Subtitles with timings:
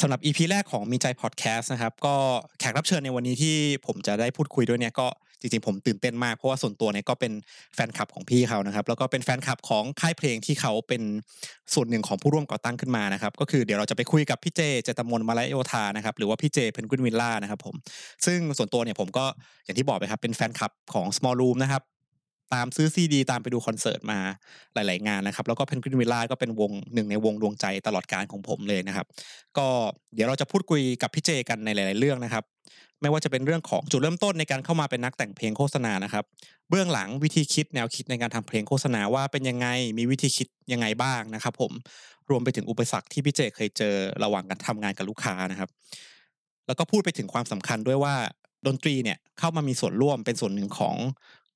[0.00, 2.14] สำหรับ EP แรกของมีใจพอดแคสต์นะครับก็
[2.60, 5.06] แขกรับเชิญในวันนี้ที่ผมจะได้พูดคุยด้วยเนี่ยก็
[5.40, 7.32] จริงๆ ผมตื่นเต้นมากเพราะว่าส่วนตัวเนี่ยก็เป็น
[7.74, 11.02] แฟนคลับของพี่เขานะครับแล้วก็เป็นแฟนคลับของค่ายเพลงที่เขาเป็น
[11.74, 17.74] ส่วนหนึ่งของผู้ร่วมก่อตั้งขึ้นมานะครับก็คือเดี๋ยวเราจะไปคุยกับพี่เจเจตมนต์ มละโยธานะครับหรือว่าพี่เจเพนกวินวิลล่านะครับผม
[18.26, 19.24] ซึ่งส่วนตัวเนี่ยผมก็
[19.64, 21.82] อย่างที่บอกไปครับเป็นแฟนคลับของ small room นะครับ
[22.54, 24.18] ตามซื้อซีดี ตามไปดูคอนเสิร์ตมา
[24.74, 29.06] หลาย ๆ งานนะครับ แล้วก็เพนกวินวิลล่าก็เป็นวงหนึ่งในวงดวงใจตลอดการของผมเลยนะครับ
[29.58, 29.66] ก็
[30.14, 32.44] เดี๋ยวเราจะพูดคุยกับพี่เจกันในหลาย ๆ เรื่องนะครับ
[33.02, 36.24] ไม่ว่าจะเป็นเรื่องของจุดเริ่มต้นในการเข้ามาเป็นนักแต่งเพลงโฆษณานะครับ
[36.70, 39.66] เบื้องหลังวิธีคิดแนวคิดในการทำเพลงโฆษณาว่าเป็นยังไง
[39.98, 41.72] มีวิธีคิดยังไงบ้างนะครับ ผม
[42.30, 43.94] รวมไปถึงอุปสรรคที่พี่เจเคยเจอ
[44.24, 45.70] ระหว่างการทำงานกับลูกค้านะครับ
[46.66, 48.14] แล้วก็พูดไปถึงความสำคัญด้วยว่า
[48.66, 50.96] ดนตรีเนี่ยเข้ามามีส่วนร่วมเป็นส่วนหนึ่งของ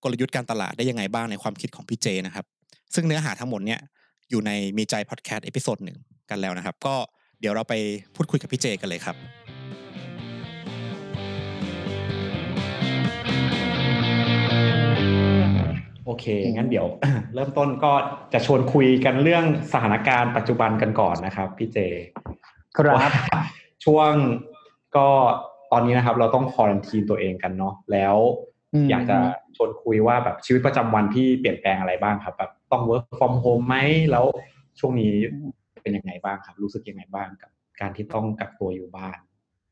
[0.05, 2.45] กลยุทธ์การตลาดได้ยังไงบ้างในความคิดของพี่เจนะครับ
[2.95, 3.80] ซึ่งเนื้อหาทั้งหมดเนี่ย
[4.30, 5.99] อยู่ในมีใจพอดแคสต์ episode หนึ่ง
[6.30, 6.95] กันแล้วนะครับ ก็
[7.41, 7.74] เดี๋ยวเราไป
[8.15, 9.16] พูดคุยกับพี่เจกันเลยครับ
[16.05, 16.24] โอเค
[16.55, 16.87] งั้นเดี๋ยว
[17.35, 17.93] เริ่มต้นก็
[18.33, 21.79] จะชวนคุยกันเรื่องสถานการณ์ปัจจุบันกันก่อนนะครับ พี่เจ
[22.77, 23.09] ครับว่า
[23.85, 24.13] ช่วง
[24.96, 25.09] ก็
[25.73, 28.16] ตอนนี้นะครับ เราต้อง quarantine ตัวเองกันเนาะแล้ว
[28.75, 29.19] อืมอยากจะ
[29.57, 33.77] ชวนคุยว่าแบบชีวิตประจำวันที่เปลี่ยนแปลงอะไรบ้างครับแบบต้อง work from home ไหม
[34.11, 34.25] แล้ว
[34.80, 35.13] ช่วงนี้
[35.83, 39.19] เป็นยังไงบ้างครับ รู้สึกยังไงบ้างกับ การที่ต้องกักตัวอยู่บ้าน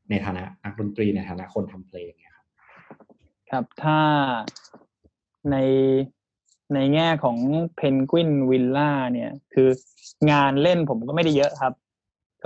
[0.09, 2.45] ในฐานะนักดนตรีในฐานะคนทำเพลงเนี่ยครับ
[3.49, 3.99] ครับถ้า
[5.51, 5.57] ใน
[6.73, 7.37] ในแง่ของ
[7.75, 9.69] เพนกวินวิลล่าเนี่ย คือ
[10.31, 11.73] งานเล่นผมก็ไม่ได้เยอะครับ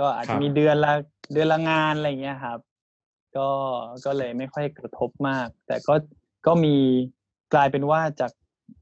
[0.04, 0.92] ็อาจครัจะบมีเดือนละ
[1.32, 2.58] เดือนละงานอะไรเงี้ยครับ
[3.36, 3.48] ก็
[4.04, 5.94] ก็เลยไม่ค่อยกระทบมาก แต่ก็
[6.46, 6.74] ก็มี
[7.54, 8.32] กลายเป็นว่าจาก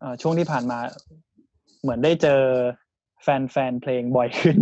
[0.01, 0.79] เอ่อช่วงที่ผ่านมา
[1.83, 2.41] เหมือนได้เจอ
[3.23, 4.57] แฟนแฟนเพลงบ่อยขึ้น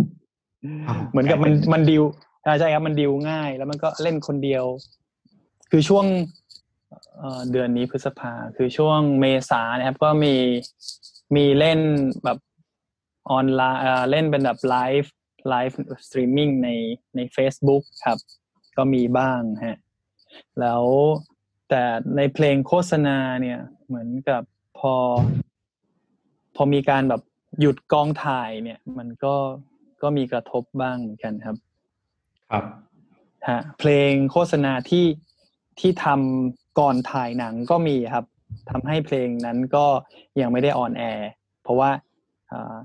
[0.87, 2.03] อ้าวเหมือนกับมันมันดิว
[2.45, 4.63] อ่าใช่ครับมันดิวง่าย แล้วมันก็เล่นคนเดียว
[5.71, 6.05] คือช่วง
[7.17, 10.35] เอ่อเดือนนี้พฤษภาคือช่วงเมษานะครับ ก็มี
[11.35, 11.79] มีเล่น
[12.23, 12.37] แบบ
[13.31, 15.13] ออนไลน์เล่นเป็นแบบไลฟ์
[15.49, 16.69] live streaming ใน
[17.15, 18.19] ใน Facebook ครับ
[18.77, 19.79] ก็มีบ้างฮะ
[20.59, 20.83] แล้ว
[21.69, 21.83] แต่
[22.17, 24.43] ในเพลงโฆษณาเนี่ยเหมือนกับ
[24.79, 24.93] พอ
[26.55, 27.21] พอมีการแบบ
[27.59, 29.35] หยุดกองถ่ายเนี่ย มันก็
[30.01, 31.57] ก็มีกระทบบ้างเหมือนกันครับ
[32.51, 32.65] ครับ
[33.49, 35.05] ฮะเพลงโฆษณาที่
[35.79, 38.25] ที่ทำก่อนถ่ายหนังก็มีครับ
[38.69, 39.85] ทำให้เพลงนั้นก็
[40.41, 41.29] ยังไม่ได้ on air
[41.63, 41.89] เพราะว่า
[42.51, 42.75] อ่า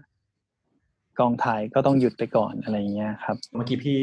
[1.18, 3.98] กองถ่ายก็ต้องหยุดไปก่อนอะไรอย่างเงี้ยครับ เมื่อกี้พี่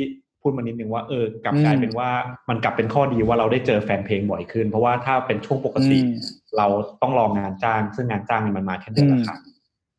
[0.48, 2.10] พูดมานิดนึงว่าเออกลับอืมกลายเป็นว่า
[2.50, 6.14] มันกลับเป็นข้อดีว่าเราได้เจอแฟนเพลงบ่อยขึ้น เพราะว่าถ้าเป็นช่วงปกติอืม
[6.58, 6.68] เรา
[7.02, 9.40] ต้องรองานจ้าง ซึ่งงานจ้างเนี่ยมันมาแค่เดือนละครั้ง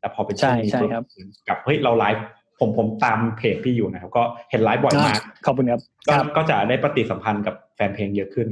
[0.00, 1.04] แต่พอเป็นช่วงนี้ใช่ใช่ปุ๊บครับ
[1.48, 2.24] กับเฮ้ยเราไลฟ์
[2.60, 8.48] ผมผมตามเพจพี่อยู่นะครับก็เห็นไลฟ์บ่อยมากอะขอบคุณครับก็ครับก็จะได้ปฏิสัมพันธ์กับแฟนเพลงเยอะขึ้น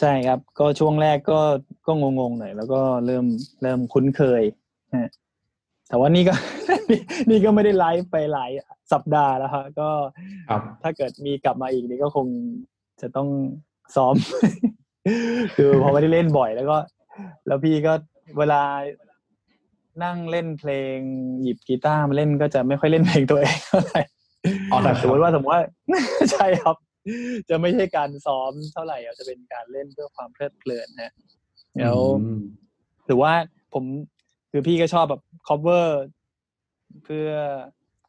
[0.00, 1.40] ใช่ครับ ก็ช่วงแรกก็
[1.86, 3.24] ก็งงๆหน่อยแล้วก็เริ่ม
[3.62, 4.42] เริ่มคุ้นเคย
[4.96, 5.08] ฮะ
[5.88, 6.34] แต่ว่านี่ก็
[6.90, 7.00] นี่
[7.30, 8.50] นี่ก็ไม่ได้ไลฟ์ไปหลาย
[8.92, 9.88] สัปดาห์แล้วฮะก็
[10.50, 12.26] ครับถ้าเกิดมีกลับมาอีกนี่ก็คง
[13.00, 13.28] จะต้อง
[13.96, 14.14] ซ้อม
[15.56, 16.76] คือพอไม่ได้เล่นบ่อยแล้วก็
[17.46, 17.92] แล้วพี่ก็
[18.38, 18.62] เวลา
[20.04, 20.96] นั่งเล่นเพลง
[21.42, 24.00] หยิบกีตาร์มาเล่นก็จะไม่ค่อยเล่นเพลงตัวเองเท่าไหร่
[24.72, 25.62] อ๋อเหรอครับสมมติว่าสมมติว่า
[26.32, 26.76] ใช่ครับ
[27.48, 31.12] จะไม่ใช่การซ้อมเท่าไหร่อะจะเป็นการเล่นเพื่อความเพลิดเพลินฮะ
[31.80, 32.40] แล้วอืม
[33.06, 33.32] หรือว่า
[33.74, 33.84] ผม
[34.50, 35.86] คือพี่ก็ชอบแบบ cover
[37.04, 37.28] เพื่อ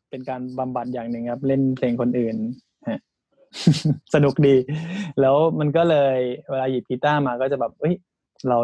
[0.10, 2.36] เป็นการบำบัดอย่างหนึ่งครับ เล่นเพลงคนอื่น
[2.90, 3.00] ฮะ
[4.14, 4.56] สนุกดี
[5.22, 6.18] แล้วมันก็เลย
[6.50, 7.96] เวลาหยิบกีตาร์มาก็จะแบบเอ้ย
[8.50, 8.58] เรา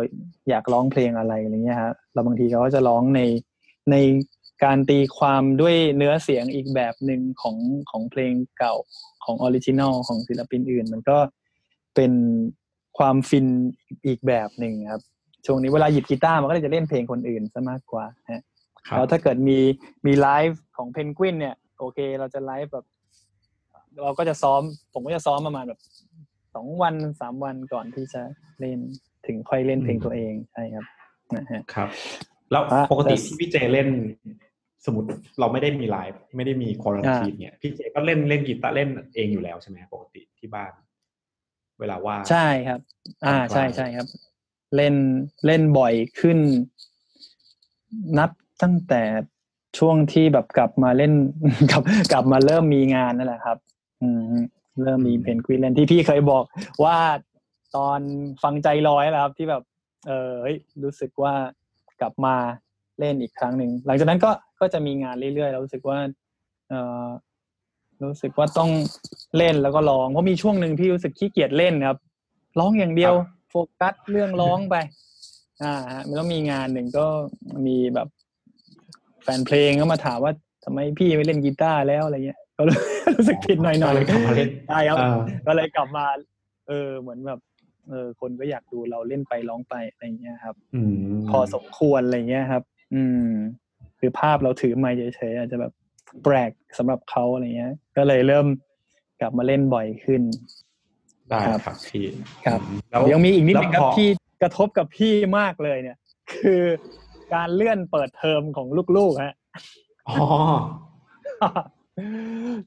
[0.50, 3.22] อยากร้องเพลงอะไรอะไรเงี้ยฮะเราบางทีเขาก็จะร้องใน
[3.92, 3.96] ใน
[4.64, 7.58] การตีความด้วยเนื้อเสียงอีกแบบหนึ่งของ
[7.90, 8.76] ของเพลงเก่า
[9.26, 11.18] ของ original ของศิลปินอื่น มันก็
[11.96, 12.12] เป็น
[12.98, 13.48] ความฟิน
[14.06, 15.02] อีกแบบหนึ่งครับ
[15.46, 18.44] ช่วงนี้เวลาหยิบกีตาร์มันก็เลยจะเล่นเพลงคนอื่นซะมากกว่าฮะ
[18.92, 19.60] แล้วถ้าเกิดมี
[20.06, 22.86] มีไลฟ์ของเพนกวินเนี่ยโอเค เราจะไลฟ์แบบ
[24.04, 24.62] เราก็จะซ้อม
[24.94, 25.80] ผมก็จะซ้อมประมาณแบบ
[26.56, 28.22] สองวันสามวันก่อนที่จะ
[28.60, 28.80] เล่น
[29.26, 30.86] ถึงค่อยเล่นเพลงตัวเองใช่ครับ
[31.36, 31.90] นะฮะครับ
[32.52, 33.90] แล้วอะปกติแต่ที่พี่เจเล่น
[34.86, 35.10] สมมติ
[35.40, 40.72] เราไม่ได้มีไลฟ์ไม่ได้มีควอรันทีนเนี่ยพี่เจก็เล่นเล่นกีตาร์เล่นเองอยู่แล้วใช่ไหมปกติที่บ้าน
[41.80, 42.80] เวลาว่างใช่ครับ
[43.26, 44.08] อ่าผ่อนคลายใช่ใช่ครับ
[44.76, 44.96] เล่น
[45.46, 46.38] เล่นบ่อยขึ้น
[48.18, 48.30] นับ
[48.62, 49.02] ตั้งแต่
[49.78, 51.14] ช่วงที่แบบกลับมาเล่น
[51.72, 51.82] กลับ
[52.12, 53.58] กลับมาเริ่มมีงานนั่นแหละครับ
[54.02, 54.36] อืม
[54.84, 56.44] เริ่มมีเพนกวินเล่นที่พี่เคยบอก
[56.84, 56.98] ว่า
[57.76, 58.00] ตอน
[58.44, 59.64] ฟังใจลอยแล้วครับ ที่แบบ
[60.08, 61.34] เออเฮ้ยรู้สึกว่า
[62.02, 62.36] กลับมา
[63.00, 65.98] เล่นอีกครั้งหนึ่งหลังจากนั้นก็ก็จะมีงานเรื่อยๆแล้วรู้สึกว่า
[66.70, 66.74] เอ
[67.04, 67.08] อ
[68.04, 68.70] รู้สึกว่าต้อง
[69.38, 71.98] เล่นแล้วก็ร้องเพราะมีช่วงหนึ่งพี่รู้สึกขี้เกียจเล่นครับ
[72.60, 73.14] ร้องอย่างเดียว
[73.50, 74.76] โฟกัสเรื่องร้องไป
[75.64, 77.06] อ่าฮะมันก็มีงานหนึ่งก็
[77.66, 78.08] มีแบบ
[79.26, 80.34] แฟนเพลงก็มาถามว่า
[80.66, 82.62] ทำไมพี่ไม่เล่นกีตาร์แล้วอะไรเงี้ยก็
[83.16, 85.18] รู้สึกผิดหน่อยหน่อยก็เลยกลับมาเล่นใช่ครับอ่า
[85.48, 86.06] ก็เลยกลับมา
[86.68, 87.40] เออเหมือนแบบ
[87.90, 90.96] เออคนก็อยากดูเราเล่นไปร้องไปอะไรเงี้ยครับอืม
[91.30, 92.64] พอสมควรอะไรเงี้ยครับ
[92.94, 93.30] อืม
[94.00, 95.72] คือภาพเราถือไมค์เฉยๆอาจจะแบบ
[96.24, 98.46] แปลกสำหรับเขาอะไรเงี้ย ก็เลยเริ่ม
[99.22, 100.22] กลับมาเล่นบ่อยขึ้น
[101.30, 102.06] ได้ครับครับพี่
[102.46, 104.10] ครับแล้วยังมีอีกนิดนึงครัแล้วบพอที่
[104.42, 105.98] กระทบกับพี่มากเลยเนี่ย
[106.34, 106.64] คือ
[107.34, 108.68] การเลื่อนเปิดเทอมของ
[108.98, 109.36] ลูกๆฮะ
[110.10, 110.16] อ๋อ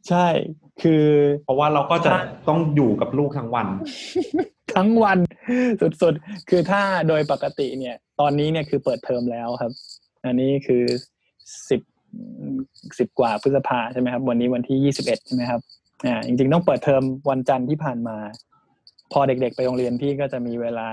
[0.09, 0.27] ใช่
[0.83, 1.05] คือ
[1.45, 2.13] เพราะว่าเราก็จะ
[2.49, 3.67] ต้องอยู่กับลูกทั้งวัน
[4.77, 5.19] ทั้งวัน
[6.03, 9.73] สุดๆ คือถ้าโดยปกติเนี่ย ตอนนี้เนี่ยคือเปิดเทอมแล้วครับ
[10.25, 10.85] อันนี้คือ
[11.71, 11.81] สิบ
[12.99, 15.61] สิบกว่าพฤษภาใช่ไหมครับ วันนี้วันที่ยี่สิบเอ็ดใช่ไหมครับ
[16.07, 18.17] อ่าจริงๆต้องเปิดเทอมวันจันทร์ที่ผ่านมา
[19.13, 20.89] พอเด็กๆไปโรงเรียนพี่ก็จะมีเวลา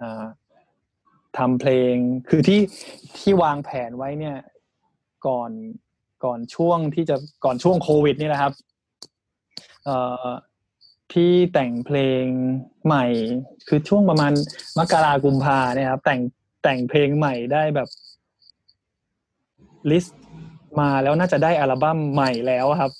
[0.00, 0.24] อ่า
[1.38, 1.94] ทำเพลง
[2.28, 2.60] คือที่
[3.18, 4.36] ที่วางแผนไว้เนี่ย
[5.26, 5.50] ก่อน
[6.24, 8.52] ก่อนช่วงที่จะก่อนช่วงโควิดนี่นะครับ
[9.84, 10.26] เอ่อ
[11.12, 12.24] พี่แต่งเพลง
[12.86, 13.06] ใหม่
[13.68, 14.32] คือช่วงประมาณ
[14.78, 16.20] มกรากุมภาเนี่ยครับ แต่ง
[16.62, 17.88] แต่งเพลงใหม่ได้แบบ
[19.90, 20.18] ลิสต์
[20.80, 22.92] มาแล้วน่าจะได้อัลบั้มใหม่แล้วครับ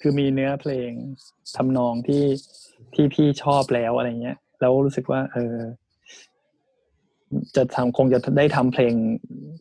[0.00, 0.90] คือมีเนื้อเพลง
[1.56, 2.24] ทำนองที่
[2.94, 5.56] ที่พี่ชอบแล้วอะไรเงี้ย แล้วรู้สึกว่า เออ
[7.56, 8.94] จะทำคงจะได้ทำเพลง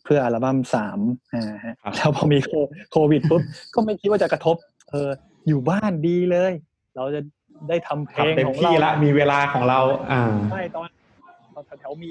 [0.04, 1.00] เพื่ออัลบั้มสาม
[1.36, 2.52] อ่าฮะครับแล้วพอมีโค
[2.92, 3.42] โควิดปุ๊บ
[3.74, 4.56] ก็ไม่คิดว่าจะกระทบ
[4.92, 5.10] เออ
[5.48, 6.52] อยู่บ้านดีเลย
[6.96, 7.22] เราจะ
[7.70, 9.80] ได้ทำเพลงทำเต็มของที่เราละมีเวลาของเรา
[10.12, 10.22] อ่า
[10.52, 10.88] ใช่ตอน
[11.54, 12.10] ตอนแถวๆมี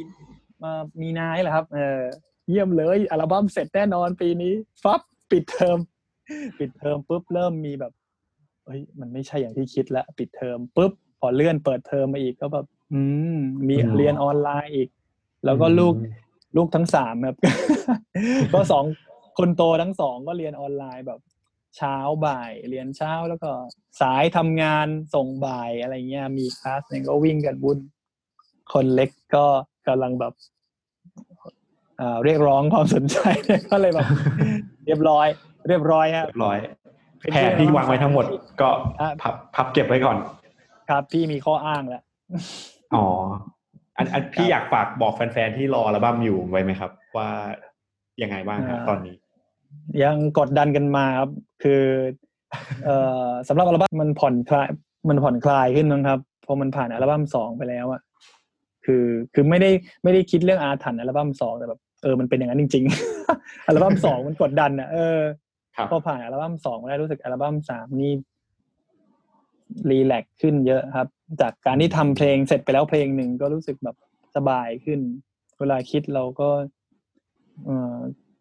[0.63, 2.01] มามีนายแหละครับ เออ
[2.49, 4.53] เยี่ยมเลย อัลบั้มเสร็จแน่นอนปีนี้
[4.83, 5.79] ฟับปิดเทอม
[6.59, 7.93] ปิดเทอมปุ๊บเริ่มมีแบบ
[8.67, 13.01] เฮ้ยมันไม่ใช่อย่างที่คิดละปิดเทอมปุ๊บพอเลื่อนเปิดเทอมมาอีกก็แบบ อื
[13.37, 14.89] มมีอืมเรียนออนไลน์อีก
[15.45, 16.19] แล้วก็ลูกอืม
[16.57, 17.37] ลูกทั้งสามครับ
[18.53, 18.85] ก็สอง
[19.39, 21.21] คนโตทั้งสองก็เรียนออนไลน์แบบ
[21.77, 21.97] เช้า
[22.27, 23.51] บ่าย เรียนเช้าแล้วก็
[24.01, 27.79] สายทำงานส่งบ่ายอะไรเงี้ย มีคลาสหนึ่งก็วิ่งกันวุ่น
[28.73, 29.47] คนเล็กก็
[29.89, 30.33] กำลังแบบ
[32.01, 33.19] อ่าเรียกร้องความสนใจ
[33.71, 34.07] ก็เลยแบบ
[34.87, 35.27] เรียบร้อย
[35.69, 36.59] เรียบร้อยครับเรียบร้อย
[37.33, 38.25] แผนที่วางไว้ทั้งหมด
[38.61, 38.69] ก็
[39.01, 40.17] อะพับพับเก็บไว้ก่อน
[40.89, 42.03] ครับพี่มีข้ออ้างแล้ว
[42.95, 43.07] อ๋อ
[44.01, 47.29] อันอันพี่อยากฝากบอกแฟนๆที่รออัลบั้มอยู่ไว้ไหมครับ ว่า
[48.23, 49.17] ยังไงบ้างครับอ่าตอนนี้
[50.03, 51.31] ยังกดดันกันมาครับ
[51.63, 51.83] คือ
[52.85, 54.69] เอ่อสำหรับอัลบั้มมันผ่อนคลาย
[55.09, 58.01] มันผ่อนคลายขึ้นนะครับพอมันผ่านอัลบั้มสองไปแล้วอะ
[58.85, 59.05] คือ
[59.35, 59.71] คือไม่ได้
[60.05, 62.85] ไม่ได้คิดเรื่องอาถรรพ์อัลบั้มสองแต่แบบเออมันเป็นอย่างนั้นจริง
[63.27, 65.19] ๆ อัลบั้มสองมันกดดันอะเออ
[65.77, 68.13] ครับพอผ่านอัลบั้มสองมาได้รู้สึกอัลบั้มสามนี่
[69.91, 71.09] relax ขึ้นเยอะครับ
[71.41, 73.97] จากการที่ทำเพลงเสร็จไปแล้วเพลงหนึ่งก็รู้สึกแบบ
[74.37, 75.01] สบายขึ้น
[75.59, 76.51] เวลาคิดเราก็
[77.65, 77.97] เออ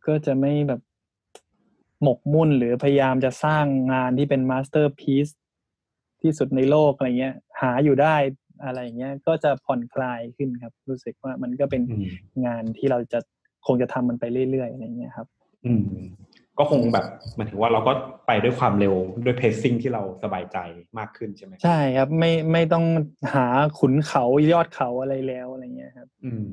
[0.07, 0.81] ก็จะไม่แบบ
[2.03, 5.27] หมกมุ่นหรือพยายามจะสร้างงานที่เป็น masterpiece
[6.21, 8.15] ที่สุดในโลกอะไรเงี้ย หาอยู่ได้
[8.65, 12.05] อะไรอย่างเงี้ย ก็จะผ่อนคลายขึ้นครับ รู้สึกว่ามันก็เป็นอืม
[12.45, 13.19] งานที่เราจะ
[13.65, 15.27] คงจะทำมันไปเรื่อยๆอะไรเงี้ยครับ
[15.65, 15.81] อืม
[16.59, 17.93] ก็คงแบบหมายถึงว่าเราก็
[18.27, 20.57] ไปด้วยความเร็วด้วยเพ c ซิ่งที่เราสบายใจ
[20.99, 22.85] มากขึ้นใช่ไหมใช่ครับไม่ไม่ต้อง
[23.33, 23.45] หา
[23.79, 24.23] ขุนเขา
[24.53, 26.47] ยอดเขาอะไรแล้วอะไรเงี้ยครับ อืม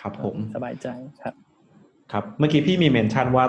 [0.00, 0.88] ครับผมสบายใจ
[1.22, 1.34] ครับ
[2.12, 3.44] ครับ เมื่อกี้พี่มีเมนชั่นว่า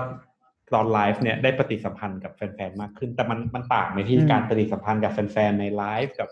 [0.74, 6.30] ตอนไลฟ์เนี่ยได้ปฏิสัมพันธ์กับแฟนๆมากขึ้น แต่มันมันต่างไหมที่อืมการปฏิสัมพันธ์กับแฟนๆในไลฟ์กับ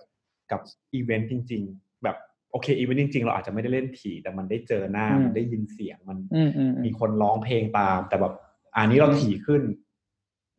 [0.51, 0.61] กับ
[0.93, 2.17] อีเวนต์จริง ๆ แบบ
[2.51, 8.33] โอเคอีเวนต์จริงๆ เราอาจจะไม่ได้เล่นถี่แต่มันได้เจอหน้ามันได้ยินเสียงมันอืมอืมอืมมีคนร้องเพลงตาม แต่แบบ
[8.75, 9.61] อันนี้เราถี่ขึ้น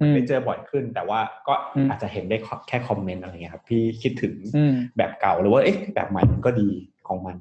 [0.01, 2.37] อืมได้เจอบ่อยขึ้น แต่ว่าก็อืมอาจจะเห็นได้
[2.69, 6.69] แค่ comment อะไรเงี้ยครับ พี่คิดถึงอืมแบบเก่าหรือว่าเอ๊ะแบบใหม่มันก็ดี
[7.09, 7.37] ของมัน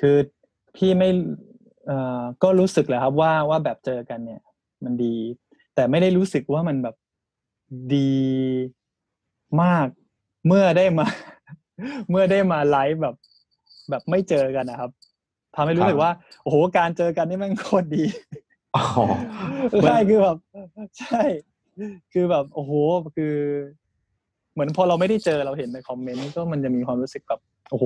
[0.00, 0.16] คือ
[0.76, 1.08] พี่ไม่
[1.86, 4.40] เอ่อก็รู้สึกแหละครับว่าว่าแบบเจอกันเนี่ย
[4.84, 5.14] มันดี
[5.74, 6.96] แต่ไม่ได้รู้สึกว่ามันแบบ
[7.94, 8.12] ดี
[9.62, 9.86] มาก
[10.46, 11.06] เมื่อได้มา
[12.10, 13.16] เมื่อได้มาไลฟ์แบบ
[13.90, 14.90] แบบไม่เจอกันนะครับ
[15.54, 16.10] ทำให้รู้สึกว่า
[16.42, 18.43] โอ้โหการเจอกันนี่แม่งโคตรดีอ๋อ
[19.82, 20.36] ใช่คือแบบ
[20.98, 21.22] ใช่
[22.12, 22.72] คือแบบโอ้โห
[23.16, 23.34] คือ
[24.52, 27.40] เหมือนพอเราไม่ได้เจอเราเห็นในคอมเมนต์ก็มันจะมีความรู้สึกแบบ
[27.70, 27.84] โอ้โห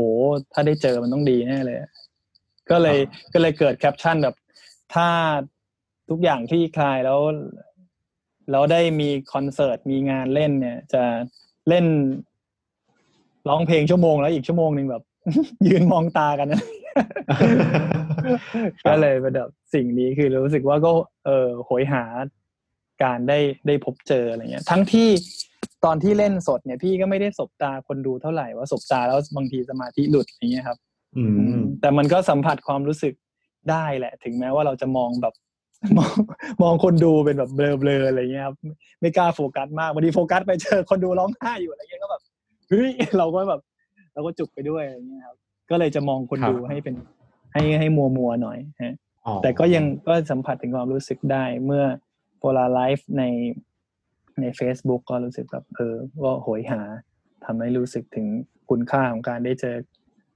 [0.52, 1.78] ถ้าได้เจอมันต้องดีแน่เลย
[2.70, 2.98] ก็เลย
[3.32, 4.34] ก็เลยเกิดแคปชั่นแบบ
[4.94, 5.08] ถ้า
[6.10, 7.20] ทุกอย่างคลี่คลายแล้ว
[8.50, 11.02] แล้วได้มีคอนเสิร์ตมีงานเล่นเนี่ย จะ
[11.68, 11.86] เล่น
[13.48, 15.02] ร้องเพลงชั่วโมงแล้วอีกชั่วโมงหนึ่งแบบ
[15.66, 16.62] ยืนมองตากันนะ
[18.88, 20.90] ก็เลยเป็นแบบสิ่งนี้คือรู้สึกว่าก็
[21.26, 22.04] เออโหยหา
[23.02, 25.08] การได้ได้พบเจออะไรเงี้ย ทั้งที่
[25.84, 30.78] ตอนที่เล่นสดเนี่ยพี่ก็ไม่ได้สบตาคนดูเท่าไหร่ว่าสบตาแล้วบางทีสมาธิหลุดอย่างเงี้ยครับ
[31.16, 31.24] อื
[31.56, 33.14] มแต่มันก็สัมผัสความรู้สึก
[33.70, 35.34] ได้แหละ ถึงแม้ว่าเราจะมองแบบ
[35.98, 36.12] มอง
[36.62, 38.56] มองคนดูเป็นแบบเบลอๆอะไรเงี้ยครับ
[39.00, 42.22] ไม่กล้าโฟกัสมากบางทีโฟกัสไปเจอคนดูร้องไห้อยู่อะไรเงี้ยก็แบบ
[42.68, 43.60] เฮ้ยเราก็แบบ
[44.14, 45.36] เราก็จุกไปด้วยอะไรเงี้ยครับ
[45.70, 46.94] ก็เลยจะมองคนดูให้เป็น
[47.52, 48.94] ให้ให้มัวมัวๆหน่อยฮะ
[49.26, 51.84] อ๋อแต่ก็ยังก็สัมผัสถึงความรู้สึกได้เมื่อ
[52.38, 53.22] โพลาไลฟ์ใน
[54.40, 55.94] ใน Facebook ก็รู้สึกแบบเออ
[56.24, 56.80] ก็โหยหา
[57.44, 58.26] ทำให้รู้สึกถึง
[58.70, 59.76] คุณค่าของการได้เจอ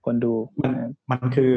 [0.05, 1.55] คนดูมันนะมันคือ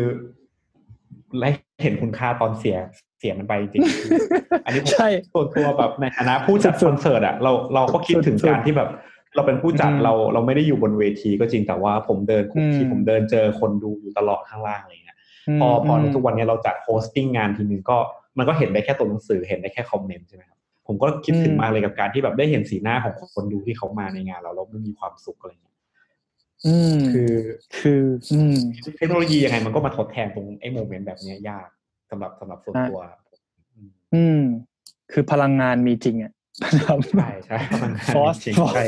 [1.39, 1.49] และ
[1.83, 2.77] เห็นคุณค่าตอนเสีย
[3.19, 8.89] เสียมันไปจริงๆอันนี้ผมใช่ส่วนตัวแบบในฐานะผู้จัดคอนเสิร์ตอะเราเราก็คิดถึงสุดๆการที่แบบ
[9.35, 15.17] เราเป็นผู้จัดอืมเราเราไม่ได้อยู่บนเวทีก็จริงแต่ว่าผมเดินคุกคีอืมผมเดินเจอคนดูอยู่ตลอดข้างล่างอะไรเงี้ย
[15.59, 17.97] มพอพอมทุกวันนี้เราจัด hosting งานทีนึงก็
[18.37, 25.75] มันก็เห็นได้แค่ตัวหนังสือเห็นได้แค่ comment ใช่ไหมครับผมก็คิดถึงอืมมากเลยกับการที่แบบได้เห็นสีหน้าของคนดูที่เขามาในงานเราแล้วมันมีความสุขอะไรเงี้ย
[26.65, 27.33] อืมคือ
[27.77, 28.01] คือ
[28.33, 28.55] อืม
[28.97, 31.67] เทคโนโลยียังไงมันก็มาทดแทนตรงไอ้ moment แบบเนี้ยยาก
[32.09, 32.99] สำหรับสำหรับส่วนตัวอะ
[33.73, 34.41] อืมอืม
[35.11, 36.31] คือพลังงานมีจริงอะ
[36.85, 38.85] ครับใช่ใช่มัน force จริงๆใช่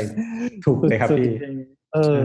[0.64, 2.22] ถูกเลยครับสุดๆพี่จริงๆเออ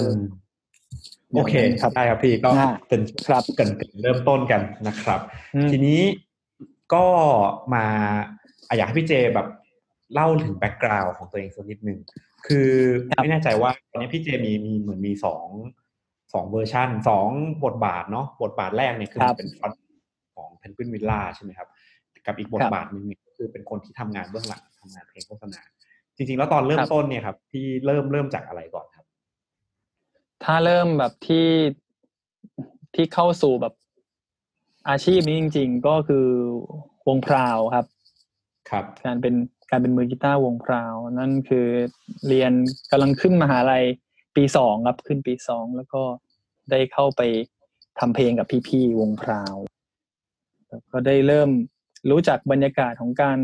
[1.34, 5.20] มโอเคอย่างนั้นครับได้ครับพี่ก็อ่าเป็นครับเกริ่นๆเริ่มต้นกันนะครับ
[5.56, 6.02] อืมทีนี้
[6.94, 7.06] ก็
[7.74, 7.86] มา
[8.68, 9.48] อะอยากให้พี่เจแบบ
[10.14, 12.00] เล่าถึง background ของตัวเองสักนิดหนึ่ง
[12.48, 12.70] คือ
[13.22, 15.48] ไม่แน่ใจว่าตอนนี้พี่เจมีมีเหมือนมีสอง
[16.34, 17.28] สองเวอร์ชันสอง
[17.66, 19.82] บทบาทเนาะบทบาทแรกเนี่ยคือครัมันเป็น front
[20.36, 21.68] ของเพนกวินวิลล่าใช่ไหมครับ
[22.26, 25.62] กับอีกบทบาทครับหนึ่งเนี่ยก็ คือเป็นคนที่ทำงานเบื้องหลังทำงานเพลงโฆษณา
[26.16, 29.06] จริง ๆ แล้วตอนเริ่ครับเนี่ยครับพี่เริ่มเริ่มจากอะไรก่อนครับ
[30.44, 31.48] ถ้าเริ่มแบบที่
[32.96, 33.74] ที่เข้าสู่แบบ
[34.90, 36.28] อาชีพนี้จริง ๆ ก็คือ
[37.08, 37.86] วงพราวครับ
[38.70, 39.36] ครับการเป็น
[39.72, 41.68] การเป็นมือกีตาร์วงพราว นั่นคือ
[42.28, 42.52] เรียน
[42.92, 43.84] กำลังขึ้นมหาลัย
[44.36, 46.02] ปีสองครับขึ้นปีสองแล้วก็
[46.72, 47.22] ได้เข้าไป
[48.00, 49.56] ทำเพลงกับพี่ๆวงพราว
[50.70, 51.50] แล้วก็ได้เริ่ม
[52.10, 53.40] รู้จักบรรยากาศของการ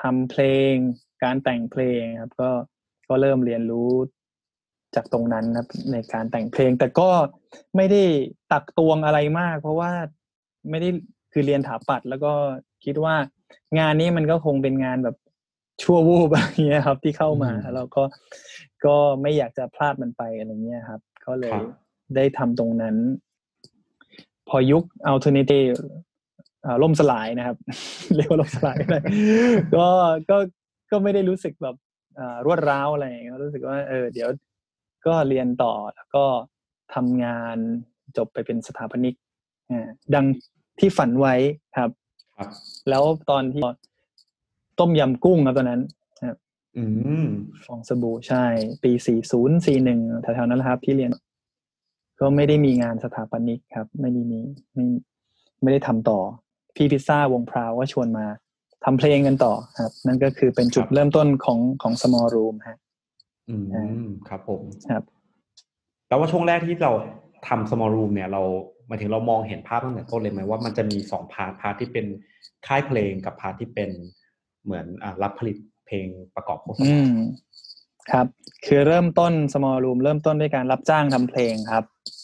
[0.00, 0.72] ทำเพลง
[1.24, 2.50] การแต่งเพลงครับ ก็
[3.08, 3.92] ก็เริ่มเรียนรู้
[4.94, 7.08] จากตรงนั้นนะครับ ในการแต่งเพลง แต่ก็
[7.76, 8.02] ไม่ได้
[8.52, 9.92] ตักตวงอะไรมาก เพราะว่า
[10.70, 10.88] ไม่ได้
[11.32, 12.32] คือเรียนถาปัด แล้วก็
[12.84, 13.16] คิดว่า
[13.78, 15.16] งานนี้มันก็คงเป็นงานแบบ
[15.82, 18.02] ชั่ววูบอะไรเงี้ยครับ ที่เข้ามาอืมแล้วก็
[18.84, 21.68] ก็ไม่อยากจะพลาดมันไปอะไรเงี้ยครับ ก็เลยครับ
[22.16, 22.96] ได้ทำตรงนั้น
[24.48, 26.00] พอยุค alternative อ่า
[26.82, 27.56] ล่มสลายนะครับ
[28.16, 29.00] เรียกว่าล่มสลายก็ได้
[29.74, 29.86] ก็
[30.30, 30.36] ก็
[30.90, 31.76] ก็ไม่ได้รู้สึกแบบ
[32.18, 34.28] อ่ารวดร้าวอะไรอย่างเงี้ยรู้สึกว่าเออเดี๋ยว
[35.06, 36.24] ก็เรียนต่อแล้วก็
[36.94, 37.56] ทำงาน
[38.16, 39.14] จบไปเป็นสถาปนิก
[39.70, 40.26] อ่าดัง
[40.78, 41.34] ที่ฝันไว้
[41.78, 41.90] ครับ
[42.38, 42.50] ครับ
[42.88, 43.62] แล้วตอนที่
[44.80, 45.82] ต้มยำกุ้งครับตอนนั้น
[46.76, 46.84] อื
[47.24, 47.26] ม
[47.66, 48.44] ฟองสบู่ใช่
[48.82, 51.10] ปีสี่ศูนย์สี่หนึ่งแถวๆนั้นแหละครับ ที่เรียน
[52.20, 54.40] ก็ไม่ได้มีงานสถาปนิกครับ ไม่ได้มี
[54.74, 54.84] ไม่
[55.62, 56.18] ไม่ได้ทำต่อ
[56.76, 58.26] พี่พิซซ่าวงพราวก็ชวนมา
[58.84, 62.78] ทำเพลงกันต่อครับ นั่นก็คือเป็นจุดครับเริ่มต้นของของ small room ฮะ
[63.48, 65.02] อืมอ่าครับผมครับ
[66.08, 66.92] แล้วว่าช่วงแรกที่เรา
[67.48, 68.42] ทำ small room เนี่ยเรา
[68.88, 72.06] หมายถึงเรามองเห็นภาพตั้งแต่ต้นเลยไหมว่ามันจะมีสอง part part ที่เป็น
[72.66, 73.90] ค่ายเพลงกับ part ที่เป็น
[74.64, 75.56] เหมือนอ่ารับผลิต
[75.86, 77.12] เพลงประกอบโฆษอืณาม
[78.12, 78.26] ครับ
[78.66, 82.15] คือเริ่มต้น small room เริ่มต้นด้วยการรับจ้างทำเพลงครับอืม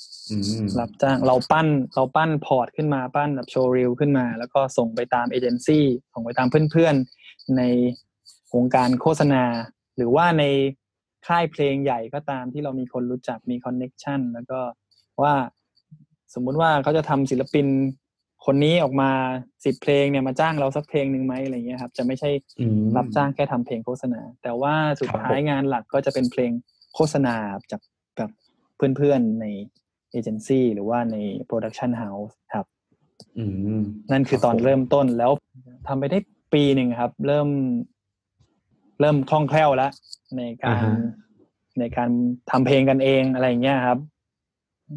[0.81, 7.63] รับจ้างเราปั้นเราปั้น port ขึ้นมาปั้นแบบ showreel ขึ้นมา แล้วก็ส่งไปตามเอเจนซี่ส่งไปตามเพื่อนๆ ใน
[8.55, 9.45] วงการโฆษณา
[9.97, 10.45] หรือว่าใน
[11.27, 14.61] ค่ายเพลงใหญ่ก็ตามที่เรามีคนรู้จักมี connection แล้วก็
[15.23, 15.35] ว่า
[16.35, 17.67] สมมุติว่าเขาจะทำศิลปิน
[18.47, 19.11] คนนี้ออกมา
[19.65, 22.31] สิบเพลงเนี่ยมาจ้างเราสักเพลงหนึ่งไหมอะไรเงี้ยครับ จะไม่ใช่
[22.97, 26.53] รับจ้างแค่ทำเพลงโฆษณา แต่ว่าสุดท้ายงานหลักก็จะเป็นเพลง
[26.95, 27.35] โฆษณา
[27.71, 27.81] จาก
[28.17, 28.31] แบบ
[28.97, 29.47] เพื่อนๆใน
[30.13, 31.17] เอเจนซี่หรือว่าใน
[31.47, 32.67] production house ครับ
[33.39, 33.45] อื
[33.79, 33.81] ม
[34.13, 35.31] นั่นคือตอนครับผมเริ่มต้นแล้ว
[35.89, 36.19] ทำไปได้
[36.55, 37.49] ปีหนึ่งครับ เริ่ม
[39.01, 39.91] เริ่มคล่องแคล่วแล้ว
[40.37, 40.95] ในการอ่าฮะ
[41.79, 42.11] ในการ
[42.51, 43.99] ทำเพลงกันเองอะไรอย่างเงี้ยครับ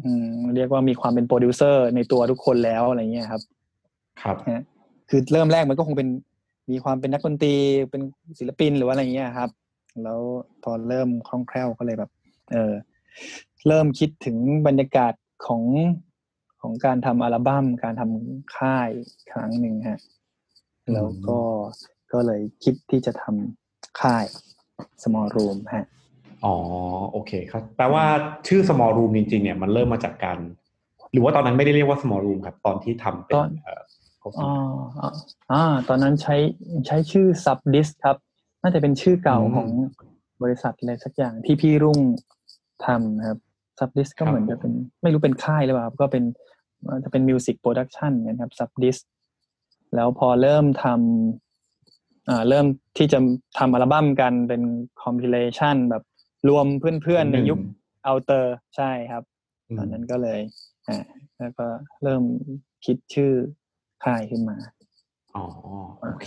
[0.04, 3.42] อืมเรียกว่ามีความเป็นโปรดิวเซอร์ในตัวทุกคนแล้วอะไรเงี้ยครับ
[4.22, 4.62] ครับฮะ
[5.10, 6.08] คือเริ่มแรกมันก็คงเป็น
[6.70, 7.54] มีความเป็นนักดนตรี
[7.90, 8.02] เป็น
[8.38, 9.50] ศิลปินหรือว่าอะไรเงี้ยครับ
[10.02, 10.20] แล้ว
[10.62, 12.10] พอเริ่มคล่องแคล่วก็เลยแบบ
[12.52, 12.72] เออ
[13.66, 15.12] เริ่มคิดถึงบรรยากาศ
[15.46, 15.62] ของ
[16.60, 18.90] ของการทำอัลบั้มการทำค่าย
[19.32, 20.00] ครั้งหนึ่งฮะ
[20.86, 21.38] อืมแล้วก็
[22.12, 24.24] ก็เลยคิดที่จะทำค่าย
[25.02, 25.84] small room ฮะ
[26.44, 26.54] อ๋อ
[27.12, 28.04] โอเคครับแปลว่า
[28.48, 30.38] ชื่อ small room จริง ๆ เนี่ยมันเริ่มมาจากการ
[31.12, 33.82] หรือว่าตอนนั้นไม่ได้เรียกว่า small room ครับตอนที่ทำเป็นตอนเอ่อ
[34.20, 34.52] โฆษอ๋อณา
[35.00, 35.10] อ๋อ
[35.52, 36.36] อ่าตอนนั้นใช้
[36.86, 38.16] ใช้ชื่อ subdis ครับ
[38.62, 39.68] น่าจะเป็นชื่อเก่าอืมของ
[40.42, 41.98] บริษัทอะไรสักอย่างที่พี่รุ่ง
[42.86, 43.38] ทำนะครับ
[43.78, 46.24] subdis ก็เหมือนจะเป็นไม่รู้เป็นค่ายหรือเปล่าก็เป็น
[47.04, 48.96] จะเป็น music production นะครับ subdis
[49.94, 52.66] แล้วพอเริ่มทำอ่าเริ่ม
[52.98, 53.18] ที่จะ
[53.58, 54.62] ทำอัลบั้มกันเป็น
[55.02, 56.02] compilation แบบ
[56.48, 57.58] รวมเพื่อนๆ ในยุค
[58.04, 59.22] เอาเตอร์ใช่ครับ
[59.78, 60.40] ตอนนั้นก็เลย
[60.88, 60.98] อ่า
[61.38, 61.66] แล้วก็
[62.02, 62.22] เริ่ม
[62.86, 63.32] คิดชื่อ
[64.04, 64.56] ค่ายขึ้นมา
[65.34, 65.44] อ๋อ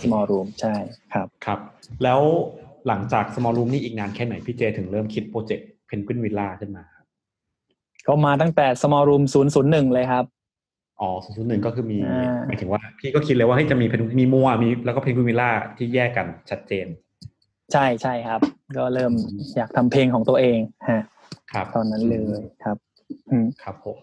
[0.02, 0.74] small room ใช่
[1.14, 1.58] ครับครับ
[2.04, 2.20] แล้ว
[2.86, 7.06] หลังจาก small room นี่อีกนานแค่ไหนพี่เจถึงเริ่มคิดโปรเจกต์ penguin villa ขึ้นมาครับ
[8.06, 9.22] ก็มาตั้งแต่ small room
[9.58, 10.24] 001 เลยครับ
[11.00, 16.86] อ๋อ001 ก็คือมีอ่าหมายถึงว่า พี่ก็คิดเลยว่าให้ยจะมี Pen- มีมัวมีแล้วก็ penguin villa ที่แยกกันชัดเจน
[17.72, 18.40] ใช่ใช่ครับ
[18.76, 19.12] ก็เริ่ม
[19.56, 20.58] อยากทำเพลงของตัวเอง
[20.90, 21.02] ฮะ
[21.52, 22.76] ครับตอนนั้นเลยครับ
[23.30, 23.98] อืมครับผม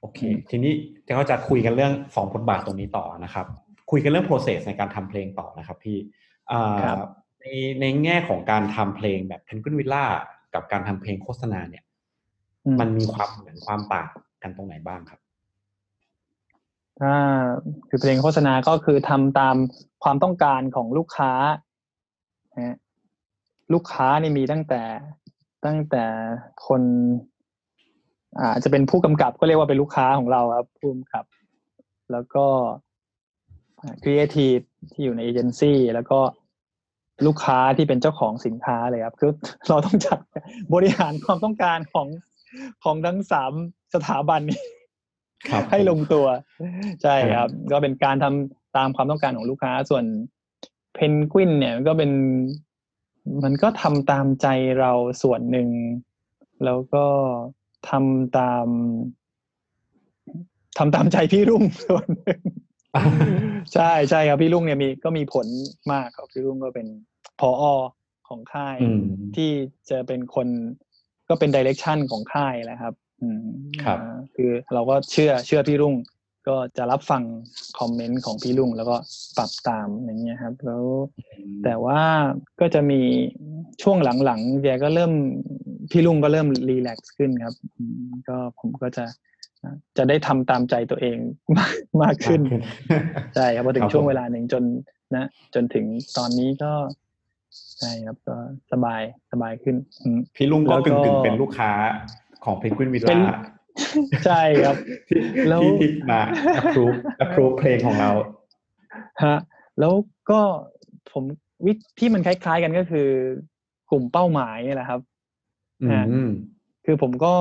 [0.00, 0.72] โอเคอืมทีนี้
[1.06, 3.46] จะก็จะคุยกันเรื่องสองบทบาทตรงนี้ต่อนะครับ
[3.90, 5.98] คุยกันเรื่อง process ในการทำเพลงต่อนะครับพี่
[6.52, 6.98] อ่าครับ
[7.40, 7.46] ใน
[7.80, 10.20] ในแง่ของการทำเพลงแบบ penguin villa กั
[10.60, 11.84] บการทำเพลงโฆษณาเนี่ย
[12.66, 14.08] อืมันมีความเหมือนความต่าง
[14.42, 15.20] กันตรงไหนบ้างครับ
[17.00, 17.14] ถ้า
[17.88, 19.56] คือเพลงโฆษณาก็คือทำตาม
[20.04, 21.32] ความต้องการของลูกค้า
[22.60, 22.76] ฮะ
[23.72, 24.82] ลูกค้านี่มีตั้งแต่
[25.64, 26.04] ตั้งแต่
[26.66, 26.82] คน
[28.38, 31.24] อาจจะเป็นผู้กำกับก็เรียกว่าเป็นลูกค้าของเราครับผู้กำกับ
[32.12, 32.46] แล้วก็
[34.02, 34.58] ครีเอทีฟ
[34.92, 36.20] ที่อยู่ในเอเจนซี่แล้วก็
[37.26, 39.32] ลูกค้าที่เป็นเจ้าของสินค้าเลยครับ คือ
[39.68, 40.18] เราต้องจัด
[40.74, 42.08] บริหารความต้องการของ
[42.84, 43.52] ของทั้งสาม
[43.94, 44.62] สถาบันนี้
[45.50, 46.26] ครับให้ลงตัว
[47.02, 50.04] ใช่ครับครับก็เป็นการทำตามความต้องการของลูกค้าส่วน
[50.94, 52.12] เพนกวินเนี่ยมันก็เป็น
[53.44, 54.46] มันก็ทำตามใจ
[54.80, 55.68] เราส่วนหนึ่ง
[56.64, 57.04] แล้วก็
[57.90, 58.66] ทำตาม
[60.78, 62.40] ทำตามใจพี่รุ่งส่วนหนึ่ง
[63.74, 65.46] ใช่ใช่ครับพี่ลุงเนี่ยมีก็มีผล
[65.92, 66.86] มากครับพี่ลุงก็เป็น
[67.40, 67.64] พออ
[68.28, 69.02] ของค่ายอืม
[69.36, 69.50] ที่
[69.90, 70.48] จะเป็นคน
[71.28, 73.44] ก็เป็นดิเรกชันของค่ายแหละครับอืม
[73.84, 75.94] ครับอ่าคือเราก็เชื่อเชื่อพี่รุ่ง
[76.48, 77.22] ก็จะรับฟัง
[77.78, 78.96] คอมเมนต์ของพี่ลุงแล้วก็
[79.36, 80.84] ปรับตามอย่างเงี้ยครับ แล้ว
[81.64, 82.00] แต่ว่า
[82.60, 83.00] ก็จะมี
[83.82, 85.12] ช่วงหลังๆแกก็เริ่ม
[85.90, 89.04] พี่ลุงก็เริ่มรีแลกซ์ขึ้นครับอืมก็ผมก็จะ
[89.96, 91.18] จะได้ทำตามใจตัวเอง
[91.56, 92.40] มากมากขึ้น
[93.34, 94.64] ใช่ครับพอถึครังบช่วงผมเวลาหนึ่งจน
[95.16, 95.84] นะ จนถึง
[96.18, 96.72] ตอนนี้ก็
[97.80, 98.36] ใช่ครับก็
[98.72, 101.70] สบายสบายขึ้นอืมพี่ลุงแล้ก็วก็กึ่งกึ่งๆเป็นลูกค้า
[102.44, 103.16] ของ Penguin เป็น Villa
[104.26, 104.76] ใช่ครับ
[105.08, 106.20] ที่แล้วที่ที่มา
[106.60, 108.10] approve approve เพลงของเรา
[109.24, 109.36] ฮะ
[109.80, 109.94] แล้ว
[110.30, 110.40] ก็
[111.12, 111.24] ผม
[111.66, 113.08] วิธีที่มันคล้าย ๆกันก็คือ
[113.90, 115.00] กลุ่มเป้าหมายนี่แหละครับ
[115.82, 116.30] อืฮะม
[116.84, 117.34] คือผมก็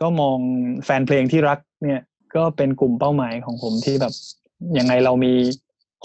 [0.00, 0.38] ก็มอง
[0.84, 2.02] แฟนเพลงที่รัก เนี่ย
[2.36, 4.12] ก็เป็นกลุ่มเป้าหมายของผมที่แบบ
[4.78, 5.34] ยังไงเรามี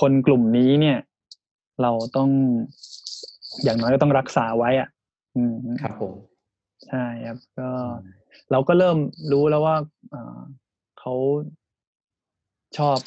[0.01, 0.97] คนกลุ่มนี้เนี่ย
[1.81, 2.29] เราต้อง
[3.63, 4.89] อย่างน้อยก็ต้องรักษาไว้อะ
[5.35, 6.13] อืมครับผม
[6.87, 7.69] ใช่ครับ ก็
[8.51, 8.97] เราก็เริ่ม
[9.31, 9.75] รู้แล้วว่า
[10.09, 10.39] เอ่อ
[10.99, 11.13] เขา
[12.77, 12.97] ชอบ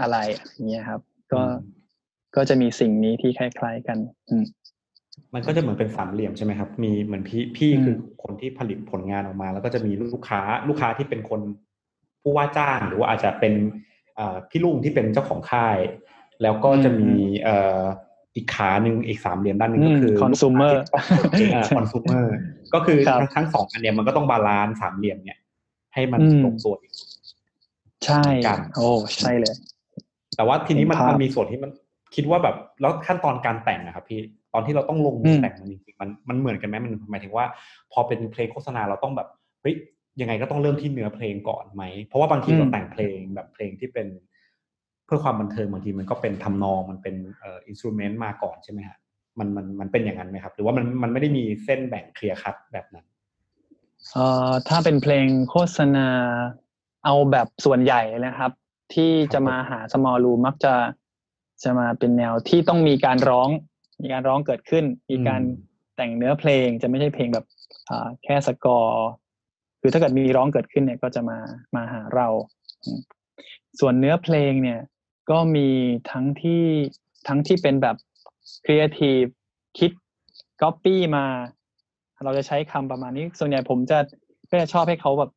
[0.00, 0.16] อะไร
[0.52, 1.00] อย่างเงี้ยครับ
[1.32, 1.74] ก็อืม
[2.36, 4.44] ก็จะมีสิ่งนี้ที่คล้าย ๆ กัน อืม
[5.34, 11.40] มันก็จะเหมือนเป็นสามเหลี่ยมใช่ไหมครับ มีเหมือนพี่พี่อืมคือคนที่ผลิตผลงานออกมา แล้วก็จะมีลูกค้า ลูกค้าที่เป็นคน
[12.22, 13.54] ผู้ว่าจ้างหรือว่าอาจจะเป็น
[14.16, 15.78] เอ่อพี่ลุงที่เป็นเจ้าของค่าย
[16.42, 17.12] แล้วก็จะมี
[17.44, 20.74] เอ่ออีกขาหนึ่งอีกสามเหลี่ยมด้านหนึ่งก็คือม consumer
[21.76, 22.26] คอน sumer
[22.74, 25.38] ก็คือครับทั้งทั้งสองอันเนี้ยมันก็ต้อง balance สามเหลี่ยมเนี่ย
[25.94, 26.92] ให้มันอืมลงตัวอีก
[28.06, 29.54] ใช่กันโอ้ใช่เลย
[30.36, 31.70] แต่ว่าทีนี้มันเห็นภาพมันมีส่วนที่มัน
[32.14, 34.20] คิดว่าแบบแล้วขั้นตอนการแต่งนะครับพี่
[34.54, 37.44] ตอนที่เราต้องลงมือมแต่งมันจริงๆมันมันเหมือนกันไหมมันหมายถึงว่า
[37.92, 39.28] พอเป็นเพลงโฆษณาเราต้องแบบ
[39.62, 39.74] เฮ้ย
[40.20, 44.06] ยังไงก็ต้องเริ่มที่เนื้อเพลงก่อนไหมเพราะว่าบางทีเราแต่งเพลงแบบเพลงที่เป็น
[45.06, 48.96] เพื่อความบันเทิงบางทีมันก็เป็นทำนองมันเป็นเอ่ออินสตูเมนต์มาก่อนใช่ไหมฮะ
[49.38, 53.06] มันมันมันเป็นอย่างนั้นไหมครับ หรือว่ามันมันไม่ได้มีเส้นแบ่งเคลียร์คัดแบบนั้น
[54.12, 56.08] เอ่อถ้าเป็นเพลงโฆษณา
[57.04, 58.50] เอาแบบส่วนใหญ่นะครับ
[58.94, 60.74] ที่จะมาหา small room มักจะ
[61.64, 63.48] จะมาเป็นแนวที่ต้องมีการร้อง
[64.02, 65.64] มีการร้องเกิดขึ้น มีการอืม
[65.96, 67.46] แต่งเนื้อเพลงจะไม่ใช่เพลงแบบ
[67.90, 69.06] อ่าแค่สกอร์
[69.80, 71.38] คือถ้าเกิดมีร้องเกิดขึ้นเนี่ยก็จะมา
[71.74, 72.28] มาหาเรา
[72.84, 73.00] อืม
[73.80, 74.80] ส่วนเนื้อเพลงเนี่ย
[75.30, 75.68] ก็มี
[76.10, 76.64] ทั้งที่
[77.28, 77.96] ทั้งที่เป็นแบบ
[78.64, 79.22] ครีเอทีฟ
[79.78, 79.90] คิด
[80.62, 81.26] ก๊อปปี้มา
[82.24, 83.98] เราจะใช้คำประมาณนี้ ส่วนใหญ่ผมจะ
[84.50, 85.30] ก็จะชอบให้เขาแบบ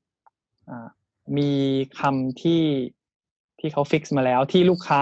[0.69, 0.87] อ่า
[1.37, 1.51] มี
[1.99, 2.61] คำที่
[3.59, 5.01] ที่เขา fix มาแล้วที่ลูกค้า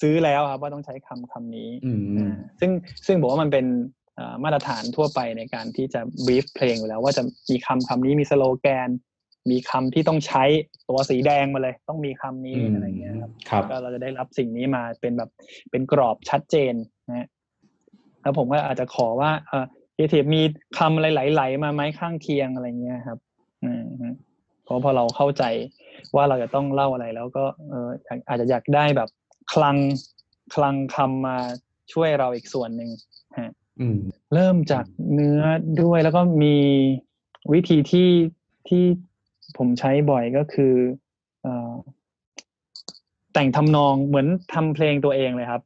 [0.00, 2.70] ซื้อแล้วครับว่าต้องใช้คำคำนี้อืมอ่าซึ่ง
[3.06, 3.66] ซึ่งผมว่ามันเป็น
[4.18, 8.88] อ่ามาตรฐานทั่วไปในการที่จะบีฟเพลงอยู่แล้ว ว่าจะมีคำคำนี้มีสโลแกน
[9.50, 10.44] มีคำที่ต้องใช้
[10.88, 15.30] ตัวสีแดงมาเลย ต้องมีคำนี้อะไรเงี้ยครับครับก็เราจะได้รับสิ่งนี้มาเป็นแบบ
[15.70, 16.74] เป็นกรอบชัดเจน
[17.08, 17.26] นะฮะ
[18.22, 20.42] แล้วผมก็อาจจะขอว่าเออครีเอทีฟมี
[20.78, 23.18] คำอะไรไหลๆมาไหมข้างเคียงอะไรเงี้ยครับ
[23.64, 24.08] อืมฮึ
[24.64, 25.44] เพราะพอเราเข้าใจ
[26.16, 29.08] ว่าเราจะต้องเล่าอะไรแล้วก็เอออยากอาจจะอยากได้แบบ
[29.52, 29.76] คลัง
[30.54, 31.36] คลังคำมา
[31.92, 32.90] ช่วยเราอีกส่วนหนึ่ง
[33.40, 33.98] ฮะอืม
[34.34, 34.84] เริ่มจาก
[35.14, 35.40] เนื้อ
[35.82, 36.56] ด้วยแล้วก็มี
[37.52, 38.10] วิธีที่
[38.68, 38.84] ที่
[39.56, 40.74] ผมใช้บ่อยก็คือ
[41.42, 41.72] เอ่อ
[43.34, 45.62] แต่งทำนองเหมือนทำเพลงตัวเองเลยครับ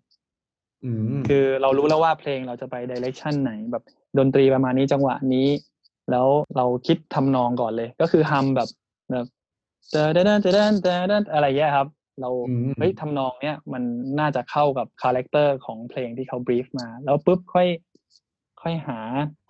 [0.85, 3.85] อืมคือเรารู้แล้วว่าเพลงเราจะไปดิเรกชันไหน แบบ
[4.19, 5.49] ดนตรีประมาณนี้จังหวะนี้
[6.11, 8.69] แล้วเราคิดทำนองก่อนเลย ก็คือทำแบบ
[9.11, 9.27] แบบ
[9.91, 10.89] เตอเดนเดนเดนเด
[11.21, 11.89] นอะไรเงี้ยครับ
[12.21, 13.83] เราอืมเฮ้ยทำนองเนี้ยมัน
[14.21, 17.69] น่าจะเข้ากับ character ของเพลงที่เขา brief มา แล้วปุ๊บค่อย
[18.63, 18.99] ค่อยหา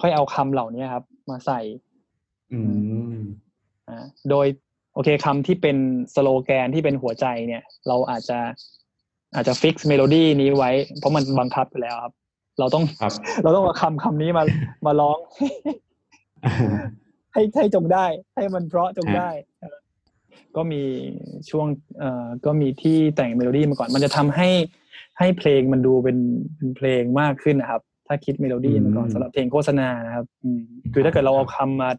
[0.01, 1.61] ค่อยเอาคำเหล่านี้ครับ มาใส่
[2.53, 3.12] อืมอ่า
[4.31, 4.47] โดย
[4.95, 5.77] โอเคคำที่เป็น
[6.15, 8.39] สโลแกนที่เป็นหัวใจเนี่ย เราอาจจะ
[9.35, 12.15] อาจจะ fix melody นี้ไว้ เพราะมันบังคับไปแล้วครับ
[12.59, 14.45] เราต้องครับเราต้องเอาคำคำนี้มา
[14.87, 15.19] มาร้อง
[17.33, 19.77] ให้ให้จงได้ ให้มันเพราะจงได้เออ
[20.57, 20.83] ก็มี
[21.51, 21.67] ช่วง
[21.99, 24.49] เอ่อก็มีที่แต่งเมโลดี้มาก่อน มันจะทำให้
[25.19, 26.19] ให้เพลงมันดูเป็น
[26.57, 31.91] เป็นเพลงมากขึ้นนะครับ ถ้าคิดเมโลดี้มาก่อนอืมสำหรับเพลงโฆษณานะครับอืมคือถ้าเกิดเราเอาคำมา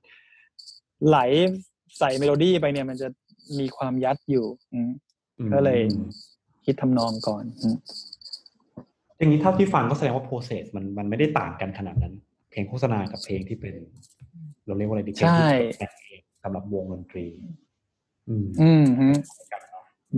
[1.08, 1.18] ไหล
[2.00, 3.08] ใส่เมโลดี้ไปเนี่ยมันจะ
[3.60, 4.90] มีความยัดอยู่อืม
[5.54, 5.80] ก็เลย
[6.66, 7.76] คิดทำนองก่อนอืม
[9.18, 12.14] อย่างนี้เท่าที่ฟังก็แสดงว่า process มันมันไม่ได้ต่างกันขนาดนั้น
[12.52, 13.76] เพลงโฆษณากับเพลงที่เป็น
[14.66, 15.46] เราเรียกว่าอะไรดีเพลงที่
[15.80, 17.26] แต่งเองสำหรับวงดนตรี
[18.30, 19.08] อืมอืมฮึ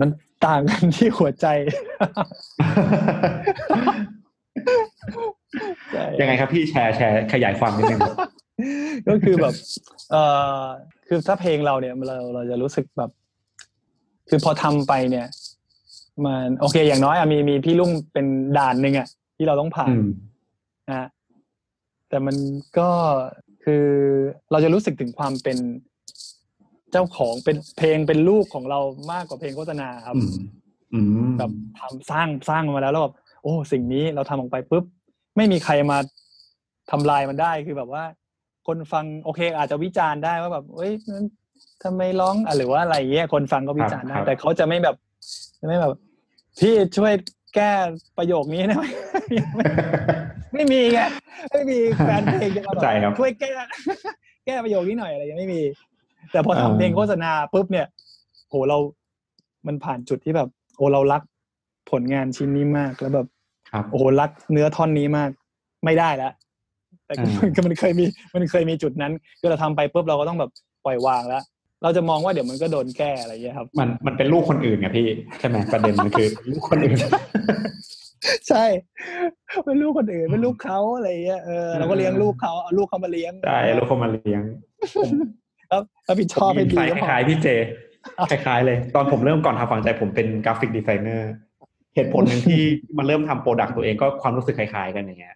[0.00, 0.08] มัน
[0.46, 1.46] ต่างกันที่หัวใจ
[5.92, 8.16] ใช่ยังไงครับพี่แชร์แชร์ขยายความนิดนึงครับ
[9.08, 9.54] ก็คือแบบ
[10.10, 10.22] เอ่
[10.62, 10.64] อ
[11.08, 13.10] คือถ้าเพลงเราเนี่ยเราเราจะรู้สึกแบบ
[14.28, 15.26] คือพอทำไปเนี่ย
[16.24, 18.26] มันโอเคอย่างน้อยอะมีมีพี่ลุงเป็น
[18.58, 20.08] ด่านหนึ่งอะที่เราต้องผ่าอืนม
[20.88, 21.08] นะฮะ
[22.08, 22.36] แต่มัน
[22.78, 22.90] ก็
[23.64, 23.84] คือ
[24.50, 25.58] เราจะรู้สึกถึงความเป็น
[26.92, 28.80] เจ้าของเป็นเพลงเป็นลูกของเรา
[29.12, 30.34] มากกว่าเพลงโฆษณาครับอืม
[30.94, 34.84] อืมแบบทำสร้างสร้างมาแล้วแล้วแบบโอ้ สิ่งนี้เราทำออกไปปุ๊บ
[35.36, 35.98] ไม่มีใครมา
[36.90, 38.04] ทำลายมันได้คือแบบว่า
[38.66, 41.26] คนฟังโอเค อาจจะวิจารณ์ได้ว่าแบบเอ้ยนั้น
[41.84, 44.96] ทำไมร้องอะหรือว่าอะไรเงี้ยคนฟังก็วิจารณ์ได้แต่เขาจะไม่แบบ
[45.60, 45.92] จะไม่แบบ
[46.60, 47.12] พี่ช่วย
[47.54, 47.70] แก้
[48.18, 48.84] ประโยคนี้ได้ไหม
[50.54, 51.00] ไม่มีไง
[51.52, 53.52] ไม่มีแฟนเพลงจะมาเข้าใจครับช่วยแก้
[54.46, 55.62] แก้ประโยคนี้หน่อยอะไรยังไม่มี
[56.32, 57.86] แต่พอเออทำเพลงโฆษณาปุ๊บเนี่ย
[58.48, 58.78] โหเรา
[59.66, 61.22] มันผ่านจุดที่แบบโอ้เรารัก
[61.90, 63.26] ผลงานชิ้นนี้มากแล้วแบบ
[63.70, 65.30] ครับโอ้โหรักเนื้อท่อนนี้มาก
[65.84, 66.32] ไม่ได้แล้ว
[67.06, 70.50] แต่ก็อืมมันก็มันเคยมีมันเคยมีจุดนั้นคือเราทำไปปุ๊บเราก็ต้องแบบ
[70.84, 71.42] ปล่อยวางแล้ว
[71.82, 76.98] เราจะมองว่าเดี๋ยวมันก็โดนแก้อะไรอย่างเงี้ยครับ มันมันเป็นลูกคนอื่นไงพี่ใช่ไหมประเด็นมันคือลูกคนอื่น
[78.48, 78.64] ใช่
[79.64, 84.42] เป็นลูกคนอื่นเป็นลูกเขาอะไรอย่างเงี้ยเออเราก็เลี้ยงลูกเขาเอาลูกเขามาเลี้ยงใช่ลูกเขามาเลี้ยง
[85.68, 87.48] แล้วรับผิดชอบให้ดีคล้ายก็ๆพอคล้ายๆพี่เจ
[88.30, 91.30] คล้ายๆเลย ตอนผมเริ่มก่อนทำฝังใจผมเป็นกราฟิกดีไซเนอร์
[91.94, 92.60] เหตุผลหนึ่งที่
[92.98, 95.35] มันเริ่มทำ product ตัวเองก็ความรู้สึกคล้ายๆกันอย่างเงี้ย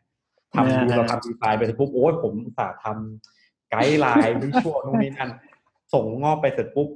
[0.55, 5.31] ทำดูเราทำดีไซน์ไปเสร็จปุ๊บโอ้ยผมอุตส่าห์ทำ guideline visual นู่นนี่นั่น
[5.93, 6.89] ส่งออกไปเสร็จปุ๊บ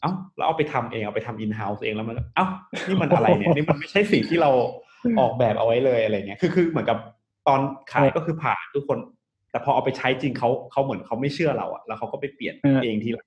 [0.00, 2.46] เอ้าแล้วเอาไปทำเองเอาไปทำ in-house เองแล้วมันก็เอ้า
[2.88, 4.50] นี่มันอะไรเนี่ยนี่มันไม่ใช่สิ่งที่เรา
[5.20, 6.98] ออกแบบเอาไว้เลยอะไรเงี้ยคือคือเหมือนกับ
[7.48, 7.60] ตอน
[7.92, 8.98] ขายก็คือผ่านทุกคน
[9.50, 12.54] แต่พอเอาไปใช้จริงเขาเขาเหมือนเขาไม่เชื่อเราอะแล้วเขาก็ไปเปลี่ยน
[12.84, 13.26] เองทีหลัง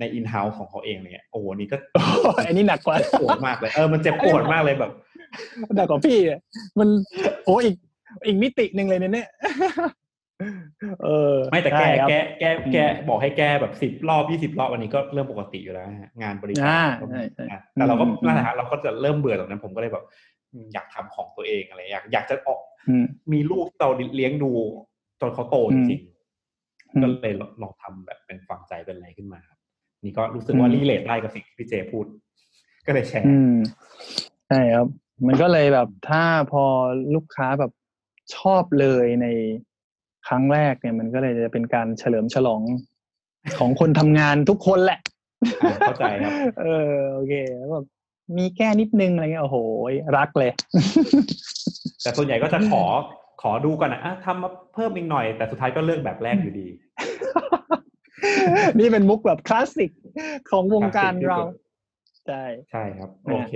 [0.00, 2.02] ใน in-house ของเขาเองเนี่ยโอ้โหนี่ก็โอ้
[2.46, 4.92] อันนี้หนักกว่าปวดมากเลยเออมันเจ็บปวดมากเลยแบบ
[5.76, 6.40] หนักกว่าพี่อะ
[6.78, 6.88] มัน
[7.44, 7.74] โอ้อีก
[8.26, 9.28] อีกมิติหนึ่งเลยเนี่ย
[11.04, 20.04] เออไม่แต่แก้ใช่ครับแก้แก้แก้อืมบอกให้แก้แบบสิบรอบยี่สิบรอบวันนี้ก็เริ่มปกติอยู่แล้วฮะงานบริการอ่าก็มีใช่ใช่อะแต่เราก็อืมนั่นแหละฮะเราก็จะเริ่มเบื่อตรงนั้นผมก็เลยแบบ
[20.52, 24.50] อืมอยากทำของตัวเองอะไรอยากอยากจะออกอืมมีลูกที่เราเลี้ยงดู
[25.20, 26.00] จนเขาโตจริง
[26.94, 29.58] อืมๆก็เลยลองทำแบบเป็นฝังใจเป็นอะไรขึ้นมาครับ
[30.04, 32.06] นี่ก็รู้สึกว่าอืมรีเลทได้กับสิ่งที่พี่เจพูด
[32.86, 33.56] ก็เลยแชร์อืม
[34.48, 34.86] ใช่ครับ
[35.26, 36.22] มันก็เลยแบบถ้า
[36.52, 36.64] พอ
[37.14, 37.72] ลูกค้าแบบ
[38.36, 39.26] ชอบเลยใน
[40.26, 42.62] ครั้งแรกเนี่ยมันก็เลยจะเป็นการเฉลิมฉลอง
[43.58, 45.00] ของคนทำงานทุกคนแหละ
[45.62, 47.84] อ่าเข้าใจครับ เออโอเคแล้วแบบ
[48.38, 49.58] มีแก้นิดนึงอะไรเงี้ยโอ้โห
[50.16, 50.50] รักเลย
[52.02, 52.82] แต่ส่วนใหญ่ก็จะขอ
[53.42, 56.68] ขอดูก่อนนะอะทำมาเพิ่มอีกหน่อย แต่สุดท้ายก็เลือกแบบแรกอยู่ดี
[58.78, 59.90] นี่เป็นมุกแบบคลาสสิก
[60.50, 61.52] ของวงการเราคลาสสิกที่สุด
[62.26, 63.54] ใช่ ใช่ครับนะฮะโอเค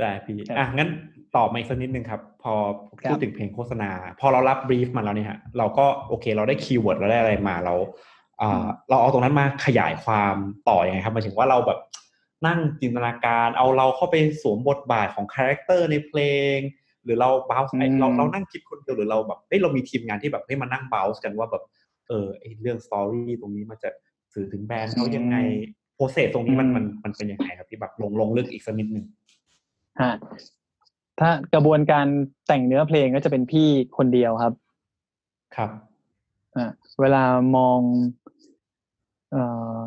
[0.00, 0.88] ได้พี่ครับอะงั้น
[1.36, 2.54] ตอบมาอีกสักนิดนึงครับ พอ
[3.00, 7.74] ครับพูดถึงเพลงโฆษณา พอเรารับ brief มาแล้วเนี่ยฮะเราก็โอเค เราได้ keyword เราได้อะไรมาเรา
[8.40, 10.34] อ่าเราเอาตรงนั้นมาขยายความ
[10.68, 11.78] ต่อยังไงครับหมายถึงว่าเราแบบ
[12.46, 16.20] นั่งจินตนาการ เอาเราเข้าไปสวมบทบาทของ character ในเพล
[16.56, 16.58] ง
[17.04, 21.62] หรือเรา brain อืมเราเรานั่งคิดคนเดียวหรือเราแบบเฮ้ยเรามีทีมงานที่แบบเฮ้ยมานั่ง brain กันว่าแบบ
[22.08, 23.90] เออไอเรื่อง story ตรงนี้มันจะ
[24.34, 25.36] สื่อถึงแบรนด์เขายังไง
[25.96, 29.06] process ตรงนี้มันมันมันเป็นยังไงครับที่แบบลงลงลึกอีกสักนิดนึง
[30.00, 30.12] ฮะ
[31.20, 32.06] ถ้ากระบวนการ
[32.46, 34.54] แต่งเนื้อเพลงก็จะเป็นพี่คนเดียวครับ
[35.56, 35.70] ครับ
[36.56, 36.66] อะ
[37.00, 37.24] เวลา
[37.56, 37.80] มอง
[39.32, 39.44] เอ่
[39.78, 39.82] อ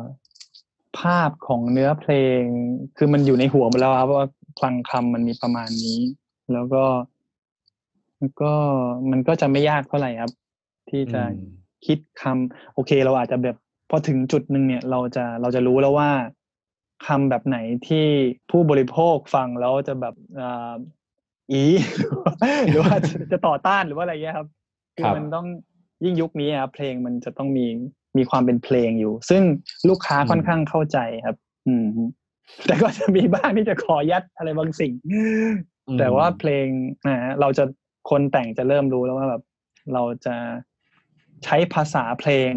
[0.98, 2.42] ภาพของเนื้อเพลง
[2.96, 6.00] คือมันอยู่ในหัวหมดแล้วครับว่าคลังคำมันมีประมาณนี้
[6.52, 6.84] แล้วก็
[8.18, 8.52] แล้วก็
[9.10, 10.32] มันก็จะไม่ยากเท่าไหร่ครับ
[10.90, 11.36] ที่จะอืม
[11.86, 13.56] คิดคำโอเค เราอาจจะแบบ
[13.90, 16.10] พอถึงจุดหนึ่งเนี่ย เราจะเราจะรู้แล้วว่า
[17.06, 18.06] คำแบบไหนที่
[18.50, 20.74] ผู้บริโภคฟังแล้วจะแบบอ่า
[21.52, 21.62] อี
[22.70, 24.48] หรือว่าจะจะต่อต้านหรือว่าอะไรเงี้ยครับ
[24.96, 25.46] คืคอรับมันต้อง
[26.04, 27.66] ยิ่งยุคนี้ครับเพลงมันจะต้องมี
[28.16, 29.42] มีความเป็นเพลงอยู่ ซึ่ง
[29.88, 31.86] ลูกค้าอืมค่อนข้างเข้าใจครับ อืม
[32.66, 35.50] แต่ก็จะมีบ้างที่จะขอยัดอะไรบางสิ่งอืม
[35.98, 36.66] แต่ว่าเพลง
[37.08, 37.64] นะฮะเราจะ
[38.10, 39.42] คนแต่งจะเริ่มรู้แล้วว่าแบบ
[39.94, 40.36] เราจะ
[41.44, 42.50] ใช้ภาษาเพลง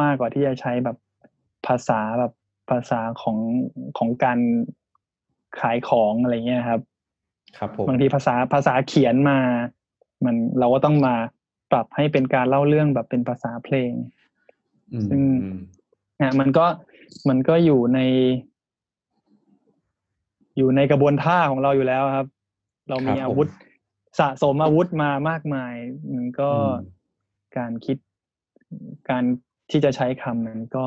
[0.00, 0.96] มากกว่าที่จะใช้แบบ
[1.66, 2.32] ภาษาแบบ
[2.70, 3.38] ภาษาของ
[3.98, 4.38] ของการ
[5.60, 6.80] ขายของอะไรเงี้ยครับ
[7.58, 9.38] ครับผมบางทีภาษาภาษาเขียนมา
[10.24, 11.14] มันเราก็ต้องมา
[11.70, 13.92] ปรับให้เป็นการเล่าเรื่องแบบเป็นภาษาเพลง
[14.92, 15.58] อืมซึ่งอืม
[16.20, 16.66] นะมันก็
[17.28, 18.00] มันก็อยู่ใน
[20.56, 22.26] อยู่ในกระบวนท่าของเราอยู่แล้วครับ
[22.88, 23.48] เรามีครับผมอาวุธ
[24.18, 25.74] สะสมอาวุธมามากมาย
[26.14, 27.00] มันก็อืม
[27.58, 27.96] การคิด
[29.10, 29.24] การ
[29.70, 30.86] ที่จะใช้คำนั้นก็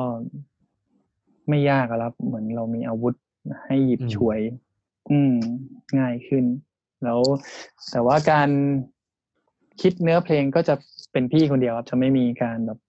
[1.50, 3.14] ไม่ยากอะครับ เหมือนเรามีอาวุธ
[3.66, 4.40] ให้หยิบอืมฉวย
[5.12, 5.34] อืม
[6.00, 6.46] ง่ายขึ้น
[7.04, 7.20] แล้ว
[7.92, 8.50] แต่ว่าการ
[9.82, 10.76] คิดเนื้อเพลงก็จะ
[11.12, 12.80] เป็นพี่คนเดียวครับ จะไม่มีการแบบ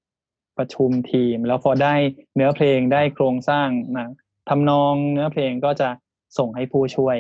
[0.59, 1.95] ประชุมทีม แล้วพอได้
[2.37, 4.09] เนื้อเพลงได้โครงสร้างนะ
[4.49, 5.88] ทำนองเนื้อเพลงก็จะ
[6.38, 7.17] ส่งให้ผู้ช่วย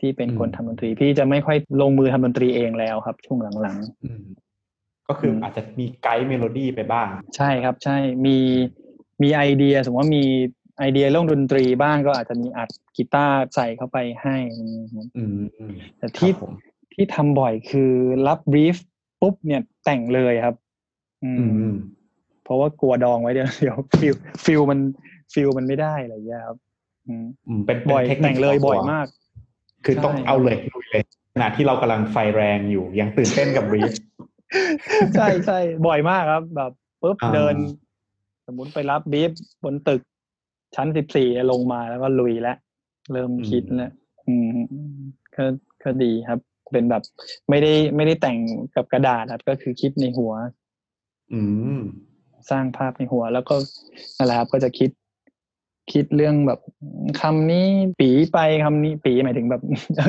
[0.00, 4.24] ที่เป็นคนอืมทำดนตรี พี่จะไม่ค่อยลงมือทำดนตรีเองแล้วครับ ช่วงหลังอืม
[5.08, 8.38] ก็คืออมอาจจะมี guide melody ไปบ้างๆใช่ครับ ใช่มี
[9.22, 10.24] มีไอเดีย สมมติว่ามี
[10.78, 16.52] ไอเดียเรื่องดนตรีบ้างก็อาจจะมีอัดกีตาร์ใส่เข้าไปให้นะครับอืมอืมแต่ที่ครับผม
[16.94, 17.92] ที่ทำบ่อยคือ
[18.26, 18.76] รับ brief
[19.20, 20.56] ปุ๊บเนี่ยแต่งเลยครับ
[21.24, 21.74] อือืมม
[22.44, 24.78] เพราะว่ากลัวดองไว้เดี๋ยวเดี๋ยว feel feel มัน
[25.32, 26.56] feel มันไม่ได้อะไรอย่างเงี้ยครับ
[27.06, 29.06] อืมอืมเป็นเป็นบ่อยเทคนิคแต่งเลยส่วนตัวบ่อยมาก
[29.84, 31.02] คือต้องใช่เอาเลยลุยเลย
[31.34, 33.92] ขณะที่เรากำลังไฟแรงอยู่ยังตื่นเต้นกับ brief
[35.16, 37.54] ใช่ใช่บ่อยมากครับ แบบปุ๊บอ่าเดิน
[38.46, 39.30] สมมุติไปรับบรีฟ
[39.64, 40.00] บนตึก
[40.76, 42.56] ชั้นสิบสี่ลงมาแล้วก็ลุยแล้ว
[43.12, 43.92] เริ่มคิดแล้ว
[44.26, 44.58] อืม
[45.36, 45.44] ก็
[45.82, 46.38] ก็ดีครับ
[46.72, 47.02] เป็นแบบ
[47.50, 48.38] ไม่ได้ไม่ได้แต่ง
[48.76, 50.32] กับกระดาษครับ ก็คือคิดในหัว
[51.32, 51.40] อื
[51.76, 51.78] ม
[52.50, 53.54] สร้างภาพในหัว แล้วก็
[54.16, 54.90] นั่นแหละครับก็จะคิด
[55.92, 56.60] คิดเรื่องแบบ
[57.20, 57.66] คำนี้
[58.00, 59.62] ปีไปคำนี้ปีหมายถึงแบบ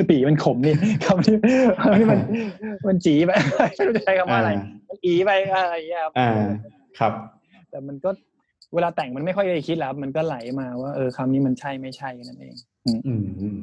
[0.09, 1.35] ปีมันขมนี่คำนี้
[1.81, 2.19] คำนี้มัน
[2.87, 3.31] มันจีไป
[3.75, 6.29] ไม่รู้จะใช้คำว่าอะไรอ่ามันอีไปอะไรอย่างเงี้ยครับอ่า
[6.99, 7.13] ครับ
[7.77, 8.11] แต่มันก็
[8.73, 13.13] เวลาแต่งมันไม่ค่อยได้คิดแล้วครับมันก็ไหลมาว่าเออคำนี้มันใช่ไม่ใช่แค่นั่นเองอืมอื
[13.55, 13.57] ม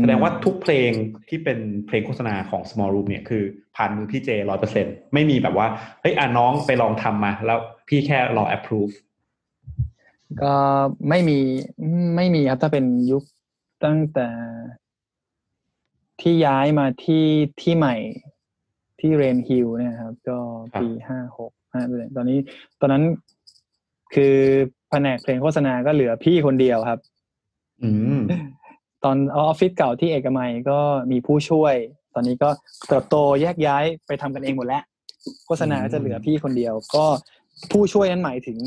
[0.00, 0.90] แสดงว่าทุกเพลง
[1.28, 3.42] ที่เป็นเพลงโฆษณาของ Small Room เนี่ยคือ
[3.76, 5.66] ผ่านมือพี่เจร้อยเปอร์เซ็นไม่มีแบบว่า
[6.00, 8.94] เฮ้ยอะน้องไปลองทำมา แล้วพี่แค่รอ approve
[10.42, 10.54] ก็
[11.08, 11.38] ไม่มี
[12.16, 13.24] ไม่มีครับถ้าเป็นยุค
[13.84, 14.28] ตั้งแต่
[16.20, 17.26] ที่ย้ายมาที่
[17.60, 17.96] ที่ใหม่
[19.00, 20.38] ที่เรนฮิลเนี่ยครับ ก็
[20.74, 21.82] ครับปีห้าหกห้า
[22.16, 22.38] ตอนนี้
[22.80, 23.04] ตอนนั้น
[24.14, 24.34] คือ
[24.90, 27.00] แผนกเพลงโฆษณาก็เหลือพี่คนเดียวครับ
[27.82, 28.20] อืม
[29.04, 30.78] ตอนออฟฟิศเก่าที่เอกมัยก็
[31.10, 31.74] มีผู้ช่วย
[32.14, 32.48] ตอนนี้ก็
[32.88, 34.82] เติบโตแยกย้ายไปทำกันเองหมดแล้ว
[35.46, 37.04] โฆษณาก็จะเหลือพี่คนเดียว ก็
[37.72, 38.58] ผู้ช่วยนั้นหมายถึง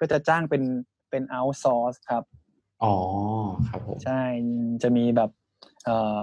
[0.00, 0.62] ก็จะจ้างเป็น
[1.10, 2.22] เป็น outsource ครับ
[2.82, 2.94] อ๋อ
[3.68, 4.22] ครับผมใช่
[4.82, 5.30] จะมีแบบ
[5.84, 6.18] เอ่อ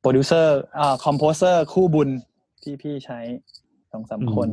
[0.00, 2.08] โปรดิวเซอร์อ่า composer คู่บุญ
[2.62, 3.18] ที่พี่ใช้
[3.92, 4.48] สองสามคน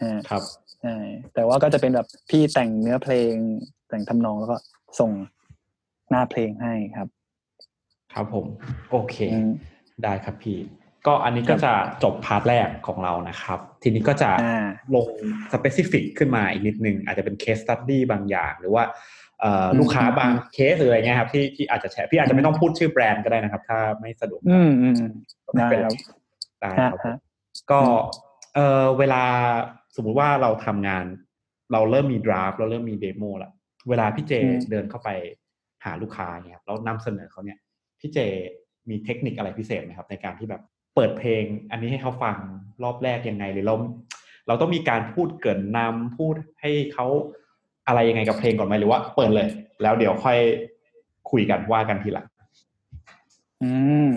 [0.00, 0.42] อืมฮะครับ
[0.82, 0.96] ใช่
[1.34, 3.32] แต่ว่าก็จะเป็นแบบพี่แต่งเนื้อเพลง
[3.88, 4.56] แต่งทำนองแล้วก็
[5.00, 5.12] ส่ง
[6.10, 7.08] หน้าเพลงให้ครับ
[8.12, 8.46] ครับผม
[8.90, 9.50] โอเคอืม
[10.02, 10.58] ได้ครับพี่
[11.06, 11.72] ก็อันนี้ก็จะ
[12.04, 15.08] จบ part แรกของเรานะครับ ทีนี้ก็จะอ่าลง
[15.52, 18.84] specific ขึ้นมาอีกนิดนึง อาจจะเป็น case study บางอย่าง หรือว่า
[19.40, 25.12] เอ่ออืมลูกค้าบางเคสหรืออะไรเงี้ยครับที่ที่อาจจะแชร์พี่อาจจะไม่ต้องพูดชื่อแบรนด์ก็ได้นะครับ ถ้าไม่สะดวกอืมอืมอืม
[25.46, 26.16] ก็ไม่เป็นไรได้ครับ
[26.60, 27.16] ได้ฮะครับผมฮะ
[27.70, 27.80] ก็
[28.54, 29.22] เออเวลา
[29.96, 31.04] สมมุติว่าเราทำงาน
[31.72, 33.52] เราเริ่มมี draft เราเริ่มมี demo แล้ว
[33.88, 35.10] เวลาพี่เจอืมเดินเข้าไป
[35.84, 37.58] หาลูกค้าเนี่ยครับแล้วนำเสนอเขาเนี่ย
[38.00, 38.18] พี่เจ
[38.90, 40.62] มีเทคนิคอะไรพิเศษไหมครับ ในการที่แบบ
[40.94, 42.36] เปิดเพลง อันนี้ให้เขาฟัง
[42.82, 43.74] รอบแรกยังไงหรือเรา
[44.48, 47.06] เราต้องมีการพูดเกริ่นนำพูดให้เขา
[47.86, 49.48] อะไรยังไงกับเพลงก่อนไหมหรือว่า เปิดเลย
[49.82, 50.38] แล้วเดี๋ยวค่อย
[51.30, 52.26] คุยกันว่ากันทีหลัง
[53.62, 53.70] อื
[54.06, 54.08] ม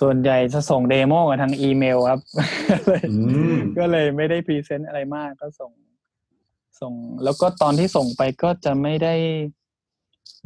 [0.00, 2.20] ส่วนใหญ่จะส่ง demo กันทางอีเมลครับ
[3.10, 3.16] อื
[3.54, 5.70] มก็เลยไม่ได้ present อะไรมากก็ส่ง
[6.80, 6.92] ส่ง
[7.24, 9.14] แล้วก็ตอนที่ส่งไปก็จะไม่ได้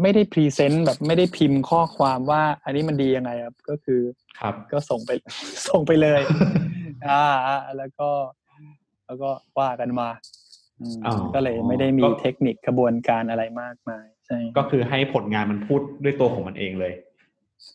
[0.03, 4.01] ไม่ได้ present แบบไม่ได้พิมพ์ข้อความว่า อันนี้มันดียังไงครับ ก็คือ
[4.41, 5.11] ครับก็ส่งไป
[5.69, 6.21] ส่งไปเลย
[7.09, 8.11] อ่าอ่าแล้วก็
[9.07, 10.09] แล้วก็ว่ากันมา
[10.81, 16.93] อืมอ๋อก็เลยไม่ได้มีก็เทคนิคกระบวนการอะไรมากมาย ใช่ ก็คือให้ผลงานมันพูดด้วยตัวของมันเองเลย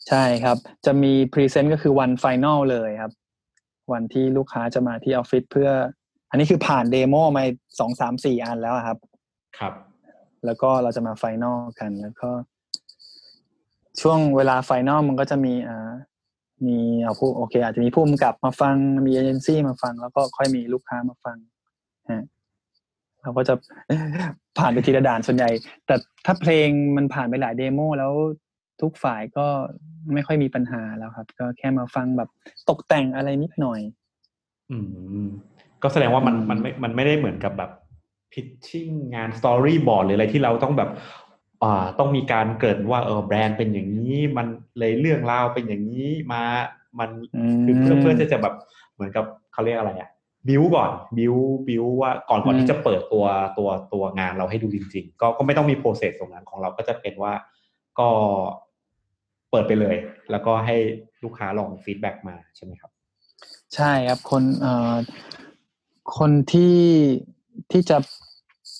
[0.09, 3.13] ใช่ครับ จะมี present ก็คือวัน final เลยครับ
[3.91, 5.69] วันที่ลูกค้าจะมาที่ออฟฟิศเพื่อ
[6.29, 7.43] อันนี้คือผ่าน demo มา
[7.79, 8.97] สองสามสี่อันแล้วอะครับ
[9.59, 9.73] ครับ
[10.45, 12.29] แล้วก็เราจะมา final กันแล้วก็
[14.01, 15.91] ช่วงเวลา final มันก็จะมีอ่า
[16.67, 18.75] มีเอาผู้โอเค อาจจะมีผู้กำกับมาฟัง
[19.05, 21.37] มีเอเจนซี่มาฟัง แล้วก็ค่อยมีลูกค้ามาฟัง
[22.11, 22.25] ฮะ
[23.21, 23.53] เราก็จะ
[24.57, 25.49] ผ่านไปทีละด่านส่วนใหญ่
[25.85, 28.13] แต่ถ้าเพลงมันผ่านไปหลาย demo แล้ว
[28.81, 29.45] ทุกฝ่ายก็
[30.13, 32.29] ไม่ค่อยมีปัญหาแล้วครับ ก็แค่มาฟังแบบ
[32.69, 33.79] ตกแต่งอะไรนิดหน่อย
[34.71, 34.77] อื
[35.25, 35.27] ม
[35.83, 37.71] ก็แสดงว่ามันอืมมันไม่มันไม่ได้เหมือนกับแบบ
[38.31, 40.89] pitching งาน storyboard หรืออะไรที่เราต้องแบบ
[41.63, 44.47] อ่าต้องมีการเกริ่นว่าเออแบรนด์เป็นอย่างนี้ มัน
[44.79, 46.43] เลยเรื่องราวเป็นอย่างนี้มา
[46.99, 48.53] มันอืคือเพื่อมเพื่อที่จะแบบ
[48.93, 50.09] เหมือนกับเขาเรียกอะไรอะ
[50.47, 51.35] บิวก่อนบิว
[51.67, 53.25] บิวว่าก่อนก่อนอืมที่จะเปิดตัว
[53.57, 57.33] ตัวตัวงานเราให้ดูจริง ๆ ก็ก็ไม่ต้องมี process ตรงนั้นของเราก็จะเป็นว่า
[57.99, 58.09] ก็
[59.51, 59.95] เปิดไปเลย
[60.31, 60.75] แล้วก็ให้
[61.23, 62.91] ลูกค้าลอง feedback มาใช่ไหมครับ
[63.75, 64.95] ใช่ครับคนเอ่อ
[66.17, 66.77] คนที่
[67.71, 67.97] ที่จะ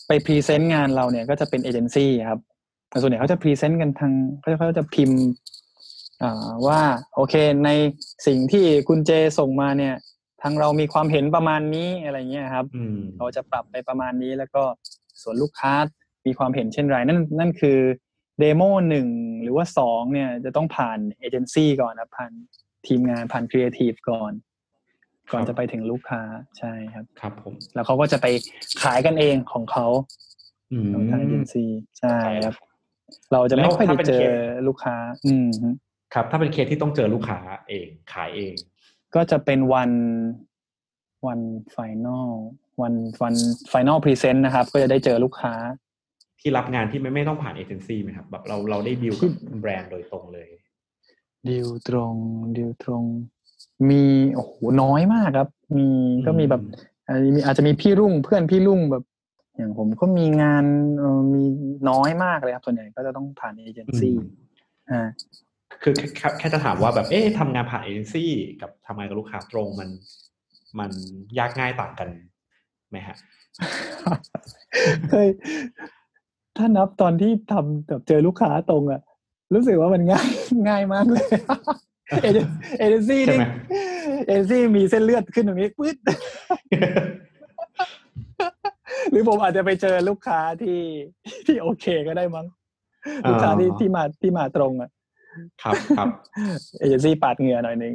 [0.07, 2.39] ไป present งานเราเนี่ยก็จะเป็นเอเจนซี่ครับ
[2.89, 5.21] แต่ส่วนใหญ่เขาจะ present กันทางเขาเขาจะพิมพ์
[6.23, 6.81] อ่าว่า
[7.15, 7.69] โอเคใน
[8.27, 9.95] สิ่งที่คุณเจส่งมาเนี่ย
[10.41, 14.63] ทางเรามีความเห็นประมาณนี้อะไรเงี้ยครับอืมเราจะปรับไปประมาณนี้แล้วก็
[15.21, 15.73] ส่วนลูกค้า
[16.25, 17.77] มีความเห็นเช่นไรนั่นนั่นคือ
[18.39, 19.07] demo หนึ่ง
[19.43, 22.31] หรือว่าสองเนี่ยจะต้องผ่านเอเจนซี่ก่อนนะผ่าน
[22.87, 24.31] ทีมงานผ่านครีเอทีฟก่อน
[25.31, 26.21] ก่อนครับจะไปถึงลูกค้า
[26.59, 28.27] ใช่ครับ ครับผม แล้วเขาก็จะไป
[28.83, 29.87] ขายกันเองของเขา
[30.71, 32.55] อืมของทางเอเจนซี่ใช่ครับ
[33.31, 34.27] เราจะไม่ค่อยได้เจอ
[34.67, 35.69] ลูกค้า อืมฮึ
[36.13, 38.55] ครับ ถ้าเป็นเคสที่ต้องเจอลูกค้าเองขายเอง
[39.15, 39.91] ก็จะเป็นวัน
[41.27, 41.39] วัน
[41.71, 42.29] final
[42.81, 43.33] วันวัน
[43.69, 45.53] final present นะครับ ก็จะได้เจอลูกค้า
[46.39, 50.47] ที่รับงานที่ไม่ไม่ต้องผ่านเอเจนซี่ไหมครับแบบเราเราได้ดีลกับแบรนด์โดยตรงเลย
[51.47, 52.13] ดิวตรง
[52.57, 53.03] ดิวตรง
[53.89, 54.03] มี
[54.35, 55.87] โอ้โหน้อยมากครับ มี
[56.25, 56.61] ก็มีแบบ
[57.07, 59.03] อาจจะมีอาจจะมีพี่รุ่งเพื่อนพี่รุ่งแบบ
[59.57, 60.65] อย่างผมก็มีงาน
[60.99, 61.43] เออมี
[61.89, 64.29] น้อยมากเลยครับ ส่วนใหญ่ก็จะต้องผ่านเอเจนซี่อืม
[64.91, 65.07] อ่า
[65.81, 69.89] คือแค่แค่แค่จะถามว่าแบบเอ๊ะทำงานผ่านเอเจนซี่กับทำงานกับลูกค้าตรงมัน
[70.79, 70.91] มัน
[71.39, 72.09] ยากง่ายต่างกัน
[72.89, 73.15] ไหมฮะ
[75.09, 75.27] เคย
[76.59, 79.01] ถ้านับตอนที่ทำแบบเจอลูกค้าตรงอะ
[79.53, 80.29] รู้สึกว่ามันง่าย
[80.67, 81.25] ง่ายมากเลย
[82.21, 82.45] เอเจน
[82.79, 83.45] เอเจนซี่ใช่นี่ไหม
[84.27, 85.97] เอเจนซี่มีเส้นเลือดขึ้นตรงนี้ปึ๊ด
[89.11, 90.79] หรือผมอาจจะไปเจอลูกค้าที่
[91.45, 92.47] ที่โอเคก็ได้มั้ง
[93.29, 94.89] ลูกค้าที่ที่มาที่มาตรงอะ
[95.63, 96.09] ครับครับ
[96.79, 97.93] เอเจนซี่ปาดเหงื่อหน่อยหนึ่ง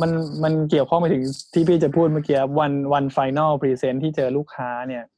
[0.00, 0.10] มัน
[0.44, 5.13] มันเกี่ยวข้องไปถึงที่พี่จะพูดเมื่อกี้วันวัน final present ที่เจอลูกค้าเนี่ยอ่า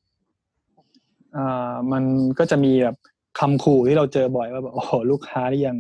[1.93, 2.05] มัน
[2.39, 2.97] ก็จะมีแบบ
[3.39, 5.77] คำขู่ที่เราเจอบ่อยว่าแบบโอ้โหลูกค้าที่ยัง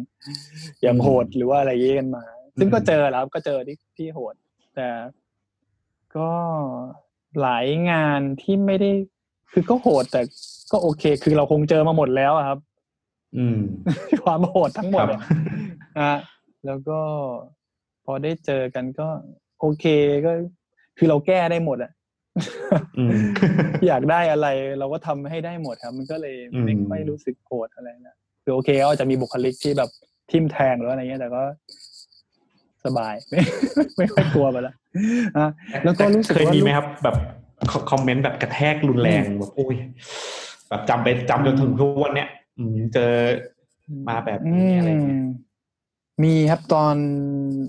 [0.86, 2.24] ยังโหดหรือว่าอะไรอย่างงี้กันมา
[2.58, 4.34] ซึ่งก็เจอแล้วก็เจอที่ที่โหด
[4.74, 4.88] แต่
[6.16, 6.30] ก็
[7.40, 8.90] หลายงานที่ไม่ได้
[9.52, 10.20] คือก็โหดแต่
[10.72, 12.58] ก็โอเค คือเราคงเจอมาหมดแล้วอะครับ
[13.36, 13.58] อืม
[14.24, 15.20] ความโหดทั้งหมคดรับอะ
[15.98, 16.14] อะ
[16.66, 16.98] แล้วก็
[18.04, 19.08] พอได้เจอกันก็
[19.60, 19.84] โอเค
[20.26, 20.32] ก็
[20.98, 21.92] คือเราแก้ได้หมดอะ
[22.98, 23.10] อืม
[23.86, 29.90] อยากได้อะไรเราก็ทำให้ได้หมดครับ มันก็เลยอืมไม่ค่อยรู้สึกโกรธอะไรนะคือโอเคเขาอาจจะมีบุคลิกที่แบบ
[30.30, 31.42] ทิมแทงหรืออะไรเงี้ยแต่ก็
[32.84, 33.40] สบาย ไม่
[33.96, 34.74] ไม่ค่อยกลัวไปแล้ว
[35.36, 35.48] อะ
[35.84, 37.16] แล้วก็รู้สึกเคยว่ามีลูกไหมครับ แบบ
[37.70, 39.76] คคอมเมนต์แบบกระแทกรุนแรงแบบโอ้ย
[40.68, 42.28] แบบจำไปจำจนถึงทุกวันเนี้ย
[42.58, 43.12] อืมเจอ
[44.08, 45.26] มาแบบนี้อะไรเงี้ยม
[46.22, 46.96] มีครับตอน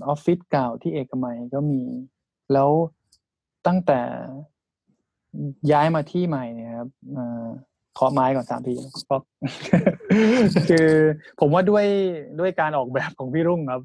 [0.08, 1.82] ออฟฟิศเก่าที่เอกมัยก็มี
[2.52, 2.70] แล้ว
[3.66, 4.00] ตั้งแต่
[5.72, 7.46] ย้ายมาที่ใหม่เนี่ยครับเอ่อ
[7.94, 8.72] เคาะไม้ก่อนสามที
[9.10, 9.16] ก็
[10.68, 10.88] คือ
[11.40, 11.86] ผมว่าด้วย
[12.40, 13.82] ด้วยการออกแบบของพี่รุ่งครับ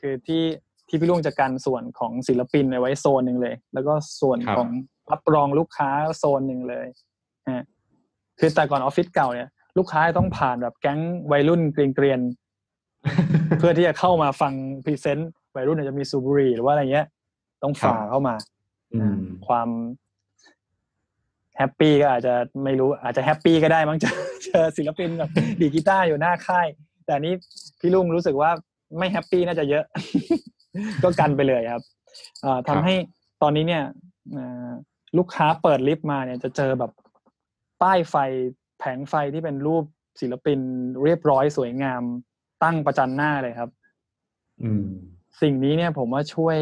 [0.00, 0.42] คือที่
[0.88, 4.68] ที่พี่รุ่งจะกันส่วนของศิลปินไว้โซนหนึ่งเลย แล้วก็ส่วนครับของ
[5.10, 6.86] รับรองลูกค้าโซนหนึ่งเลย
[7.50, 7.64] ฮะ
[8.38, 11.00] คือแต่ก่อนออฟฟิศเก่าเนี่ย ลูกค้าต้องผ่านแบบแก๊ง
[11.32, 14.52] วัยรุ่นเกรียนๆเพื่อที่จะเข้ามาฟัง
[14.84, 17.06] present วัยรุ่นอาจจะมีสูบบุหรี่หรือว่าอะไรเงี้ย
[17.62, 18.34] ต้องฝ่าครับเข้ามา
[18.94, 19.68] อืมความ
[21.58, 22.34] happy ก็อาจจะ
[22.64, 25.30] ไม่รู้อาจจะ happy ก็ได้มั้งเจอเจอศิลปินแบบ
[25.60, 26.66] ดีดกีตาร์อยู่หน้าค่าย
[27.04, 27.34] แต่อันนี้
[27.80, 28.50] พี่ลุงรู้สึกว่า
[28.98, 29.84] ไม่ happy น่าจะเยอะ
[31.02, 31.82] ก็กันไปเลยครับ
[32.42, 32.94] เอ่อครับทำให้
[33.42, 33.84] ตอนนี้เนี่ย
[34.32, 34.68] เอ่อ
[35.18, 36.90] ลูกค้าเปิดลิฟต์มาเนี่ยจะเจอแบบ
[37.82, 38.16] ป้ายไฟ
[38.78, 39.84] แผงไฟที่เป็นรูป
[40.20, 40.58] ศิลปิน
[41.04, 42.02] เรียบร้อยสวยงาม
[42.62, 43.70] ตั้งประจันหน้าเลยครับ
[44.62, 44.86] อืม
[45.42, 46.58] สิ่งนี้เนี่ยผมว่าช่วย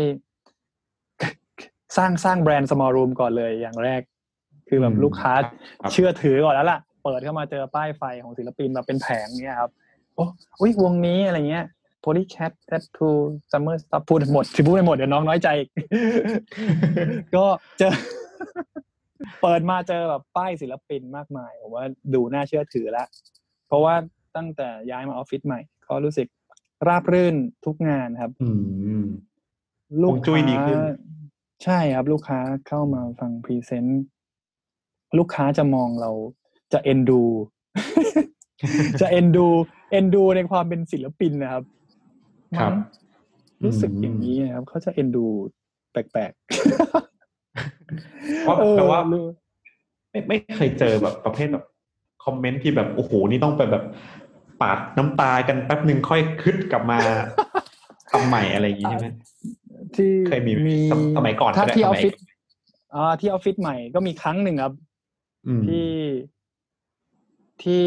[1.96, 4.00] สร้างสร้างแบรนด์ small room ก่อนเลยอย่างแรก
[4.68, 5.32] คือแบบอืมลูกค้า
[5.82, 9.70] ครับเชื่อถือก่อนแล้วล่ะ เปิดเข้ามาเจอป้ายไฟของศิลปินแบบเป็นแผงเนี่ยครับ
[10.14, 10.24] โอ้
[10.60, 11.66] อุ๊ยวงนี้อะไรเงี้ย
[12.04, 13.14] Polycat Tattoo
[13.50, 15.68] Summer Stuff พูดหมดที่พูดไปหมดเดี๋ยวน้องน้อยใจอีก
[17.36, 17.44] ก็
[17.78, 17.94] เจอ
[19.42, 21.84] เปิดมาเจอแบบป้ายศิลปินมากมายผมว่า
[22.14, 23.06] ดูน่าเชื่อถือแล้ว
[23.66, 23.94] เพราะว่า
[24.36, 26.26] ตั้งแต่ย้ายมาออฟฟิศใหม่ ก็รู้สึก
[26.88, 28.50] ราบรื่นทุกงานครับอื
[29.00, 29.04] ม
[30.02, 30.78] ลูกฮวงจุ้ยค้าดีขึ้น
[31.64, 32.38] ใช่ครับ ลูกค้า
[32.68, 34.04] เข้ามาฟังพรีเซนต์
[35.18, 36.10] ลูกค้าจะมองเรา
[36.72, 37.22] จะเอ็นดู
[39.00, 39.46] จะเอ็นดู
[39.90, 41.64] เอ็นดูในความเป็นศิลปินนะครับ
[42.58, 42.80] ครับมั้ง
[43.64, 45.26] รู้สึกอืมอย่างนี้นะครับเขาจะเอ็นดู
[45.92, 46.32] แปลก
[48.42, 49.24] เพราะๆเออแปลว่ารู้
[50.10, 51.64] ไม่ไม่เคยเจอแบบประเภทแบบ
[52.24, 53.84] คอมเมนต์ที่แบบโอ้โหนี่ต้องไปแบบ
[54.60, 56.98] ปาดน้ำตากันแป๊บหนึ่งค่อยคึดกลับมา
[58.10, 59.08] ทำใหม่อะไรอย่างงี้ใช่ไหม
[59.96, 60.60] ที่เคยมีไหม
[60.90, 62.12] สมสมัยก่อนถ้าก็ได้ที่อสอมัฟยฟิศ
[62.94, 64.93] อ่าที่ออฟฟิศใหม่ก็มีครั้งหนึ่งครับอืม
[65.66, 65.88] ที่
[67.62, 67.80] ที่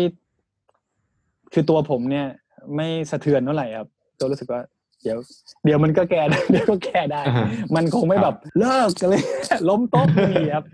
[1.54, 2.28] คือตัวผมเนี่ย
[2.76, 3.88] ไม่สะเทือนเท่าไหร่ครับ
[4.20, 4.62] ก็รู้สึกว่า
[5.04, 5.18] เดี๋ยว
[5.66, 9.24] เดี๋ยวมันก็แก้ได้เดี๋ยวก็แก้ได้อ่าฮะมันคงไม่ครับแบบเลิกกันเลย
[9.70, 10.66] ล้มโต๊ะไม่มีครับ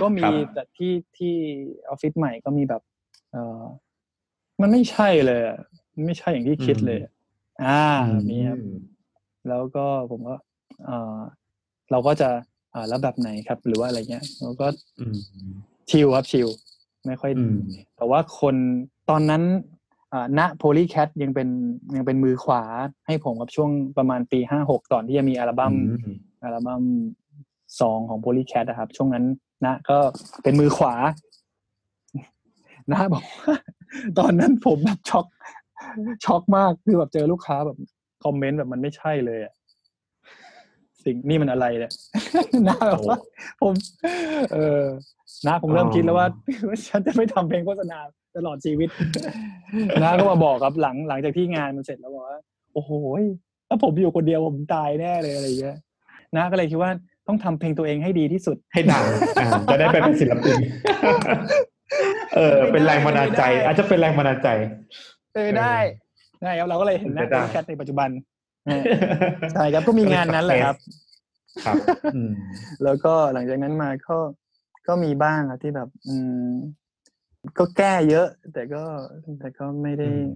[0.00, 1.34] ก็มีครับแต่ที่ที่
[1.88, 2.82] ออฟฟิศใหม่ก็มีแบบ
[3.32, 3.62] เออ
[4.60, 5.58] มันไม่ใช่เลยอะ
[5.94, 7.12] มันไม่ใช่อย่างที่คิดเลยอะ
[7.64, 7.82] อ่า
[8.28, 8.76] มีครับอืม
[9.48, 10.36] แล้วก็ผมก็
[10.84, 11.18] เออ
[11.90, 12.28] เราก็จะ
[12.74, 14.66] อ่าแล้วแบบไหนครับ หรือว่าอะไรเงี้ยเราก็
[15.00, 15.16] อืม
[15.92, 16.48] ชิลครับชิล
[17.06, 17.56] ไม่ค่อยอืม
[17.96, 18.54] แต่ว่าคน
[19.10, 19.42] ตอนนั้น
[20.12, 21.48] อ่าณโพลีแคทยังเป็น
[21.96, 22.62] ยังเป็นมือขวา
[23.06, 26.82] ให้ผมกับช่วงประมาณปีห้าหกก่อนที่จะมีอัลบั้มอืมอัลบั้ม
[27.80, 29.24] สองของโพลีแคทนะครับ ช่วงนั้น
[29.66, 29.98] นะก็
[30.42, 30.94] เป็นมือขวา
[32.92, 33.54] นะบอกว่า
[34.18, 35.26] ตอนนั้นผมแบบช็อก
[36.24, 37.78] ช็อกมากคือแบบเจอลูกค้าแบบ
[38.24, 39.52] คอมเมนต์แบบมันไม่ใช่เลยอะ
[41.04, 41.92] สิ่งนี่มันอะไรเนี่ย
[42.68, 43.18] นะแบบว่า
[43.62, 43.74] ผม
[44.52, 44.82] เออ
[45.46, 46.26] นะผมเริ่มคิดแล้วว่า
[46.88, 47.98] ฉันจะไม่ทำเพลงโฆษณา
[48.36, 48.88] ตลอดชีวิต
[50.02, 52.38] นะก็มาบอกครับหลังหลังจากที่งานมันเสร็จแล้วบอกว่า
[52.74, 53.22] โอ้โหย
[53.68, 55.76] ถ้าผมอยู่คนเดียวผมตายแน่เลยอะไรอย่างเงี้ย
[56.36, 56.90] นะก็เลยคิดว่า
[57.28, 59.04] ต้องทำเพลงตัวเองให้ดีที่สุดให้ดัง
[59.40, 60.58] อ่าจะได้ไปเป็นศิลปิน
[62.36, 64.48] เออ เป็นแรงบันดาลใจไม่ได้อาจจะเป็นแรงบันดาลใจ
[65.34, 65.76] เออได้
[66.42, 68.08] ได้ครับเราก็เลยเห็นหน้าได้แคทในปัจจุบัน
[68.66, 68.82] เออ
[69.52, 70.76] ใช่ครับก็มีงานนั้นแหละครับ
[71.66, 71.76] ครับ
[72.14, 72.30] อืม
[72.84, 74.16] แล้วก็หลังจากนั้นมาก็
[74.86, 76.16] ก็มีบ้างครับที่แบบ อื
[76.46, 76.50] ม
[77.58, 78.82] ก็แก้เยอะ แต่ก็
[79.38, 80.28] แต่ก็ไม่ได้อืม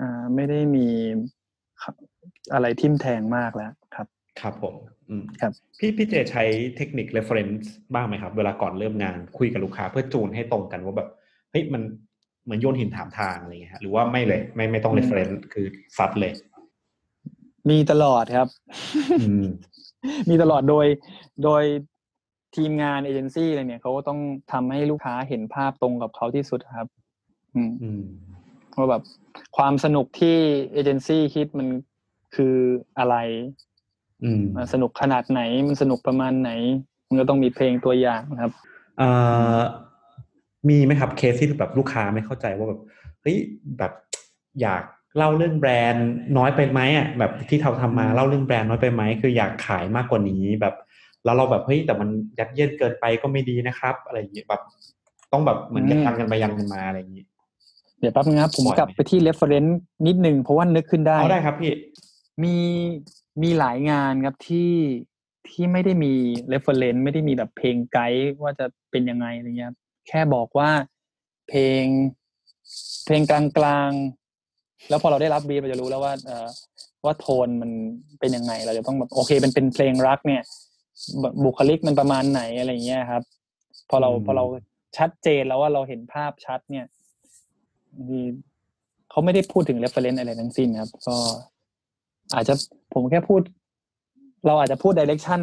[0.00, 0.86] อ่า ไม่ได้มี
[2.52, 4.06] อะไรทิ่มแทงมากแล้วครับ
[4.40, 4.74] ครับผม
[5.08, 6.44] อืมครับพี่พี่เจใช้
[6.76, 11.08] เทคนิค reference บ้างไหมครับ เวลาก่อนเริ่มงานคุยกับลูกค้าเพื่อจูนให้ตรงกันว่าแบบ
[11.50, 11.82] เฮ้ยมัน
[12.44, 16.32] เหมือนโยนหินถามทางอะไรเงี้ยฮะหรือว่าไม่เลย ไม่ไม่ต้อง reference คือซัดเลย
[17.70, 18.48] มีตลอดครับ
[19.20, 19.46] อืม
[20.30, 20.86] มีตลอดโดย
[21.44, 21.64] โดย
[22.56, 24.20] ทีมงานเอเจนซี่อะไรเนี่ยเขาก็ต้อง
[24.52, 26.88] ทำให้ลูกค้าเห็นภาพตรงกับเขาที่สุดครับ
[27.54, 28.02] อืมอืม
[28.78, 29.02] ว่าแบบ
[29.56, 30.36] ความสนุกที่
[30.72, 31.68] เอเจนซี่คิดมัน
[32.34, 32.54] คือ
[32.98, 33.16] อะไร
[34.24, 36.50] อืมมันสนุกขนาดไหน มันสนุกประมาณไหน
[37.08, 38.52] มันก็ต้องมีเพลงตัวอย่างนะครับ
[38.98, 39.08] เอ่
[39.56, 39.58] อ
[40.68, 42.80] มีไหมครับเคสที่แบบลูกค้าไม่เข้าใจว่าแบบ
[43.22, 43.36] เฮ้ย
[43.78, 43.92] แบบ
[44.62, 44.82] อยาก
[45.16, 50.74] เล่าเรื่องแบรนด์น้อยไปไหมอะแบบที่เราทำมาอืมเล่าเรื่องแบรนด์น้อยไปไหมคืออยากขายมากกว่านี้แบบ
[51.24, 52.08] แล้วเราแบบเฮ้ยแต่มัน
[52.38, 54.62] ยัดเยียดเกินไปก็ไม่ดีนะครับ อะไรอย่างเงี้ยแบบ
[55.32, 57.24] ต้องแบบเหมือนกันยันกันไปยันกันมาอะไรอย่างงี้
[58.00, 59.72] เดี๋ยวแป๊บนึงนะครับผมบ่อยไหมกลับไปที่ reference
[60.06, 61.72] นิดนึงเพราะว่านึกขึ้นได้เอาได้ครับพี่
[62.42, 62.56] มี
[63.42, 64.72] มีหลายงานครับที่
[65.48, 66.12] ที่ไม่ได้มี
[66.52, 69.76] reference ไม่ได้มีแบบเพลงไกด์ว่าจะเป็นยังไงอะไรเงี้ยครับ
[70.08, 70.70] แค่บอกว่า
[71.48, 71.84] เพลง
[73.04, 76.46] เพลงกลางๆ แล้วพอเราได้รับบีเราจะรู้แล้วว่า เออ
[77.04, 77.70] ว่าโทนมัน
[78.20, 80.42] เป็นยังไง เราจะต้องแบบโอเคเป็นเป็นเพลงรักเนี่ย
[81.22, 83.22] บบุคลิกมันประมาณไหนอะไรเงี้ยครับ
[83.90, 84.44] พอเราอืมพอเรา
[84.98, 86.86] ชัดเจนแล้วว่าเราเห็นภาพชัดเนี่ย
[88.08, 88.20] มี
[89.10, 91.16] เขาไม่ได้พูดถึง reference อะไรทั้งสิ้นครับ ก็
[92.34, 92.54] อาจจะ
[92.94, 93.40] ผมแค่พูด
[94.46, 95.40] เราอาจจะพูด direction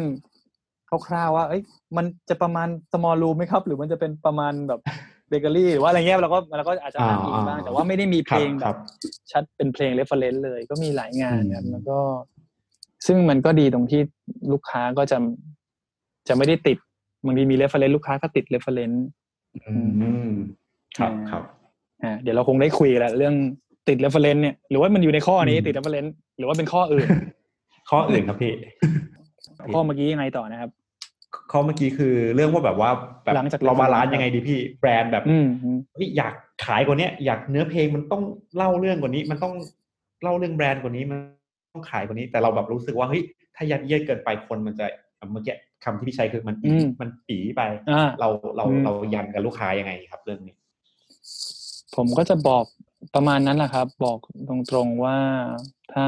[1.06, 1.62] คร่าวๆว่า เอ้ย
[1.96, 4.80] มันจะประมาณ small room ไหมครับ หรือมันจะเป็นประมาณแบบ
[5.28, 8.76] เบเกอรี่หรือว่าอะไรเงี้ยเราก็เราก็อาจจะอ้างอิงบ้างอ่าแต่ว่าไม่ได้มีเพลงคแบรับบ
[9.32, 11.98] ชัดเป็นเพลง reference เลย ก็มีหลายงานครับอืมแล้วก็
[13.06, 14.00] ซึ่งมันก็ดีตรงที่
[14.52, 15.18] ลูกค้าก็จะ
[16.28, 16.78] จะไม่ได้ติด
[17.24, 18.98] บางทีมี reference ลูกค้าก็ติด reference
[19.66, 19.74] อื
[20.28, 20.30] ม
[20.98, 21.42] ครับครับ
[22.02, 23.34] อ่าเดี๋ยวเราคงได้คุยกันแหละเรื่อง
[23.88, 27.08] ติด reference เนี่ยหรือว่ามันอยู่ในข้อนี้อืมติด reference หรือว่าเป็นข้ออื่น
[27.90, 28.52] ข้ออื่นครับพี่
[29.74, 30.70] ข้อเมื่อกี้ยังไงต่อนะครับ
[31.52, 32.90] ข้อเมื่อกี้คือเรื่องว่าแบบว่า
[33.24, 36.34] แบบหลังจากเรา balance ยังไงดีพี่แบรนด์แบบอืมอืมเฮ้ยอยาก
[36.64, 38.22] ขายกว่าเนี้ยอยากเนื้อเพลงมันต้อง
[38.56, 39.54] เล่าเรื่องกว่านี้ มันต้อง
[40.22, 41.18] เล่าเรื่องแบรนด์กว่านี้มัน
[41.76, 43.22] ต้องขายกว่านี้ แต่เราแบบรู้สึกว่าเฮ้ย
[43.56, 44.86] ถ้ายัดเยียดเกินไปคนมันจะ
[45.32, 46.70] เมื่อกี้คำที่พี่ใช้คือมันอี
[47.00, 50.54] มันปีไปอ่าเราเราอืมเรายันกับลูกค้ายังไงครับ เรื่องนี้
[51.96, 52.64] ผมก็จะบอก
[53.14, 54.18] ประมาณนั้นแหละครับ บอก
[54.48, 55.18] ตรงๆว่า
[55.92, 56.06] ถ้า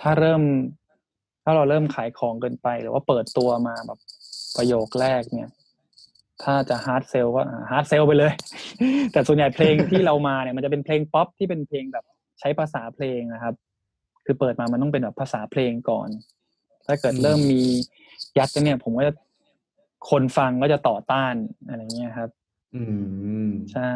[0.00, 0.42] ถ้าเริ่ม
[1.44, 3.98] ถ้าเราเริ่มขายของเกินไป หรือว่าเปิดตัวมาแบบ
[4.56, 5.50] ประโยคแรกเนี่ย
[6.44, 8.32] ถ้าจะ hard sell ก็ hard sell ไปเลย
[9.12, 12.04] แต่ส่วนใหญ่เพลงที่เรามาเนี่ยมันจะเป็นเพลงป๊อปที่เป็นเพลงแบบ
[12.40, 13.54] ใช้ภาษาเพลงนะครับ
[14.24, 16.08] คือเปิดมามันต้องเป็นแบบภาษาเพลงก่อน
[16.86, 17.62] ถ้าเกิดอืมเริ่มมี
[18.38, 19.12] ยัดกันเนี่ย ผมก็จะ
[20.10, 21.34] คนฟังก็จะต่อต้าน
[21.68, 22.30] อะไรเงี้ยครับ
[22.74, 22.82] อื
[23.46, 23.90] มใช่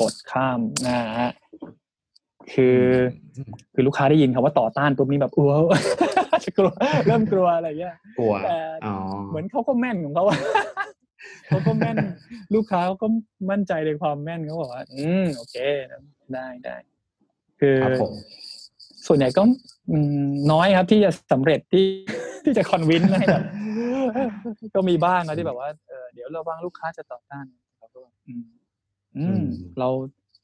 [0.00, 1.30] กดข้ามนะฮะ
[2.52, 2.80] คือ
[3.74, 5.52] คือลูกค้าได้ยินคำว่าต่อต้านปุ๊บนี้แบบอ้ว
[6.44, 6.72] จะกลัว
[7.06, 8.96] เริ่มกลัวอะไรเงี้ยกลัวแต่อ๋อ
[9.28, 10.38] เหมือนเขาก็แม่นของเขาอะ
[11.48, 11.96] เขาก็แม่น
[12.54, 13.06] ลูกค้าเขาก็
[13.50, 15.56] มั่นใจในความแม่นเขาบอกว่า อืมโอเค
[16.32, 16.76] ได้ได้
[17.60, 18.12] คือครับผม
[19.06, 19.42] ส่วนใหญ่ก็
[19.90, 21.86] อืมน้อยครับที่จะสำเร็จที่
[22.44, 23.42] ที่จะคอนวินให้แบบ
[24.74, 27.44] ก็มีบ้างนะที่แบบว่าเออเดี๋ยวระวังลูกค้าจะต่อต้าน
[27.78, 28.44] เราก็อืม
[29.18, 29.44] อืม
[29.78, 29.88] เรา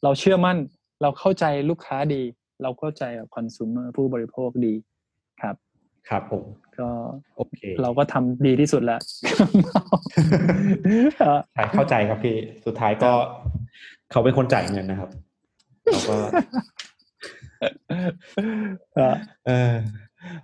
[0.04, 0.56] เราเชื่อมั่น
[1.02, 2.22] เราเข้าใจลูกค้าดี
[2.62, 4.74] เราเข้าใจแบบคอน sumer ผู้บริโภคดี
[5.42, 5.56] ครับ
[6.08, 6.44] ครับผม
[6.78, 6.88] ก็
[7.36, 9.00] โอเค เราก็ทำดีที่สุดแล้ว
[11.20, 12.36] ครับใช่เข้าใจครับพี่
[12.66, 13.10] สุดท้ายก็
[14.10, 15.10] เขาเป็นคนจ่ายเงินนะครับ
[15.92, 16.91] เราก็ครับเออ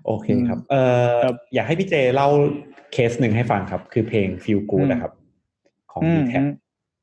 [0.06, 2.28] โอเคครับเออครับอยากให้พี่เจเล่า
[2.92, 5.12] เคสหนึ่งให้ฟังครับ คือเพลง Feel Good อืมนะครับ
[5.92, 6.50] ของอื d ม t แทอืม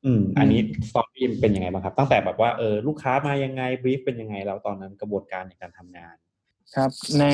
[0.04, 0.60] อืม อันนี้
[0.90, 6.14] สตอรี่เป็นยังไงบ้างครับ ตั้งแต่แบบว่าเออลูกค้ามายังไงบรีฟเป็นยังไงแล้วตอนนั้นกระบวนการในการทำงาน
[6.74, 6.90] ครับ
[7.20, 7.24] ใน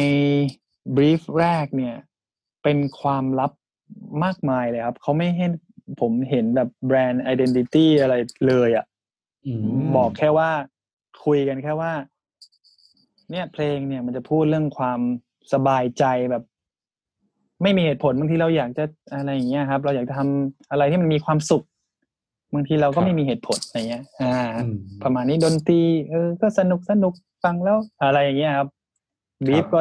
[0.96, 1.96] บรีฟแรกเนี่ย
[2.62, 3.52] เป็นความลับ
[4.24, 5.46] มากมายเลยครับ เขาไม่ให้
[6.00, 8.14] ผมเห็นแบบแบรนด์ identity อะไร
[8.48, 8.86] เลยอะ่ะ
[9.46, 9.62] อืม
[9.96, 10.50] บอกแค่ว่า
[11.24, 11.92] คุยกันแค่ว่า
[13.32, 15.00] เนี่ยเพลงเนี่ยมันจะพูดเรื่องความ
[15.52, 16.42] สบายใจแบบ
[17.62, 21.64] ไม่มีเหตุผลบางทีเราอยากจะอะไรอย่างเงี้ยครับ เราอยากจะทำอะไรที่มันมีความสุข
[22.54, 25.80] บางทีเราก็ไม่มีเหตุผลอะไรเงี้ย อ่าอืมประมาณนี้ดนตรี
[26.10, 27.12] เออ ก็สนุกสนุก
[27.44, 28.68] ฟังแล้วอะไรอย่างเงี้ยครับ
[29.46, 29.80] บีฟก็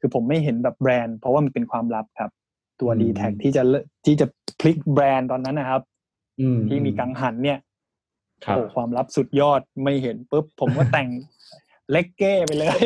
[0.00, 2.30] คือผมไม่เห็นแบบแบรนด์เพราะว่ามันเป็นความลับครับ
[2.80, 4.26] ตัวอืมดีแท็ที่จะเลิที่จะ
[4.60, 5.82] พลิกแบรนด์ตอนนั้นนะครับ
[6.40, 7.58] อืมที่มีกังหันเนี่ย
[8.44, 11.08] ครับโอ้ความลับสุดยอดไม่เห็นปุ๊บผมก็แต่ง
[11.90, 12.78] เล็กเก้ไปเลย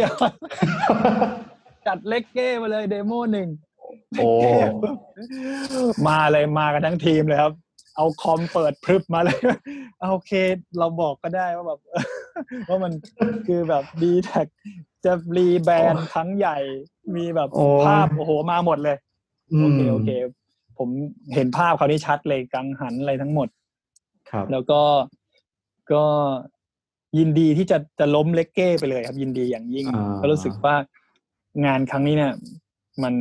[1.86, 3.48] จัดเร็กเก้ไปเลย demo หนึ่ง
[4.18, 4.30] โอ้
[6.08, 7.52] มาเลยมากันทั้งทีมเลยครับ
[7.96, 9.38] เอาคอมเปิดพรึบมาเลย
[9.98, 10.32] เอาโอเค
[10.78, 11.80] เราบอกก็ได้ว่าแบบ
[12.68, 12.92] ว่ามัน
[13.46, 14.46] คือแบบดีแทค
[15.04, 16.56] จะ rebrand ครั้งใหญ่
[17.16, 18.96] มีแบบโอ้ภาพโอ้โหมาหมดเลย
[19.60, 20.10] โอเคโอเค
[20.78, 20.88] ผม
[21.34, 23.48] เห็นภาพเขาวนี่ชัดเลยกังหันอะไรทั้งหมด
[24.30, 24.82] ครับ แล้วก็
[25.92, 26.04] ก็
[27.18, 30.74] ยินดีที่จะจะล้มเร็กเก้ไปเลยครับยินดีอย่างยิ่งอ่าก็รู้สึกว่า
[31.66, 32.32] งานครั้งนี้เนี่ย
[33.02, 33.14] มัน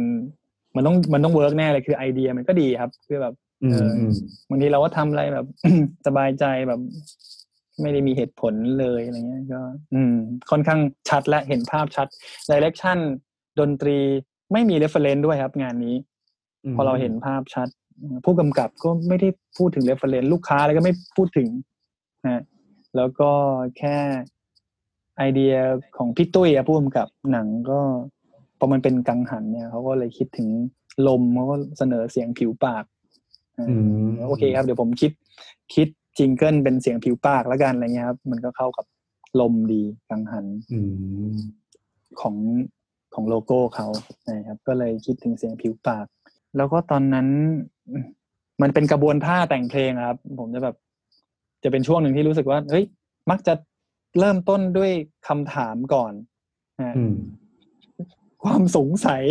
[0.76, 3.34] มันต้องมันต้อง work แน่เลยคือไอเดียมันก็ดีครับคือแบบ
[3.64, 4.12] อืมเอออืม
[4.50, 5.46] บางทีเราก็ทำอะไรแบบ
[6.08, 6.80] สบายใจแบบ
[7.82, 9.62] ไม่ได้มีเหตุผลเลยอะไรเงี้ยก็
[9.94, 10.16] อืม
[10.52, 10.80] ค่อนข้าง
[11.10, 12.08] ชัดและเห็นภาพชัด
[12.50, 12.98] direction
[13.60, 13.98] ดนตรี
[14.54, 15.96] ไม่มี reference ด้วยครับ งานนี้
[16.76, 17.68] พอเราเห็นภาพชัด
[18.26, 21.48] ผู้กำกับก็ไม่ได้พูดถึง reference ลูกค้าอะไรก็ไม่พูดถึง
[22.26, 22.42] นะ
[22.96, 23.32] แล้วก็
[23.78, 23.98] แค่
[25.18, 25.54] ไอเดีย
[25.98, 27.80] ของพี่ตุ้ยอะผู้กำกับหนังก็
[28.60, 30.50] พอมันเป็นกังหันเนี่ยเขาก็เลยคิดถึง
[31.08, 32.86] ลมเขาก็เสนอเสียงผิวปาก
[33.58, 33.76] อ่าอื
[34.06, 35.12] มโอเคครับ เดี๋ยวผมคิด
[35.76, 35.88] คิด
[36.18, 38.86] jingle เป็นเสียงผิวปากแล้วกันอะไรเงี้ยครับ มันก็เข้ากับ
[39.40, 40.80] ลมดีกังหันอื
[41.32, 41.36] ม
[42.22, 42.36] ของ
[43.14, 43.88] ของโลโก้เขา
[44.28, 46.06] นะครับ ก็เลยคิดถึงเสียงผิวปาก
[46.58, 47.28] แล้วก็ตอนนั้น
[48.62, 50.76] มันเป็นกระบวนท่าแต่งเพลงอะครับ ผมจะแบบ
[51.64, 52.86] จะเป็นช่วงหนึ่งที่รู้สึกว่าเฮ้ย
[53.32, 53.54] มักจะ
[54.20, 54.92] เริ่มต้นด้วย
[55.28, 56.14] คำถามก่อน
[56.80, 57.16] นะอืม
[58.44, 59.22] ความสงสัย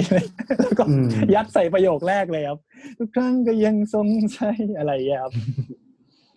[0.61, 2.59] แล้วก็อืมยัดใส่ประโยคแรกเลยครับ
[2.99, 4.09] ทุกครั้งก็ยังสง
[4.39, 5.33] สัยอะไรอย่างเงี้ยครับ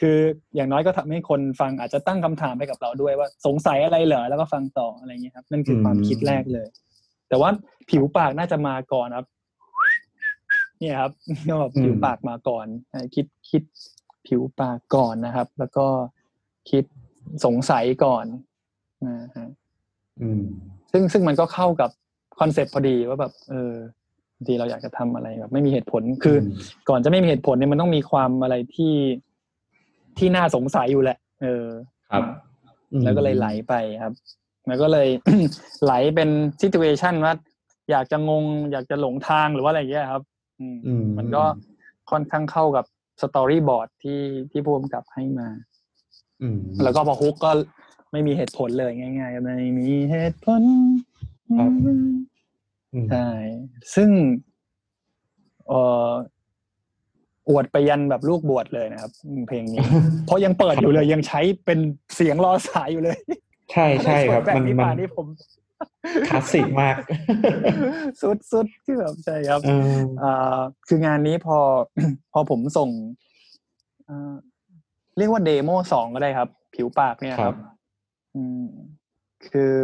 [0.02, 0.18] คือ
[0.56, 6.68] อย่างน้อยก็ทำให้คนฟังอาจจะตั้งคำถามไปกับเราด้วยว่า สงสัยอะไรเหรอแล้วก็ฟังต่ออะไรเงี้ยครับนั่นคือความคิดแรกเลย
[7.30, 7.50] แต่ว่า
[7.90, 9.28] ผิวปากน่าจะมาก่อนครับ
[10.80, 11.12] เนี่ยครับ
[11.50, 13.64] ก็แบบผิวปากมาก่อนอ่าคิดคิด
[14.28, 15.88] ผิวปากก่อนนะครับ แล้วก็
[16.70, 16.84] คิด
[17.46, 18.26] สงสัยก่อน
[19.06, 19.50] นะฮะ
[20.22, 20.44] อืม
[20.92, 21.90] ซึ่งซึ่งมันก็เข้ากับ
[22.40, 23.74] คอนเซปต์พอดีว่าแบบ เออ
[24.36, 26.46] บางทีเราอยากจะทำอะไรแบบไม่มีเหตุผลคืออม
[26.90, 28.94] ก่อนจะไม่มีเหตุผลเนี่ยมันต้องมีความอะไรที่
[30.18, 31.68] ที่น่าสงสัยอยู่แหละ เออ
[32.12, 32.24] ครับ
[32.94, 34.14] อืมแล้วก็เลยไหลไปครับ
[34.68, 35.08] มันก็เลย
[35.84, 37.34] ไหลเป็น situation ว่า
[37.92, 40.24] อยากจะงง อยากจะหลงทางหรือว่าอะไรอย่างเงี้ยครับ
[40.60, 41.44] อืมอืมมันก็
[42.12, 42.86] ค่อนข้างเข้ากับ
[43.22, 45.50] storyboard ที่ที่ผู้กำกับให้มา
[46.42, 47.52] อืมแล้วก็พอ hook ก็
[48.12, 50.64] ไม่มีเหตุผลเลยง่ายๆไม่มีเหตุผล
[51.60, 53.28] ครับอืมใช่
[53.96, 54.10] ซึ่ง
[55.68, 56.12] เอ่อ
[57.50, 59.12] อวดไปยันแบบลูกบวชเลยนะครับ
[59.48, 59.80] เพลงนี้
[60.26, 61.80] เพราะยังเปิดอยู่เลยยังใช้เป็น
[62.16, 63.18] เสียงรอสายอยู่เลย
[63.72, 65.26] ใช่ใช่ครับแบบมันนี้มัมานนี่ผม
[66.28, 66.96] คลาสสิกมาก
[68.22, 71.58] สุดสุดที่แบบใช่ครับเอออ่าคืองานนี้พอ
[72.34, 72.90] พอผมส่ง
[74.08, 74.34] อ่า
[75.18, 77.56] เรียกว่าเดโมสองก็ได้ครับ ผิวปากเนี่ยครับ
[78.36, 78.66] อืม
[79.50, 79.78] คือ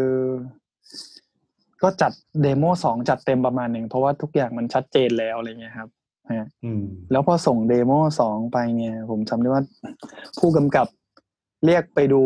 [1.81, 5.89] ก็จัดเดโมสองจัดเต็มประมาณหนึ่ง เพราะว่าทุกอย่างมันชัดเจนแล้วอะไรเงี้ยครับ
[6.31, 9.63] ฮะอืมแล้วพอส่ง demo สองไปเนี่ย ผมจำได้ว่า
[10.39, 10.87] ผู้กำกับ
[11.65, 12.21] เรียกไปดู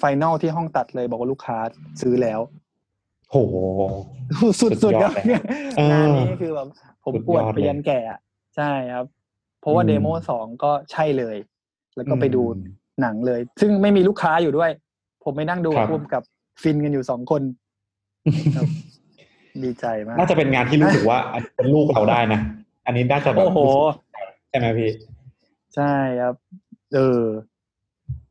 [0.00, 1.56] final ที่ห้องตัดเลยบอกว่าลูกค้า
[2.00, 2.40] ซื้อแล้ว
[3.30, 3.36] โห
[4.60, 5.24] สุดๆ สุดยอดครับเลย
[5.78, 6.68] เอองานนี้คือแบบ
[7.04, 8.20] ผมสุดปวดยอดไปเลยยันแก่อะ
[8.56, 9.06] ใช่ครับ
[9.60, 11.36] เพราะว่าอืม demo สองก็ใช่เลย
[11.96, 12.62] แล้วก็ไปดูอืม
[13.00, 14.70] หนังเลย ซึ่งไม่มีลูกค้าอยู่ด้วย
[15.24, 16.22] ผมไปนั่งดูครับร่วมกับ
[16.62, 17.42] ฟินกันอยู่สองคน
[18.56, 18.68] ครับ
[19.64, 22.40] ดีใจมาก น่าจะเป็นงานที่รู้สึกว่าอันเป็นลูกเราได้นะ
[22.86, 23.60] อันนี้น่าจะแบบโอ้โห
[24.48, 24.90] ใช่ไหมพี่
[25.76, 26.34] ใช่ครับ
[26.94, 27.22] เออ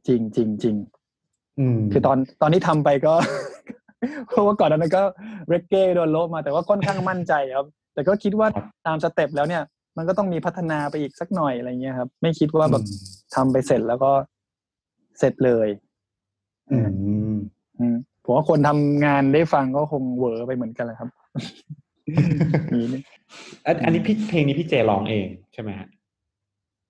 [0.07, 0.98] จริงจริงจริงอืม
[1.91, 3.13] คือตอนตอนที่ทำไปก็
[4.29, 5.03] เพราะว่าก่อนหนานั้นก็
[5.49, 9.63] เรกเก้โดนโลบมาแต่ว่าค่อนข้างมั่นใจครับ แต่ก็คิดว่าครับตามสเต็ปแล้วเนี่ย
[9.97, 14.11] มันก็ต้องมีพัฒนาไปอีกสักหน่อยอะไรเงี้ยครับ ไม่คิดว่าแบบอืมทำไปเสร็จแล้วก็
[15.19, 15.67] เสร็จเลย
[16.71, 16.87] อืม
[17.79, 21.09] อืมผมว่าคนทำงานได้ฟังก็คงเหวอไปเหมือนกันแหละครับ
[22.73, 23.01] นี่นี่
[23.65, 25.87] อันอันนี้พี่เพลงนี้พี่เจร้องเองใช่ไหมฮะ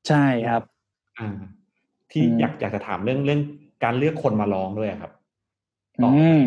[0.08, 0.64] ใช่ครับ
[1.20, 1.30] อ่า
[2.12, 3.42] ที่อืมอยากอยากจะถามเรื่องเรื่อง
[3.84, 5.12] การเลือกคนมาร้องด้วยอะครับ
[6.04, 6.42] ต่ออืม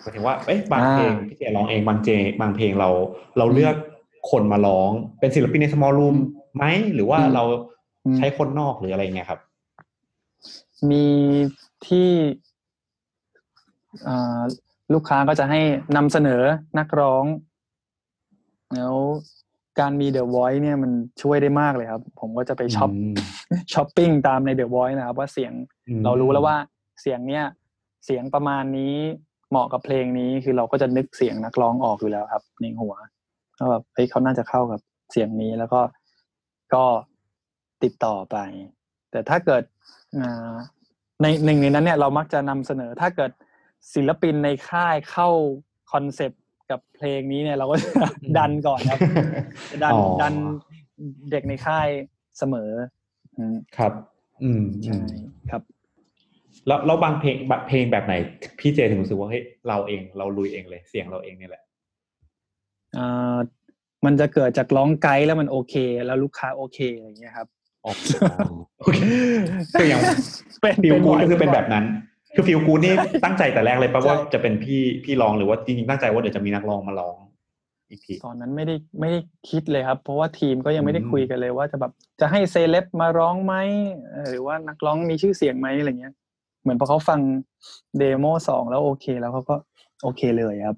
[0.00, 2.08] หมายถึงว่าเอ๊ะบางอ่าเพลงพี่เจร้องเองบางเจ
[2.40, 2.90] บางเพลงเรา
[3.38, 3.74] เราเลือก
[4.30, 6.16] คนมาร้องเป็นศิลปินใน small room
[6.56, 6.64] ไหม
[6.94, 7.42] หรือว่าอืมเรา
[8.04, 9.40] อืมใช้คนนอกหรืออะไรเงี้ยครับ
[10.90, 11.06] มี
[11.86, 12.08] ที่
[14.06, 14.40] อ่า
[14.94, 15.60] ลูกค้าก็จะให้
[15.96, 16.42] นำเสนอ
[16.78, 17.24] นักร้อง
[18.74, 18.94] แล้ว
[19.80, 23.14] การมี The Voice เนี่ยมันช่วยได้มากเลยครับ ผมก็จะไปช็อปอืม
[23.72, 25.52] ช้อปปิ้งตามใน The Voice นะครับ ว่าเสียง
[25.88, 26.56] อืมเรารู้แล้วว่า
[27.00, 27.44] เสียงเนี้ย
[28.04, 28.94] เสียงประมาณนี้
[29.50, 32.94] เหมาะกับเพลงนี้คือเราก็จะนึกเสียงนักร้องออกอยู่แล้วครับในหัว
[33.58, 34.80] ก็แบบเฮ้ยเขาน่าจะเข้ากับ
[35.12, 35.80] เสียงนี้แล้วก็
[36.74, 36.84] ก็
[37.82, 38.36] ติดต่อไป
[39.10, 39.62] แต่ถ้าเกิด
[40.18, 40.54] อ่า
[41.22, 43.30] ในหนึ่งในนั้นเนี่ยเรามักจะนำเสนอถ้าเกิด
[43.94, 45.28] ศิลปินในค่ายเข้า
[45.92, 47.90] คอนเซปต์ กับเพลงนี้เนี่ยเราก็จะ
[48.38, 49.00] ดันก่อนครับ
[49.82, 50.34] ดันอ๋อดัน
[51.30, 51.88] เด็กในค่าย
[52.38, 52.70] เสมอ
[53.36, 53.92] อืมครับ
[54.42, 54.98] อืมใช่
[55.50, 55.62] ครับ
[56.66, 58.14] แล้วแล้วบางเพลงบางเพลงแบบไหน
[58.58, 61.62] พี่เจถึงรู้สึกว่าเฮ้ยเราเองเราลุยเองเลย เสียงเราเองเนี่ยแหละ
[62.96, 63.36] อ่า
[64.04, 65.74] มันจะเกิดจากร้องไกด์แล้วมันโอเค
[66.06, 67.48] แล้วลูกค้าโอเคอะไรอย่างเงี้ยครับ
[67.84, 67.92] อ๋อ
[68.80, 68.98] โอเค
[69.72, 70.00] คืออย่าง
[70.60, 71.84] เป็นฟิลกูดบ่ยก็คือเป็นแบบนั้น
[72.34, 77.16] คือ feel good นี่ตั้งใจแต่แรกเลยปะใช่ว่าจะเป็นพี่พี่ร้องหรือว่าจริงๆตั้งใจว่าเดี๋ยวจะมีนักร้องมาร้อง
[77.90, 79.18] อีกทีตอนนั้นไม่ได้ไม่ได้
[79.50, 83.54] คิดเลยครับ เพราะว่าทีมก็ยังไม่ได้อืมคุยกันเลยว่าจะแบบจะให้เซเลบมาร้องไหม
[84.10, 86.14] เอ่อหรือว่านักร้องมีชื่อเสียงไหมอะไรเงี้ย
[86.62, 87.20] เหมือนพอเขาฟัง
[87.98, 89.56] demo สองแล้วโอเค แล้วเขาก็
[90.02, 90.76] โอเคเลยครับ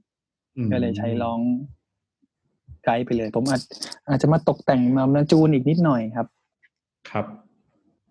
[0.56, 1.40] อืมก็เลยใช้ร้อง
[2.84, 3.62] ไกด์ไปเลย ผมอาจ
[4.08, 6.26] อาจจะมาตกแต่งมามาจูนอีกนิดหน่อยครับ
[7.10, 7.26] ครับ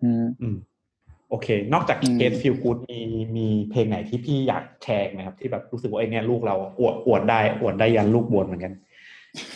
[0.01, 0.57] อืมอืม
[1.29, 2.99] โอเค นอกจากอืม case feel good มี
[3.37, 8.73] มีเพลงไหนที่พี่อยากแชร์ไหมครับ ที่แบบรู้สึกว่าไอ้เนี่ยลูกเราอวดอวดได้อวดได้ยันลูกบวชเหมือนกัน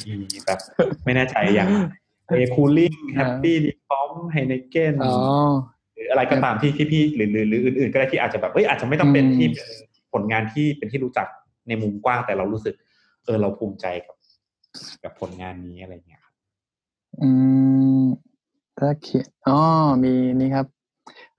[0.06, 0.16] มี
[0.46, 0.60] แบบ
[1.04, 1.70] ไม่แน่ใจอย่าง
[2.28, 5.14] เอ cooling happy ดีฟอมไฮเนเกนอ๋อ
[5.94, 9.68] หรืออะไรก็ตามที่ที่พี่หรือหรือหรืออื่นๆ ก็ได้ที่อาจจะแบบเอ้ยอาจจะไม่ต้องเป็นอืมที่เป็น
[10.14, 11.28] ผลงานที่เป็นที่รู้จัก
[11.68, 12.76] ในมุมกว้างแต่เรารู้สึก
[13.26, 14.16] เออเราภูมิใจกับ
[15.04, 16.34] กับผลงานนี้อะไรเงี้ยครับ
[17.22, 17.30] อื
[18.02, 18.04] ม
[18.80, 19.60] ถ้าเขียนอ๋อ
[20.04, 20.68] มีนี่ครับ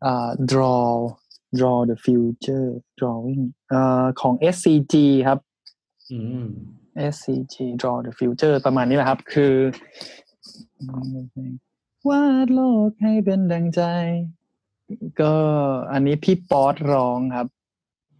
[0.04, 0.88] อ่า draw
[1.58, 4.94] draw the future drawing เอ่อของ SCG
[5.28, 5.38] ครับ
[6.12, 6.46] อืม
[7.12, 9.54] SCG draw the future ประมาณนี้แหละครับ คือ
[12.08, 13.82] วาดโลกให้เป็นดังใจ
[15.20, 15.34] ก็
[15.92, 17.48] อันนี้พี่ป๊อตร้องครับ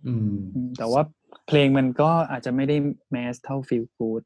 [0.07, 1.03] อืมอืมแต่ว่า
[1.47, 2.77] เพลงมันก็อาจจะไม่ได้
[3.11, 4.23] แมสเท่า Feel Good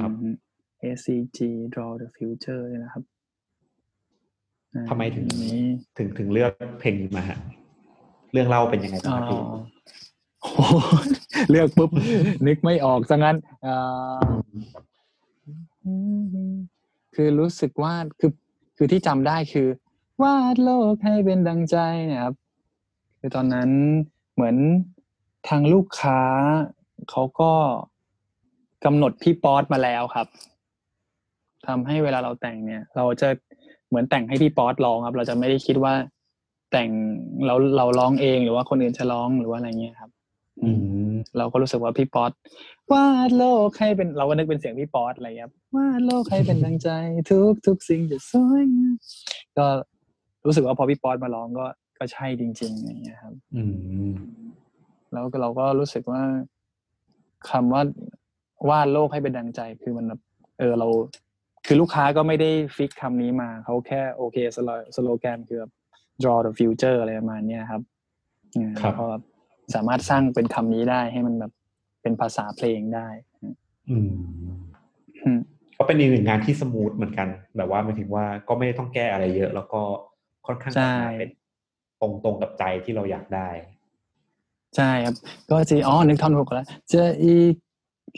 [0.00, 0.34] ครับอืม
[0.96, 1.38] SCG
[1.74, 3.04] Draw the Future เนี่ยนะครับ
[4.74, 5.58] อ่าทำไมถึงอันนี้
[5.98, 7.38] ถึงถึงเลือกเพลงนี้มาฮะ
[8.32, 9.40] เรื่องเล่าเป็นยังไงบ้างอ๋อครับพี่
[10.40, 10.60] โอ้โห
[11.50, 11.90] เลือกปุ๊บ
[12.46, 14.18] นึกไม่ออกซะงั้นอ่า
[17.14, 18.32] คือรู้สึกว่าคือ
[18.76, 19.68] คือที่จำได้คือ
[20.22, 22.34] วาดโลกให้เป็นดังใจเนะครับ
[23.18, 23.70] คือตอนนั้น
[24.34, 24.56] เหมือน
[25.48, 26.20] ทางลูกค้า
[27.10, 27.52] เขาก็
[28.84, 30.26] กำหนดพี่ป๊อตมาแล้วครับ
[31.66, 33.28] ทำให้เวลาเราแต่งเนี่ย เราจะ
[33.90, 35.94] เหมือนแต่งให้พี่ป๊อตร้องครับ เราจะไม่ได้คิดว่า
[36.72, 36.88] แต่ง
[37.46, 40.10] เราเราร้องเองหรือว่าคนอื่นจะร้องหรือว่าอะไรเงี้ยครับ
[40.62, 40.70] อื
[41.10, 42.32] มเราก็รู้สึกว่าพี่ป๊อต
[42.92, 46.88] วาดโลกให้เป็นเราก็นึกเป็นเสียงพี่ป๊อตอะไรเงี้ยวาดโลกให้เป็นดังใจ
[47.30, 48.94] ทุกทุกสิ่งจะสวยงาม
[49.58, 49.66] ก็
[50.46, 51.66] รู้สึกว่าพอพี่ป๊อตมาร้องก็
[51.98, 53.62] ก็ใช่จริงๆอย่างเงี้ยครับ อื
[54.10, 54.12] ม
[55.12, 56.22] แล้วก็เราก็รู้สึกว่า
[57.50, 57.82] คำว่า
[58.70, 60.20] วาดโลกให้เป็นดังใจ คือมันแบบ
[60.58, 60.88] เออเรา
[61.66, 65.72] คือลูกค้าก็ไม่ได้ fix คำนี้มาเขาแค่โอเคสโลสโลแกนคือแบบ
[66.22, 67.82] draw the future อะไรประมาณเนี้ยครับ
[68.56, 69.06] อืมครับแล้วก็
[69.74, 71.52] สามารถสร้างเป็นคำนี้ได้ให้มันแบบ
[72.02, 73.08] เป็นภาษาเพลงได้
[73.40, 73.54] อืม
[75.24, 75.40] อืม
[75.76, 79.80] ก็เป็นอีกหนึ่งงานที่สมูทเหมือนกัน แบบว่าหมายถึงว่าก็ไม่ได้ต้องแก้อะไรเยอะ แล้วก็
[80.46, 81.30] ค่อนข้างใช่ออกมาเป็น
[82.00, 83.48] ตรงตรงกับใจที่เราอยากได้
[84.76, 85.14] ใช่ครับ
[85.50, 87.54] ก็จะอ๋อนึกท่อนหกแล้วจะอีก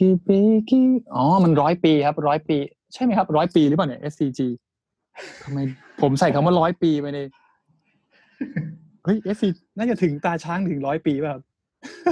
[0.00, 0.38] กี่ปี
[0.70, 0.84] กี่
[1.14, 2.58] อ๋อมันร้อยปีครับร้อยปี
[2.94, 4.40] ใช่ไหมครับร้อยปีหรือเปล่าเนี่ย SCG
[5.44, 5.58] ทำไม
[6.02, 7.18] ผมใส่คำว่าร้อยปีไปใน
[9.04, 9.44] เฮ้ย SC
[9.76, 11.42] น่าจะถึงตาช้างถึงร้อยปีป่ะครับ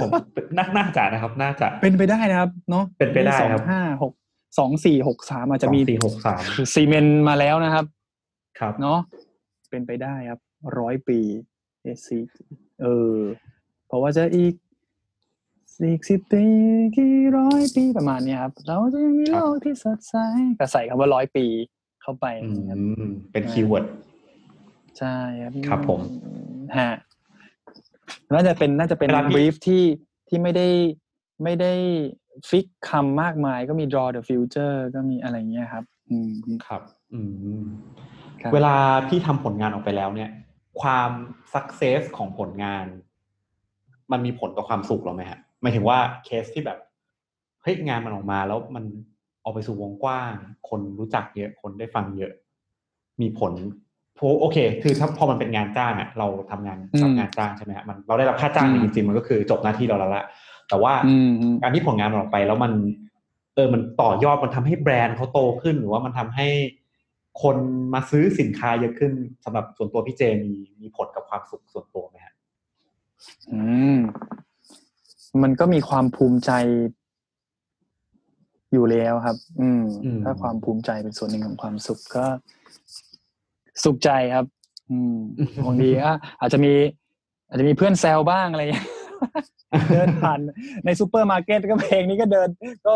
[0.01, 0.09] ผม
[0.57, 4.13] น่าน่าจะนะครับ น่าจะเป็นไปได้นะครับ เนาะเป็นไปได้สองครับห้าหก
[4.59, 6.41] สองสี่หกสามอาจจะมีสองสี่หกสาม
[6.73, 7.85] ซีเมนต์มาแล้วนะครับ
[8.59, 8.99] ครับเนาะ
[9.69, 10.39] เป็นไปได้ครับ
[10.79, 11.19] ร้อยปี
[11.97, 12.09] SC
[12.81, 13.17] เออ
[13.87, 14.53] เพราะว่าจะอีก
[15.79, 16.43] อีกสิบปี
[16.97, 20.15] กี่ร้อยปีประมาณเนี้ยครับ เราจะยังมีโลกที่สดใส
[20.59, 21.45] ก็ใส่คำว่าร้อยปี
[22.01, 23.85] เข้าไปอืมนะครับเป็น keyword
[24.99, 25.99] ใช่ครับครับผม
[26.77, 26.91] ฮะ
[28.33, 29.83] น่าจะเป็นน่าจะเป็นเวลาพี่ brief ที่
[30.27, 30.67] ที่ไม่ได้
[31.43, 31.73] ไม่ได้
[32.49, 36.33] fix คำมากมายก็มี draw the future ก็มีอะไรเงี้ยครับ อืม
[36.67, 36.81] ครับ
[37.13, 37.19] อื
[37.61, 37.63] ม
[38.41, 38.75] ครับเวลา
[39.07, 40.29] พี่ทำผลงานออกไปแล้วเนี่ย
[40.81, 41.11] ความ
[41.53, 42.85] success ของผลงาน
[44.11, 46.79] มันมีผลต่อความสุขเราไหมฮะ หมายถึงว่าเคสที่แบบ
[47.61, 48.83] เฮ้ยงานมันออกมาแล้วมัน
[49.43, 50.33] ออกไปสู่วงกว้าง
[50.69, 52.33] คนรู้จักเยอะคนได้ฟังเยอะ
[53.21, 53.53] มีผล
[54.15, 60.25] เพราะโอเค คือถ้าพอมันเป็นงานจ้างอะเราทำงานรับงานจ้างใช่ไหมฮะมันเราได้รับค่าจ้างจริงๆมันก็คือจบหน้าที่เราแล้วละ
[60.69, 62.73] แต่ว่าอืมอืมการที่ผลงานมันออกไปแล้วมัน
[63.55, 66.47] เออมันต่อยอดมันทำให้แบรนด์เขาโตขึ้น หรือว่ามันทำให้
[67.41, 67.57] คน
[67.93, 69.11] มาซื้อสินค้าเยอะขึ้น
[69.45, 72.33] สำหรับส่วนตัวพี่เจมีมีผลกับความสุขส่วนตัวไหมฮะ
[73.53, 73.61] อื
[73.97, 73.99] ม
[75.43, 76.51] มันก็มีความภูมิใจ
[78.73, 79.83] อยู่แล้วครับ อืม
[80.23, 82.25] ถ้าความภูมิใจเป็นส่วนหนึ่งของความสุขก็
[83.83, 84.45] สุขใจครับ
[84.89, 85.15] อืม
[85.65, 86.73] บางทีก็อาจจะมี
[87.49, 88.87] อาจจะมีเพื่อนแซวบ้างอะไรอย่างเงี้ย
[89.93, 90.39] เดินผ่าน
[90.85, 92.49] ในซูเปอร์มาร์เก็ตก็เพลงนี้ก็เดิน
[92.85, 92.93] ก็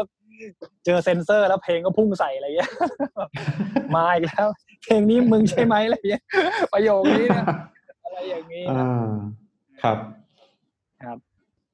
[0.86, 2.72] เจอเซ็นเซอร์แล้วเพลงก็พุ่งใส่อะไรอย่างเงี้ย
[3.96, 4.48] มาอีกแล้ว
[4.84, 6.24] เพลงนี้มึงใช่ไหมอะไรอย่างเงี้ย
[6.74, 7.46] ประโยคนี้นะ
[8.04, 9.14] อะไรอย่างนี้นะอ่า
[9.82, 10.25] ครับครับ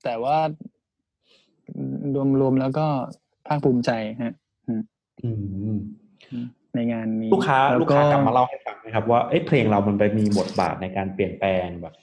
[0.03, 0.37] แต่ว่า
[2.15, 2.85] รวมรวมแล้วก็
[3.47, 3.91] ภาคภูมิใจ
[4.23, 4.33] ฮะ
[5.23, 5.31] อื
[5.73, 5.75] ม
[6.75, 11.93] ในงานนี้ลูกค้าแวลูกค้ากลับมาเล่าให้ฟังไหมครับ ว่าเอ้ยเพลงเรามันไปมีบทบาทในการเปลี่ยนแปลงแบบ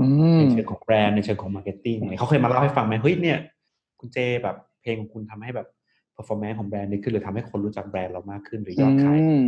[0.00, 0.06] อื
[0.36, 3.38] มในเชิงของแบรนด์ในเชิงของ marketing อะไรเขาเคยมาเล่าให้ฟังไหมเฮ้ยเนี่ย
[4.00, 5.68] คุณเจแบบเพลงของคุณทำให้แบบ
[6.16, 9.44] performance ของแบรนด์ดีขึ้นหรือทำให้คนรู้จักแบรนด์เรามากขึ้นหรือยอดขายอืม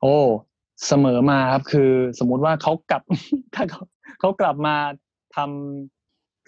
[0.00, 0.16] โอ้
[0.86, 3.02] เสมอมาครับ คือสมมุติว่าเขากลับ
[3.54, 3.82] ถ้าเขา
[4.20, 4.76] เขากลับมา
[5.36, 5.97] ทำ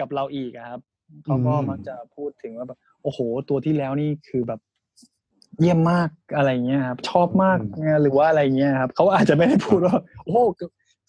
[0.00, 0.80] กับเราอีกอะครับ
[1.24, 4.60] เขาก็อืมมักจะพูดถึงว่าแบบโอ้โห ตัวที่แล้วนี่คือแบบ
[5.60, 7.58] เยี่ยมมากอะไรเงี้ยครับชอบมาก
[8.02, 10.38] หรือว่าอะไรเงี้ยครับเขาอาจจะไม่ได้พูดว่าโอ้โห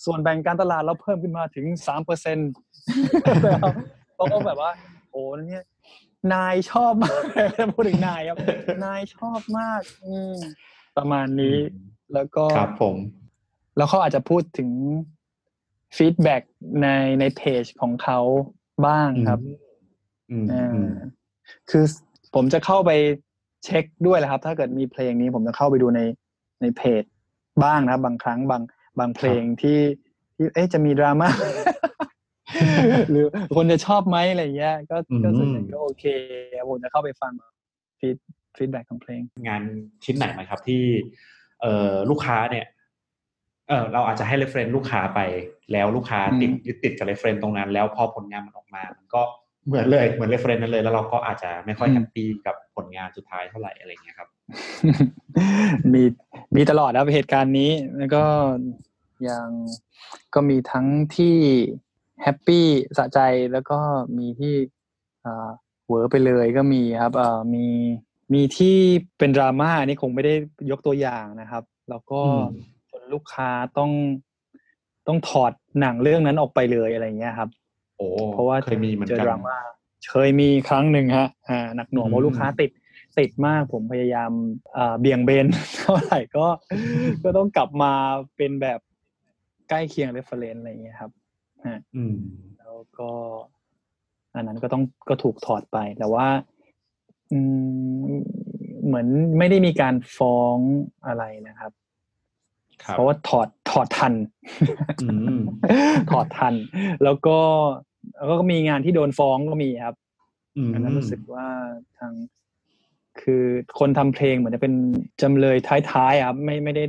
[0.05, 2.51] ส่วนแบ่งการตลาดเราเพิ่มขึ้นมาถึงสามเปอร์เซ็นต์
[4.15, 4.71] เขาก็แบบว่า
[5.11, 5.63] โอ้เนี่ย
[6.33, 7.21] นายชอบมาก
[7.75, 8.37] พูดถึงนายครับ
[8.85, 10.35] นายชอบมาก อืม
[10.97, 11.57] ประมาณนี้
[12.13, 12.95] แล้วก็ครับผม
[13.77, 14.69] แล้วเขาอาจจะพูดถึง
[15.97, 16.43] feedback
[16.81, 16.87] ใน
[17.19, 18.19] ในเพจของเขา
[18.87, 19.39] บ้างครับ
[20.31, 20.91] อืมอ่าอืม
[21.69, 21.83] คือ
[22.35, 22.91] ผมจะเข้าไป
[23.65, 26.01] เช็คด้วยแหละครับ ถ้าเกิดมีเพลงนี้ผมจะเข้าไปดูใน
[26.61, 27.03] ในเพจ
[27.63, 28.61] บ้างนะครับบางครั้งบาง
[28.99, 29.79] บางเพลงที่
[30.35, 31.29] ที่เอ๊ะจะมีดราม่า
[33.11, 33.25] หรือ
[33.55, 36.05] คนจะชอบไหมอะไรอย่างเงี้ย ก็ก็ส่วนใหญ่ก็โอเค
[36.69, 37.33] ผมจะเข้าไปฟัง
[37.99, 38.17] feed
[38.57, 39.61] feedback ของเพลง งาน
[40.03, 40.81] ชิ้นไหนไหมครับที่
[41.61, 42.65] เอ่อลูกค้าเนี่ย
[43.71, 45.19] เออเราอาจจะให้ reference ลูกค้าไป
[45.71, 49.21] แล้วลูกค้าติดอืมยึดติดกับ reference ตรงนั้น แล้วพอผลงานมันออกมา มันก็
[49.67, 54.29] เหมือนเลยเหมือน reference นั้นเลย แล้วเราก็อาจจะไม่ค่อย happy กับผลงานสุดท้ายเท่าไหร่อะไรอย่างเงี้ยครับ
[55.93, 56.03] มี
[56.55, 58.23] มีตลอดครับเหตุการณ์นี้แล้วก็
[59.23, 59.47] อย่าง
[60.33, 61.35] ก็มีทั้งที่
[62.23, 62.65] แฮปปี้
[62.97, 63.19] สะใจ
[63.51, 63.79] แล้วก็
[64.17, 64.53] มีที่
[65.25, 65.49] อ่า
[65.87, 67.65] เวอร์ไปเลยก็มีครับเอ่อมี
[68.33, 68.77] มีที่
[69.17, 70.33] เป็นดราม่าอันนี้คงไม่ได้
[70.71, 72.70] ยกตัวอย่างนะครับ แล้วก็อืมจน
[73.13, 73.91] ลูกค้าต้อง
[75.07, 75.51] ต้องถอด
[75.81, 77.49] หนังเรื่องนั้นออกไปเลยอะไรอย่างเงี้ยครับ
[77.97, 79.57] โโอ้เพราะว่าเคยมีเหมือนเจอกันดราม่า
[80.09, 82.71] เคยมีครั้งหนึ่งฮะอ่าหนักหน่วงเพอืราะมลูกค้าติด
[83.19, 84.31] ติดมากผมพยายาม
[84.77, 85.45] อ่าเบี่ยงเบน
[85.77, 86.45] เท่าไหร่ก็
[87.23, 87.93] ก็ต้องกลับมา
[88.37, 88.79] เป็นแบบ
[89.69, 91.11] ใกล้เคียง reference อะไรอย่างเงี้ยครับ
[91.95, 92.15] อืม
[92.59, 93.11] แล้วก็
[94.35, 96.27] อันนั้นก็ต้องก็ถูกถอดไป แต่ว่า
[97.31, 97.39] อื
[98.09, 98.11] ม
[98.85, 99.07] เหมือน
[99.37, 100.57] ไม่ได้มีการฟ้อง
[101.07, 101.80] อะไรนะครับครับ
[102.89, 104.13] เพราะว่าถอดถอดทัน
[105.03, 105.07] อื
[105.37, 105.39] ม
[106.11, 106.53] ถอดทัน
[107.03, 107.37] แล้วก็
[108.17, 109.95] แล้วก็มีงานที่โดนฟ้องก็มีครับ
[110.57, 111.47] อืมอันนั้นรู้สึกว่า
[111.97, 112.13] ทาง
[113.21, 113.43] คือ
[113.79, 114.73] คนทำเพลงเหมือนจะเป็น
[115.21, 115.57] จำเลย
[115.91, 116.83] ท้ายๆอะครับ ไม่ไม่ได้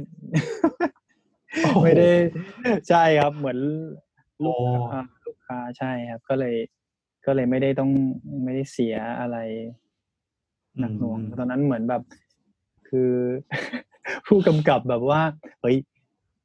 [1.62, 2.10] โอ้โหไม่ได้
[2.88, 3.58] ใช่ครับ เหมือน
[4.44, 6.54] ลูกโอ้อ่าลูกค้าใช่ครับ ก็เลย
[7.26, 7.90] ก็เลยไม่ได้ต้อง
[8.44, 9.38] ไม่ได้เสียอะไร
[10.78, 12.02] หนักหน่วงตอนนั้นเหมือนแบบ
[12.88, 13.10] คือ
[14.26, 15.20] ผู้กำกับแบบว่า
[15.60, 15.76] เฮ้ย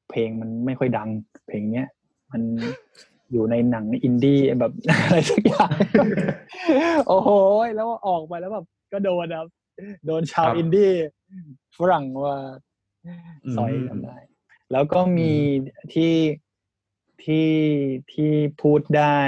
[0.10, 1.10] เพลงมันไม่ค่อยดัง
[1.48, 1.88] เพลงเนี้ย
[2.32, 2.42] มัน
[3.32, 4.72] อยู่ในหนังอินดี้แบบ
[5.06, 5.72] อะไรสักอย่าง
[7.08, 7.30] โอ้โห
[7.76, 9.48] แล้วออกไปแล้วแบบก็โดนครับ
[10.06, 10.92] โดนชาวครับอินดี้
[11.78, 12.36] ฝรั่งว่า
[13.06, 13.12] อื
[13.54, 14.18] มสอยทำได้
[14.72, 15.32] แล้วก็มี
[15.94, 16.14] ที่
[17.24, 17.50] ที่
[18.14, 18.32] ที่
[18.62, 19.20] พูดได้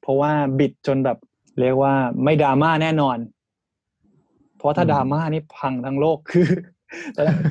[0.00, 1.18] เพราะว่าบิดจนแบบ
[1.60, 1.94] เรียกว่า
[2.24, 3.18] ไม่ดราม่าแน่นอน
[4.58, 6.48] เพราะถ้าอืมดราม่านี่พังทั้งโลกคือ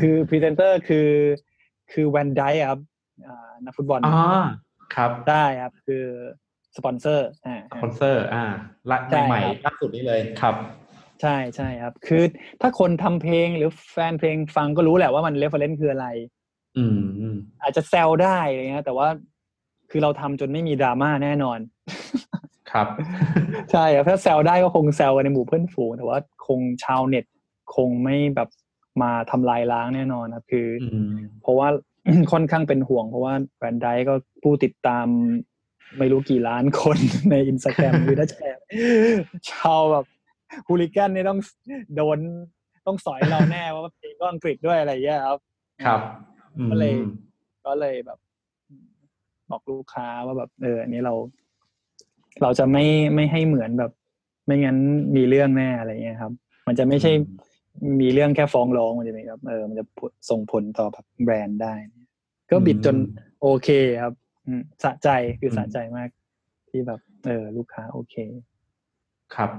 [0.02, 1.10] คือพรีเซนเตอร์คือ
[1.92, 2.80] คือแวนไดค์ครับ
[3.28, 4.46] อ่านักฟุตบอลอ่า
[4.96, 6.04] ครับได้ครับ คือ
[6.78, 8.44] สปอนเซอร์อ่าสปอนเซอร์อ่า
[8.92, 10.56] ละใช่ไหมครับๆล่าสุดนี้เลยครับ
[11.22, 12.24] ใช่ใช่ครับ คือ
[12.62, 16.08] ถ้าคนทำเพลงหรือแฟนเพลงฟังก็รู้แหละว่ามัน reference คืออะไร
[16.78, 19.08] อืมอืมอาจจะแซวได้อะไรเงี้ยแต่ว่า
[19.90, 21.60] คือเราทำจนไม่มีดราม่าแน่นอน
[22.72, 22.88] ครับ
[23.72, 27.26] ใช่ครับถ้าแซวได้ก็คงแซวกันในหมู่เพื่อนฝูงแต่ว่าคงชาวเน็ต
[27.76, 28.50] คงไม่แบบ
[29.02, 31.68] มาทำลายล้างแน่นอนครับคือออืมเพราะว่า
[32.32, 35.08] ค่อนข้างเป็นห่วง เพราะว่าแบรนด์ไดก็ผู้ติดตาม
[35.98, 36.98] ไม่รู้กี่ล้านคน
[37.32, 38.60] ในอินสตาแกรมคือถ้าแชร์
[39.50, 40.06] ชาวแบบ
[40.68, 41.40] ฮูลิแกนนี่ต้อง
[41.96, 42.18] โดน
[42.88, 45.40] ต้องสอยเราแน่ว่าเพลงก็อังกฤษด้วยอะไรอย่างเงี้ยครับ
[45.86, 46.00] ครับ
[46.58, 46.94] อืมก็เลย
[47.66, 48.20] ก็เลยแบบ
[49.52, 51.14] บอกลูกค้าว่าแบบเอออันนี้เรา
[52.42, 52.86] เราจะไม่
[53.16, 53.92] ไม่ให้เหมือนแบบ
[54.46, 54.78] ไม่งั้น
[55.16, 56.32] มีเรื่องแน่อะไรเงี้ยครับ
[56.68, 57.12] มันจะไม่ใช่
[58.02, 59.86] มีเรื่องแค่ฟ้องร้องมันจะไหมครับเออมันจะ
[60.30, 61.74] ส่งผลต่อแบบแบรนด์ได้
[62.52, 62.96] ก็บิดจน
[63.42, 63.70] โอเค
[64.02, 64.14] ครับ
[64.46, 65.10] อืมสะใจ
[65.40, 66.10] คือสะใจมาก
[66.70, 68.16] ที่แบบ เออ ลูกค้าโอเค
[69.36, 69.52] ครับ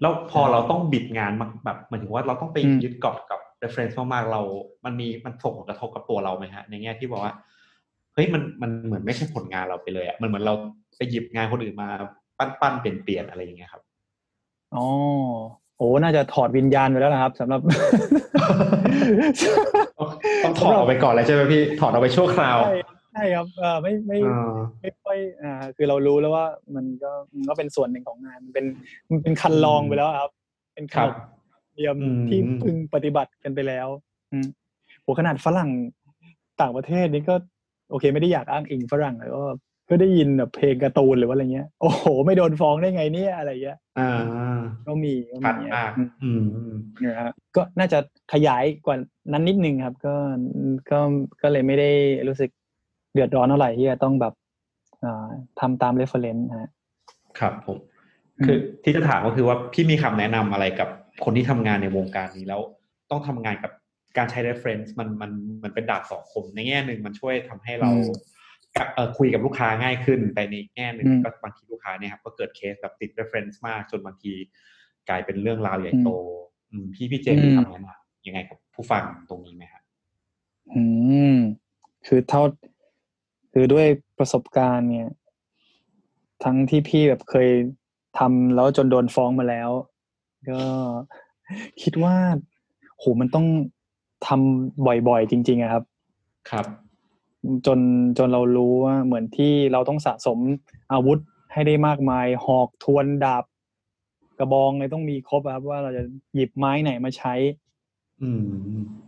[0.00, 4.40] แล้วพอเราต้องบิดงานมากแบบหมายถึงว่าเราต้องไปอืมยึดเกาะกับ reference มากๆเรา
[4.84, 7.34] มันมีมันส่งผลกระทบกับตัวเราไหมฮะ ในแง่ที่บอกว่า
[8.14, 10.54] เฮ้ยมันมันเหมือนไม่ใช่ผลงานเราไปเลยอะมันเหมือนเรา
[10.96, 11.88] ไปหยิบงานคนอื่นมา
[12.38, 13.82] ปั้นปั้นเปลี่ยนเปลี่ยนอะไรอย่างเงี้ยครับ
[14.76, 14.86] อ๋อ
[15.78, 17.60] โอ้น่าจะถอดวิญญาณไปแล้วนะครับสำหรับ
[20.44, 22.76] ต้องถอดออกไปก่อนเลยใช่ไหมพี่ถอดออกไปชั่วคราวใช่
[23.12, 24.50] ใช่ครับเออไม่ไม่อ่า
[24.80, 28.66] ไม่ค่อยอ่าคือเรารู้แล้วว่ามันก็มันก็เป็นส่วนหนึ่งของงานมันเป็น
[29.10, 30.30] มันเป็นคันลองไปแล้วครับ
[30.74, 31.14] เป็นขครันบบ
[31.72, 33.88] เทียมอืมที่พึงปฏิบัติกันไปแล้ว
[34.32, 34.46] อืม
[35.02, 35.70] โหขนาดฝรั่ง
[36.60, 37.34] ต่างประเทศนี่ก็
[37.90, 39.42] โอเค ไม่ได้อยากอ้างอิงฝรั่งแต่ก็
[39.88, 46.74] ก็ได้ยินแบบเพลงการ์ตูนหรือว่าอะไรเงี้ย โอ้โห ไม่โดนฟ้องได้ไงเนี่ยอะไรเงี้ยอ่าก็มีก็ชัดมีมากอืมอืมอืม
[47.04, 47.98] นะฮะก็น่าจะ
[48.32, 48.96] ขยายกว่า
[49.32, 50.14] นั้นนิดนึงครับ ก็
[50.90, 50.98] ก็
[51.42, 51.90] ก็เลยไม่ได้
[52.28, 52.50] รู้สึก
[53.14, 54.34] เดือดร้อนเท่าไหร่ที่จะต้องแบบ
[55.04, 55.28] อ่า
[55.60, 56.70] ทำตาม reference ฮะ
[57.38, 57.78] ครับผม
[58.38, 60.88] อืมคือที่จะถามก็คือว่าพี่มีคำแนะนำอะไรกับ
[61.24, 62.60] คนที่ทำงานในวงการนี้แล้ว
[63.10, 63.72] ต้องทำงานกับ
[64.16, 65.30] การใช้ reference มันมัน
[65.62, 67.90] มันเป็นดาบสองคมในแง่หนึ่งมันช่วยทำให้เรา
[68.76, 74.32] กับเอ่อคุยกับลูกค้าง่ายขึ้น แต่ในแง่หนึ่งก็บางทีลูกค้าเนี่ยครับก็เกิดเคสแบบติด reference มากจนบางที
[75.08, 76.10] กลายเป็นเรื่องราวใหญ่โต
[76.70, 79.82] อืมพี่พี่เจมส์มีคำแนะนำยังไงกับผู้ฟังตรงนี้ไหมครับ
[80.74, 80.82] อื
[81.32, 81.34] ม
[82.06, 82.42] คือเท่า
[83.52, 83.86] คือด้วย
[84.18, 85.08] ประสบการณ์เนี่ย
[86.44, 87.48] ทั้งที่พี่แบบเคย
[88.18, 89.70] ทำแล้วจนโดนฟ้องมาแล้ว
[90.50, 90.60] ก็
[91.82, 92.14] คิดว่า
[92.98, 93.46] โหมันต้อง
[94.26, 95.84] ทำบ่อยๆ จริง ๆอะครับ
[96.50, 96.66] ครับ
[97.66, 97.80] จน
[98.18, 100.38] จนเรารู้ว่าเหมือนที่เราต้องสะสม
[100.92, 101.18] อาวุธ
[101.52, 103.44] ให้ได้มากมาย หอกทวนดาบ
[104.38, 106.02] กระบองเลยต้องมีครบอะครับ ว่าเราจะ
[106.34, 107.34] หยิบไม้ไหนมาใช้
[108.22, 108.42] อืม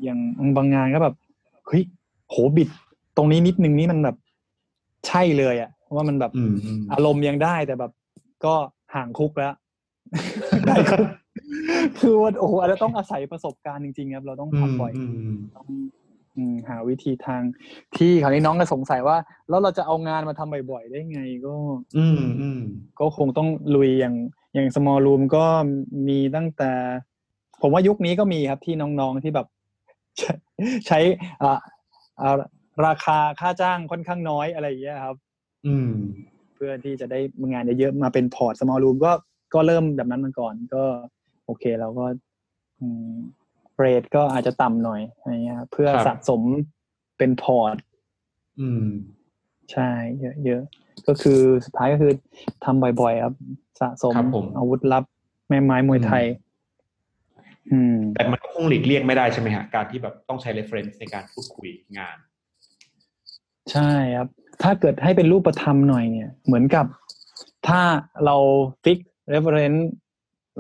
[0.03, 0.19] อย่าง
[0.57, 1.15] บางงานก็แบบ
[1.67, 1.83] เฮ้ย
[2.31, 2.69] โหบิด
[3.17, 4.17] ตรงนี้นิดนึงนี่มันแบบ
[5.07, 7.93] ใช่เลยอะว่ามันแบบอืมอืมอารมณ์ยังได้แต่แบบ
[8.45, 8.55] ก็
[8.95, 9.55] ห่างคุกแล้ว
[10.67, 11.01] ได้ครับ
[12.01, 15.87] คือว่าโอ้โหอาจจะต้องอาศัยประสบการณ์จริงๆครับ เราต้องทำบ่อยอืมอืมต้องอืม
[16.69, 17.43] หาวิธีทาง
[17.97, 19.17] ที่คราวนี้น้องก็สงสัยว่า
[19.49, 21.55] แล้วเราจะเอางานมาทำบ่อยๆ ได้ไงก็
[21.99, 22.61] อืมอืม
[23.01, 24.15] ก็คงต้องลุยอย่าง
[24.55, 25.45] อย่าง small room ก็
[26.09, 26.71] มีตั้งแต่
[27.63, 29.47] ผมว่ายุคนี้ก็มีครับที่น้องๆที่แบบ
[30.19, 30.33] ใช้
[30.87, 30.99] ใช้
[31.43, 31.59] อ่า
[32.21, 32.37] อ่า
[32.87, 35.17] ราคาค่าจ้างค่อนข้างน้อยอะไรอย่างเงี้ยครับ
[35.67, 35.91] อืม
[36.55, 37.21] เพื่อที่จะได้
[37.53, 39.13] งานเยอะๆมาเป็นพอร์ต small room ก็
[39.55, 40.83] ก็เริ่มแบบนั้นมาก่อน ก็
[41.47, 42.05] โอเคเราก็
[43.79, 46.43] เรทก็อาจจะต่ำหน่อยอะไรเงี้ยเพื่อสะสม
[47.19, 47.77] เป็นพอร์ต
[48.61, 48.87] อืม
[49.73, 49.91] ใช่
[50.45, 52.13] เยอะๆก็คือสุดท้ายก็คือ
[52.65, 53.35] ทำบ่อยๆครับ
[53.81, 54.15] สะสม
[54.57, 55.05] อาวุธลับ
[55.49, 56.25] แม่ไม้มวยไทย
[57.73, 61.69] อืม แต่มันคงหลีกเลี่ยงไม่ได้ใช่ไหมฮะ การที่แบบต้องใช้ reference ในการพูดคุย
[61.99, 62.17] งาน
[63.73, 64.29] ใช่ครับ
[64.63, 66.87] ถ้าเกิดให้เป็นรูปธรรมหน่อยเนี่ย เหมือนกับ
[67.69, 67.81] ถ้า
[68.25, 68.37] เรา
[68.85, 68.99] ฟิก
[69.33, 69.83] reference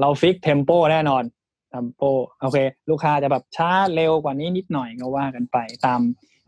[0.01, 2.01] เราฟิกเทมโปแน่นอนเทมโป
[2.41, 2.59] โอเค
[2.91, 6.01] ลูกค้าจะแบบช้าเร็วกว่านี้นิดหน่อยก็ว่ากันไปตาม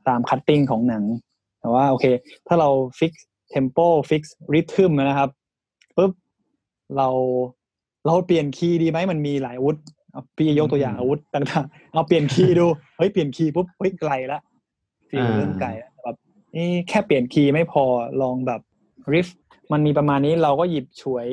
[0.08, 1.04] ตาม cutting ของหนัง
[1.60, 2.06] แต่ว่าโอเค
[2.46, 2.68] ถ้าเรา
[2.98, 3.12] fix
[3.50, 3.78] tempo
[4.10, 4.22] fix
[4.54, 5.30] rhythm นะครับ
[5.96, 6.12] ปุ๊บ
[6.96, 7.08] เรา
[8.06, 9.78] เราเปลี่ยน key ดีไหมมันมีหลายอาวุธ
[10.36, 12.66] พี่ยกตัวอย่างอาวุธต่างๆ เอาเปลี่ยน key ดู
[12.98, 14.40] เฮ้ยเปลี่ยน key ปุ๊บเฮ้ยไกลละ
[15.08, 16.16] feel เริ่มไกลแล้วแบบ
[16.56, 17.84] นี่แค่เปลี่ยน key ไม่พอ
[18.22, 18.60] ลองแบบ
[19.12, 19.28] riff
[19.72, 21.28] มันมีประมาณนี้เราก็หยิบฉวย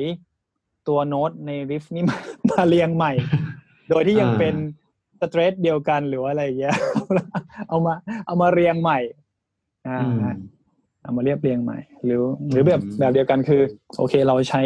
[0.88, 2.16] ตัวโน้ตใน riff นี่มา
[2.50, 3.12] มาเรียงใหม่
[3.90, 4.54] โดยที่ยังเป็น
[5.20, 6.76] stress เดียวกันหรืออะไรอย่างเงี้ย
[7.68, 7.94] เอามา
[8.26, 8.98] เอามาเรียงใหม่
[9.86, 9.98] อ่า
[11.02, 13.62] เอามาเรียบเรียงใหม่ หรือ หรือแบบแบบเดียวกันคือ
[13.98, 14.62] โอเคเราใช้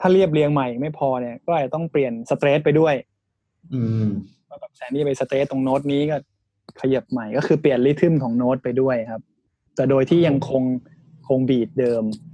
[0.00, 2.94] ถ้าเรียบเรียงใหม่ไม่พอเนี่ย ก็อาจจะต้องเปลี่ยน stress ไปด้วย
[3.74, 4.06] อืม
[4.60, 6.16] แบบแทนที่ไป stress ตรงโน้ตนี้ก็
[6.80, 9.22] ขยับใหม่ก็คือเปลี่ยน rhythm ของโน้ตไปด้วยครับ
[9.76, 10.62] แต่โดยที่ยังคง
[11.28, 12.31] คง beat เดิมอืม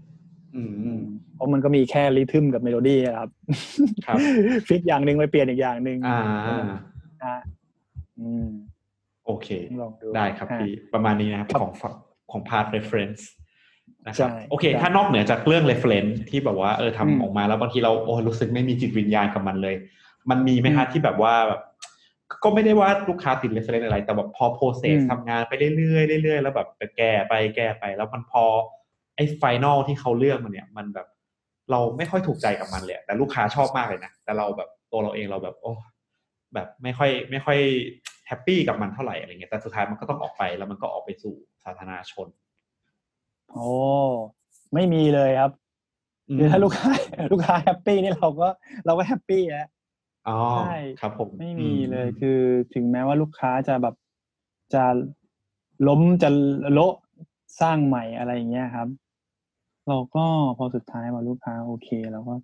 [1.34, 3.28] เพราะมันก็มีแค่ rhythm กับเมโลดี้ครับ
[4.06, 4.18] ครับ
[4.68, 6.20] fix อย่างหนึ่งไปเปลี่ยนอีกอย่างหนึ่งอ่า
[7.24, 7.36] อ่า
[8.20, 8.48] อืม
[9.26, 9.48] โอเค
[9.82, 11.72] ลองดูได้ครับพี่ประมาณนี้นะครับของ
[12.30, 13.22] ของพาร์ท reference
[14.06, 19.74] นะครับใช่โอเคใช่ถ้านอกเหนือจากเรื่อง reference ที่แบบว่าเอออืมทำออกมาแล้วบางทีเราโอ้รู้สึกไม่มีจิตวิญญาณกับมันเลย
[20.30, 21.60] มันมีไหมฮะที่แบบว่าแบบ
[22.44, 28.44] ก็ไม่ได้ว่าลูกค้าติด reference อะไร แต่แบบพอ process ทำงานไปเรื่อยๆเรื่อยๆแล้วแบบแก้ไปแก้ไป แล้วมันพอ
[29.18, 31.06] ไอ้ final ที่เขาเลือกมันเนี่ยมันแบบ
[31.70, 35.72] เราไม่ค่อยถูกใจกับมันเลยแต่ลูกค้าชอบมากเลยนะ แต่เราแบบตัวเราเองเราแบบโอ้
[36.54, 37.58] แบบไม่ค่อยไม่ค่อย
[38.26, 42.26] happy กับมันเท่าไหร่อะไรเงี้ยแต่สุดท้ายมันก็ต้องออกไปแล้วมันก็ออกไปสู่สาธารณชน
[43.52, 43.68] โอ้
[44.74, 45.52] ไม่มีเลยครับ
[46.38, 46.90] คือถ้าลูกค้า
[47.32, 48.48] ลูกค้า happy นี่เราก็
[48.86, 49.68] เราก็ happy แล้ว
[50.28, 52.38] อ๋อใช่ครับผมไม่มีเลยคือ
[52.74, 53.94] ถึงแม้ว่าลูกค้าจะแบบ
[54.74, 54.84] จะ
[55.88, 56.28] ล้มจะ
[56.72, 56.94] โละ
[57.60, 58.88] สร้างใหม่อะไรอย่างเงี้ยครับ
[59.88, 60.24] เราก็
[60.58, 62.34] พอสุดท้ายว่าลูกค้าโอเคเราก็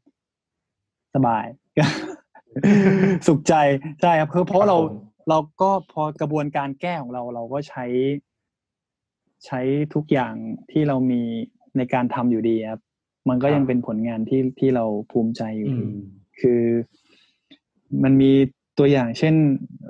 [1.14, 1.46] สบาย
[3.26, 3.54] สุขใจ
[4.00, 4.76] ใช่ครับคือเพราะเรา
[5.28, 7.84] เราก็พอกระบวนการแก้ของเราเราก็ใช้
[9.46, 9.60] ใช้
[9.94, 10.34] ทุกอย่าง
[10.70, 11.22] ที่เรามี
[11.76, 12.80] ในการทำอยู่ดีครับ
[13.28, 15.86] มันก็ยังเป็นผลงานที่ที่เราภูมิใจอยู่ดี
[16.40, 16.62] คือ
[18.02, 18.32] มันมี
[18.78, 19.34] ตัวอย่างเช่น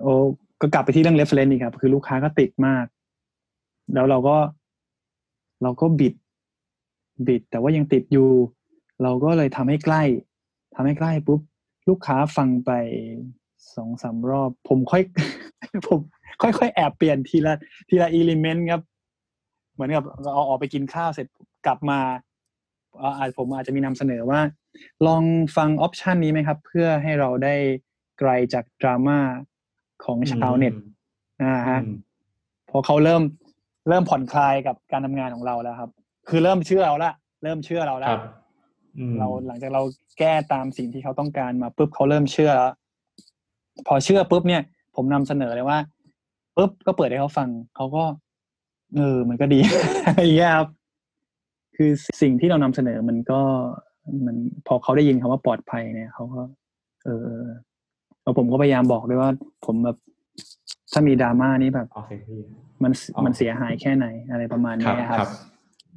[0.02, 0.14] โอ้
[0.60, 2.84] ก็กลับไปที่เรื่อง reference นี่ครับ คือลูกค้าก็ติดมาก
[3.94, 4.36] แล้วเราก็
[5.62, 6.14] เราก็บิด
[7.26, 8.30] บิด แต่ว่ายังติดอยู่
[9.02, 10.02] เราก็เลยทำให้ใกล้
[10.74, 11.40] ทำให้ใกล้ปุ๊บ
[11.88, 12.70] ลูกค้าฟังไป
[13.74, 15.02] สองสามรอบ ผมค่อย
[15.86, 16.00] ผม
[16.42, 17.54] ค่อยๆแอบเปลี่ยนทีละ
[17.88, 18.82] ทีละอิเลเมนต์ครับ
[19.72, 21.26] เหมือนกับเราออกไปกินข้าวเสร็จ
[21.66, 21.98] กลับมา
[23.18, 24.40] อาจผมอาจจะมีนำเสนอว่า
[25.06, 25.22] ลอง
[25.56, 27.54] ฟังออปชันนี้ไหมครับ เพื่อให้เราได้
[28.18, 29.18] ไกลจากดราม่า
[30.04, 30.74] ของชาวเน็ต
[31.42, 31.80] นะฮะ
[32.70, 33.22] พอเขาเริ่ม
[33.88, 35.90] เริ่มผ่อนคลายกับการทำงานของเราแล้วครับ
[36.28, 37.12] คือเริ่มเชื่อเราละ
[37.42, 38.16] เริ่มเชื่อเราแล้ว
[39.18, 39.82] เราหลังจากเรา
[40.18, 42.72] แก้ตามสิ่งที่เขาต้องการมาปุ๊บเขาเริ่มเชื่อแล้ว
[43.86, 44.62] พอเชื่อปุ๊บเนี่ย
[44.96, 45.78] ผมนำเสนอเลยว่า
[46.56, 48.04] ปุ๊บก็เปิดให้เขาฟังเขาก็
[48.96, 49.60] เออมันก็ดี
[50.06, 50.68] อะไรอย่างเงี้ยครับ
[51.76, 51.90] คือ
[52.22, 53.40] สิ่งที่เรานำเสนอมันก็
[54.26, 56.40] มันพอเขาได้ยินคำว่าปลอดภัยเนี่ยเขาก็
[57.04, 57.38] เออ
[58.22, 59.30] แล้วผมก็พยายามบอกด้วยว่า
[59.66, 59.96] ผมแบบ
[60.92, 61.88] ถ้ามีดราม่านี้แบบ
[62.82, 62.92] มัน
[63.24, 65.28] มันเสียหายแค่ไหนอะไรประมาณนี้ครับ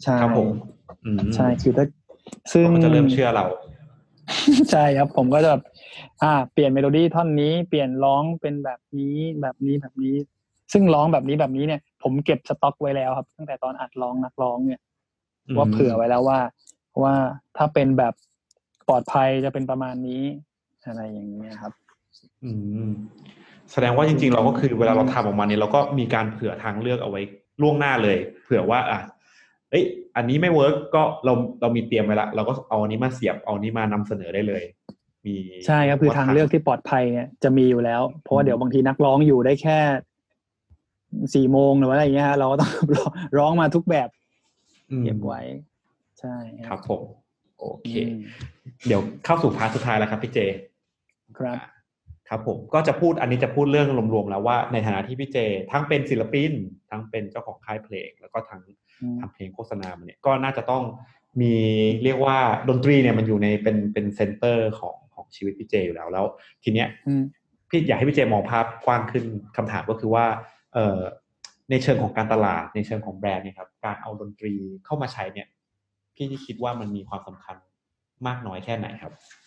[0.03, 0.49] ใช่ครับผม
[1.35, 1.85] ใช่คือถ้า
[2.53, 3.45] ซึ่งจะเริ่มเชื่อเรา
[4.71, 5.63] ใช่ครับ ผมก็จะแบบ
[6.23, 10.15] อ่า เปลี่ยนเมโลดี้ท่อนนี้เปลี่ยนร้องเป็นแบบนี้แบบนี้แบบนี้
[10.73, 14.81] ซึ่งร้องแบบนี้แบบนี้เนี่ย ผมเก็บสต็อกไว้แล้วครับ ตั้งแต่ตอนอัดร้องนักร้องเนี่ย
[15.57, 16.39] ว่าเผื่อไว้แล้วว่า
[17.03, 17.13] ว่า
[17.57, 18.13] ถ้าเป็นแบบ
[18.87, 20.23] ปลอดภัยจะเป็นประมาณนี้
[20.87, 21.73] อะไรอย่างนี้ครับ
[22.43, 22.51] อื
[22.87, 22.89] ม
[23.71, 27.21] แสดงว่าจริง ๆ เราก็คือเวลาเราทำออกมาเนี่ยเราก็มีการเผื่อทางเลือกเอาไว้
[27.61, 28.99] ล่วงหน้าเลย เผื่อว่าอะ
[29.71, 29.83] เอ้ย
[30.15, 34.63] อันนี้ไม่เวิร์กก็เราเรามีเตรียมไว้ละเราก็เอาอันนี้มาเสียบเอานี้มานำเสนอได้เลย
[35.25, 35.35] มี
[35.67, 39.79] ใช่ครับคือทางเลือกที่ปลอดภัยเนี่ยจะมีอยู่แล้ว เพราะว่าเดี๋ยวบางทีนักร้องอยู่ได้แค่
[41.33, 42.71] สี่โมงหรือว่าอะไรเงี้ยเราก็ต้อง
[43.37, 44.09] ร้องมาทุกแบบ
[45.03, 45.41] เก็บไว้
[46.19, 46.35] ใช่
[46.67, 47.01] ครับผม
[47.59, 47.91] โอเค
[48.87, 50.39] เดี๋ยวเข้าสู่ part สุดท้ายแล้วครับพี่เจ
[51.37, 51.57] ครับ
[52.29, 55.37] ครับผมก็จะพูดอันนี้จะพูดเรื่องรวมๆแล้วว่าในฐานะที่พี่เจ
[55.71, 56.51] ทั้งเป็นศิลปิน
[56.89, 58.61] ทั้งเป็นเจ้าของค่ายเพลง แล้วก็ทั้ง
[59.19, 60.83] ทำเพลงโฆษณาเนี่ยก็น่าจะต้อง
[61.41, 61.53] มี
[62.03, 62.37] เรียกว่า
[62.69, 66.25] ดนตรีเนี่ยมันอยู่ในเป็นเป็น center ของของชีวิตพี่เจอยู่แล้วแล้ว
[66.63, 67.23] ทีเนี้ยอืม
[67.69, 69.23] พี่อยากให้พี่เจมองภาพกว้างขึ้น
[69.57, 70.25] คำถามก็คือว่า
[70.73, 70.99] เอ่อ
[71.71, 74.53] ในเชิงของการตลาดในเชิงของแบรนด์เนี่ยครับการเอาดนตรี
[74.85, 75.47] เข้ามาใช้เนี่ย
[76.15, 77.57] พี่คิดว่ามันมีความสำคัญ
[78.27, 79.46] มากน้อยแค่ไหนครับเอ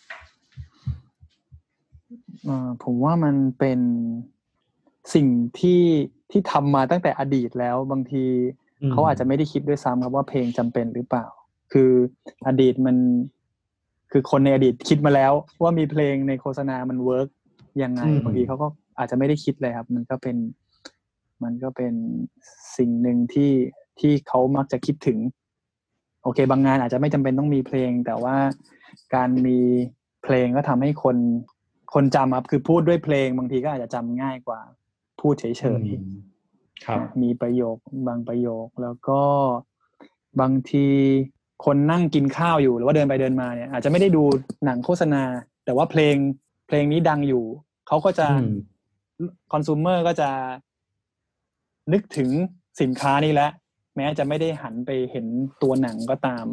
[2.83, 3.79] ผมว่ามันเป็น
[5.13, 5.27] สิ่ง
[5.59, 5.81] ที่
[6.31, 8.25] ที่ทำมาตั้งแต่อดีตแล้วบางที
[8.81, 11.25] อืมเขาอาจจะไม่ได้คิดด้วยซ้ำครับว่าเพลงจำเป็นหรือเปล่า
[11.71, 11.91] คือ
[12.47, 12.95] อดีตมัน
[14.11, 15.31] คือคนในอดีตคิดมาแล้ว
[15.61, 17.27] ว่ามีเพลงในโฆษณามันเวิร์ก
[17.83, 18.67] ยังไงอืมบางทีเขาก็
[18.97, 20.37] อาจจะไม่ได้คิดเลยครับ มันก็เป็น
[21.43, 21.93] มันก็เป็น
[22.77, 23.51] สิ่งหนึ่งที่
[23.99, 25.17] ที่เขามักจะคิดถึง
[26.23, 28.35] โอเค บางงานอาจจะไม่จำเป็นต้องมีเพลง แต่ว่า
[29.15, 29.59] การมี
[30.23, 31.17] เพลงก็ทำให้คน
[31.93, 34.61] คนจำครับคือพูดด้วยเพลงบางทีก็อาจจะจำง่ายกว่า
[35.19, 35.71] พูดเฉยอื
[36.05, 36.11] ม
[36.85, 37.77] ครับๆมีประโยค
[38.07, 39.21] บางประโยคแล้วก็
[40.41, 40.87] บางที
[41.65, 44.23] คนนั่งกินข้าวอยู่หรือว่าเดินไปเดินมาเนี่ย อาจจะไม่ได้ดู
[44.65, 45.23] หนังโฆษณา
[45.65, 46.15] แต่ว่าเพลง
[46.67, 47.45] เพลงนี้ดังอยู่
[47.87, 48.55] เขาก็จะอืม
[49.51, 50.29] คอน sumer ก็จะ
[51.93, 52.29] นึกถึง
[52.81, 53.51] สินค้านี้แล้ว
[53.95, 55.25] แม้จะไม่ได้หันไปเห็น
[55.61, 56.45] ตัวหนังก็ตาม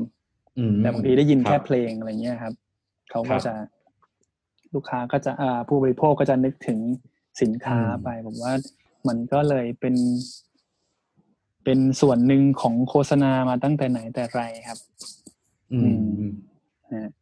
[0.58, 2.54] อืมแต่บางทีได้ยินรัแค่บเพลงอะไรเงี้ยครับ
[3.10, 3.54] เขาครัก็บจะ
[4.74, 6.78] ลูกค้าก็จะอ่าผู้บริโภคก็จะนึกถึง
[7.42, 8.52] สินค้าอืมไป ผมว่า
[9.08, 9.94] มันก็เลยเป็น
[11.64, 14.78] เป็นส่วนหนึ่งของโฆษณามาตั้งแต่ไหนแต่ไรครับ
[15.72, 15.82] อืม
[16.18, 16.32] อืม
[16.92, 17.12] นะ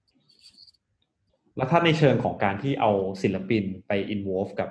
[1.57, 2.91] แล้วถ้าในเชิงของการที่เอา
[3.23, 4.69] ศิลปินไป involve กับ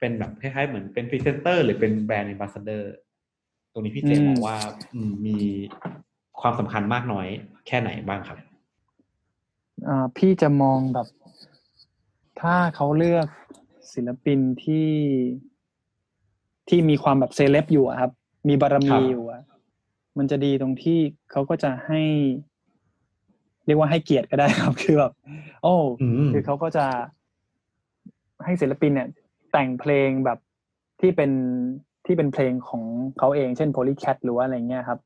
[0.00, 2.92] เป็นแบบคล้ายๆเหมือนเป็นพรีเซนเตอร์หรือเป็นแบรนด์ a อ b บ s สเดอร์
[3.72, 4.56] ตรงนี้พี่เจมองว่า
[4.94, 5.36] อืมมี
[6.40, 7.26] ความสำคัญมากน้อย
[7.66, 8.38] แค่ไหนบ้างครับ
[9.88, 11.06] อ่าพี่จะมองแบบ
[12.40, 13.26] ถ้าเขาเลือก
[13.94, 14.90] ศิลปินที่
[16.68, 18.10] ที่มีความแบบเซเลบอยู่อะครับ
[18.48, 19.42] มีบารครัมีบอยู่อะ
[20.18, 20.98] มันจะดีตรงที่
[21.30, 22.02] เขาก็จะให้
[23.66, 25.12] เรียกว่าให้เกียรติก็ได้ครับ คือแบบ
[25.62, 26.86] โอ้อืมคือเขาก็จะ
[28.44, 29.08] ให้ศิลปินเนี่ย
[29.52, 30.38] แต่งเพลงแบบ
[31.00, 31.30] ที่เป็น
[32.06, 32.82] ที่เป็นเพลงของ
[33.18, 34.98] เขาเอง เช่น Polycat หรือว่าอะไรเงี้ยครับ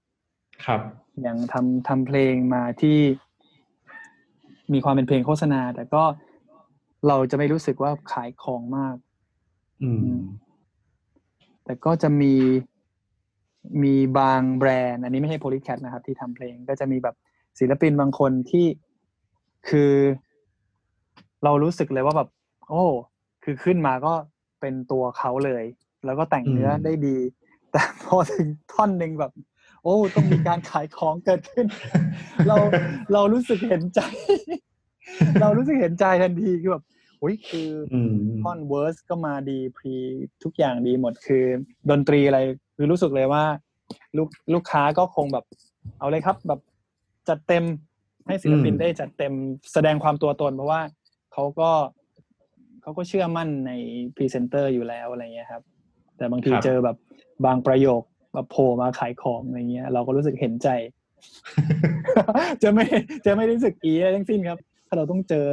[0.67, 0.81] ครับ
[1.23, 2.99] อย่างทำทำเพลงมาที่
[4.73, 6.03] มีความเป็นเพลงโฆษณา แต่ก็
[7.09, 8.97] เราจะไม่รู้สึกว่าขายของมาก
[9.83, 10.19] อืม
[11.65, 12.35] แต่ก็จะมี
[13.83, 17.15] มีบางแบรนด์ อันนี้ไม่ใช่ Polycat นะครับ ที่ทำเพลงก็จะมีแบบ
[17.59, 18.67] ศิลปินบางคนที่
[19.69, 19.93] คือ
[21.45, 22.29] เรารู้สึกเลยว่าแบบ
[22.69, 22.85] โอ้
[23.45, 24.13] คือขึ้นมาก็
[24.61, 25.65] เป็นตัวเขาเลย
[26.05, 27.17] แล้วก็แต่งเนื้ออมได้ดี
[27.73, 29.33] แต่พอถึงท่อนหนึ่งแบบ
[29.83, 31.67] โอ้ ต้องมีการขายของเกิดขึ้น
[32.49, 32.57] เรา
[33.13, 34.01] เรารู้สึกเห็นใจ
[35.41, 36.85] เรารู้สึกเห็นใจทันทีคือแบบ
[37.19, 39.95] โอ้ยคืออืมท่อน verse ก็มาดี pre
[40.45, 41.45] ทุกอย่างดีหมดคือ
[41.91, 42.39] ดนตรีอะไร
[42.77, 43.45] คือรู้สึกเลยว่า
[44.17, 45.45] ลูกลูกค้าก็คงแบบ
[45.99, 46.61] เอาเลยครับแบบ
[47.29, 47.65] จัดเต็ม
[48.27, 49.35] ให้ศิลปินอืมได้จัดเต็ม
[49.73, 50.81] แสดงความตัวตน เพราะว่า
[51.33, 51.71] เขาก็
[52.83, 53.73] เขาก็เชื่อมั่นใน
[54.15, 55.63] พรีเซนเตอร์อยู่แล้วอะไรเงี้ยครับ
[56.17, 56.97] แต่บางทีเจอแบบ
[57.47, 58.03] บางประโยค
[58.35, 60.69] แบบโผล่มาขายของอะไรเงี้ย เราก็รู้สึกเห็นใจ
[62.63, 62.87] จะไม่
[63.27, 64.59] จะไม่รู้สึกอี๋อะไรทั้งสิ้นครับ
[64.91, 65.47] ถ้าเราต้องเจอ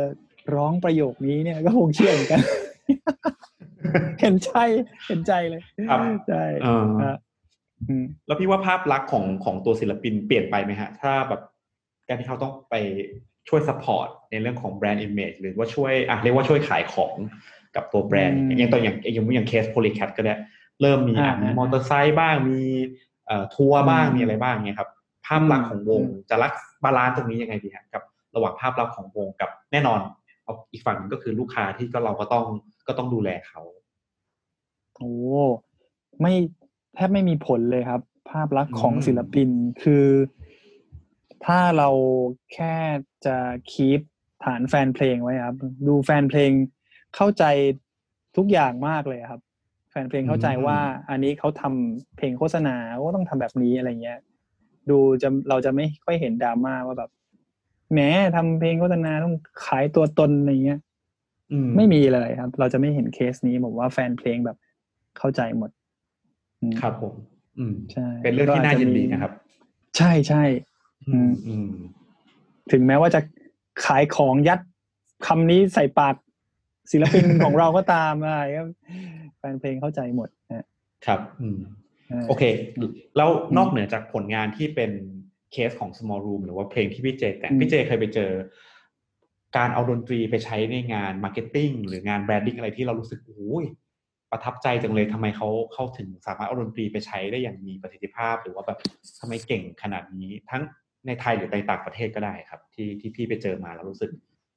[0.55, 2.41] ร้องประโยคนี้เนี่ยก็คงเชื่อเหมือนกัน
[4.21, 4.51] เห็นใจ
[5.07, 7.18] เห็นใจเลยครับใช่เออฮะ
[7.89, 11.41] อืมแล้วพี่ว่าภาพลักษณ์ของของตัวศิลปินเปลี่ยนไปไหมฮะ ถ้าแบบ
[12.07, 12.76] การที่เขาต้องไป
[13.49, 17.15] ช่วย support ในเรื่องของ brand image หรือว่าช่วยอะเรียกว่าช่วยขายของ
[17.76, 20.35] กับตัวแบรนด์อืมอย่างตัวอย่างอย่างอย่าง case Polycat ก็ได้
[20.81, 22.61] เริ่มมีอะอ่ามีมีมอเตอร์ไซค์บ้างมี
[23.27, 24.89] เอ่อทัวร์บ้างอืมมีอะไรบ้างเนี่ยครับ
[25.26, 26.51] ภาพลักษณ์ของวงอืมจะรัก
[26.84, 28.03] balance ตรงนี้ยังไงดีฮะกับ
[28.38, 29.99] ระหว่างภาพลักษณ์ของวงกับแน่นอน
[30.43, 32.45] เอาอีกฝั่งหนึ่งก็คือลูกค้าที่ก็เราก็ต้อง
[32.88, 33.61] ก็ต้องดูแลเขา
[34.97, 35.14] โอ้
[36.22, 36.34] ไม่
[36.95, 38.01] แทบไม่มีผลเลยครับ
[38.31, 39.49] ภาพลักษณ์ของอืมศิลปิน
[39.84, 40.05] คือ
[41.45, 41.89] ถ้าเรา
[42.53, 42.76] แค่
[43.26, 43.35] จะ
[43.72, 43.99] คีป
[44.43, 45.57] ฐานแฟนเพลงไว้ครับ
[45.88, 46.51] ดูแฟนเพลง
[47.15, 47.43] เข้าใจ
[48.38, 49.41] ทุกอย่างมากเลยครับ
[49.91, 52.76] แฟนเพลงเข้าใจว่าอันนี้เขาทำเพลงโฆษณา
[53.07, 54.19] ก็ต้องทำแบบนี้อะไรเงี้ย
[54.89, 57.11] ดูจะเราจะไม่ค่อยเห็นดราม่าว่าแบบ
[57.91, 57.99] แหม
[58.35, 59.35] ทำเพลงโฆษณาต้อง
[59.65, 60.80] ขายตัวตนอะไรเงี้ย
[61.51, 64.57] อืไม่มีเลยครับ เราจะไม่เห็นเคสนี้ผมว่าแฟนเพลงแบบ
[65.18, 65.69] เข้าใจหมด
[66.61, 67.14] อืมครับผม
[67.57, 69.31] อืมใช่ เป็นเรื่องที่น่าก็จยินจะมีดีนะครับ
[69.97, 70.43] ใช่ใช่
[71.07, 71.69] อืมอืม
[72.72, 73.19] ถึงแม้ว่าจะ
[73.85, 74.59] ขายของยัด
[75.27, 76.15] คำนี้ใส่ปาก
[76.91, 78.64] ศิลปินของเราก็ตามอะไรก็
[79.38, 80.65] แฟนเพลงเข้าใจหมดนะ
[81.05, 81.57] ครับ อืม
[82.07, 82.43] ใช่โอเค
[83.18, 84.91] แล้วนอกเหนือจากผลงานที่เป็น
[85.52, 88.32] เคสของ Smallroom หรือว่าเพลงที่พี่เจแต่งพี่เจเคยไปเจอ
[89.57, 93.65] การเอาดนตรีไปใช้ในงาน marketing หรืองาน branding อะไรที่เรารู้สึกโอ้ย
[94.32, 98.80] ประทับใจจังเลยทำไมเขาเข้าถึงสามารถเอาดนตรีไปใช้ได้อย่างมีประสิทธิภาพ หรือว่าแบบ
[99.19, 100.61] ทำไมเก่งขนาดนี้ ทั้ง
[101.06, 104.11] ในไทยหรือในต่างประเทศก็ได้ครับ ที่ที่พี่ไปเจอมาแล้วรู้สึก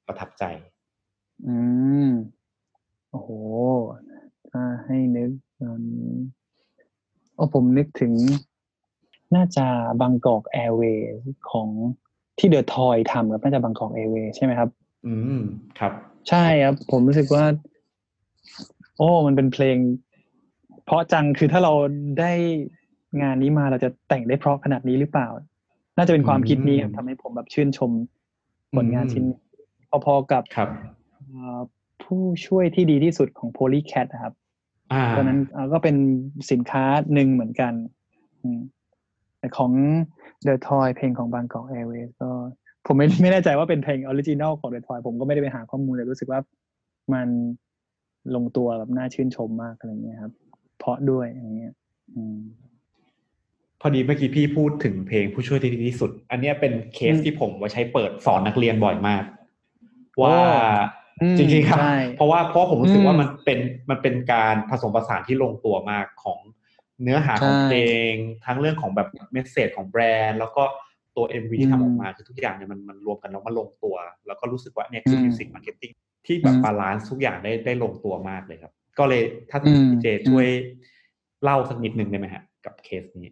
[0.07, 0.43] ประทับใจ
[1.47, 1.55] อื
[2.07, 2.09] ม
[3.11, 3.29] โอ้โห
[4.49, 5.31] ถ้าให้นึก
[5.61, 6.13] ตอนนี้
[7.35, 8.13] โอ้ผมนึกถึง
[9.35, 9.65] น่าจะ
[10.01, 11.15] บางกอกแอร์เวย์
[11.51, 11.67] ของ
[12.39, 14.69] ที่เดอะทอยทำครับน่าจะบางกอกแอร์เวย์ใช่ไหมครับ
[15.07, 15.41] อืม
[15.79, 15.93] ครับ
[16.29, 17.43] ใช่ครับ ผมรู้สึกว่า
[18.97, 19.77] โอ้ มันเป็นเพลง
[20.85, 21.73] เพราะจังคือถ้าเรา
[22.19, 22.31] ได้
[23.21, 25.27] งานนี้มาเราจะแต่งได้เพราะขนาดนี้หรือเปล่า
[25.97, 27.91] น่าจะเป็นความคิดนี้ครับทำให้ผมแบบชื่นชม
[28.75, 29.37] ผลงานชิ้นนี้
[30.05, 30.69] พอๆกับครับ
[31.29, 31.61] เอ่อ
[32.03, 34.33] ผู้ช่วยที่ดีที่สุดของ Polycat นะครับ
[34.93, 35.95] อ่าตอนนั้นเอ่อก็เป็น
[36.51, 36.83] สินค้า
[37.13, 37.73] หนึ่งเหมือนกัน
[38.41, 38.59] อืม
[39.41, 39.71] แต่ของ
[40.47, 42.29] The Toy เพลงของ Bangkok Airways ก็
[42.87, 46.39] ผมไม่ไม่แน่ใจว่าเป็นเพลง original ของ The Toy ผมก็ไม่ได้ไปหาข้อมูลแต่รู้สึกว่า
[47.13, 47.27] มัน
[48.35, 50.33] ลงตัวแบบน่าชื่นชมมากอะไรเงี้ยครับ
[50.79, 51.73] เพราะด้วยอย่างเงี้ย
[52.15, 52.39] อืม
[53.81, 59.23] พอดีเมื่อกี้พี่พูดถึงเพลงผู้ช่วยที่ดีที่สุด อันเนี้ยเป็นเคสอืมที่ผมไว้ใช้เปิดสอนนักเรียนบ่อยมาก
[60.21, 60.37] ว่า
[61.21, 63.59] อืมจริงๆครับใช่เพราะว่าเพราะผมรู้สึกอืมว่ามันเป็น
[63.89, 66.39] มันเป็นการผสมผสานที่ลงตัวมากของ
[67.03, 67.79] เนื้อหาของใช่เพล
[68.11, 68.13] ง
[68.45, 70.63] ทั้งเรื่องของแบบเมสเซจของแบรนด์ แล้วก็
[71.15, 73.95] ตัว MV ที่อืมทำออกมาคือทุกอย่างเนี่ยมันมันรวมกันแล้วมันลงตัว
[74.27, 75.91] แล้วก็รู้สึกว่าเนี่ยคืออืม music marketing
[76.25, 80.47] ที่แบบอืม balance ทุกอย่างได้ได้ลงตัวมากเลยครับ ก็เลยถ้าอืมพี่เจช่วย
[81.43, 83.31] เล่าสักนิดนึงได้ไหมฮะ กับเคสนี้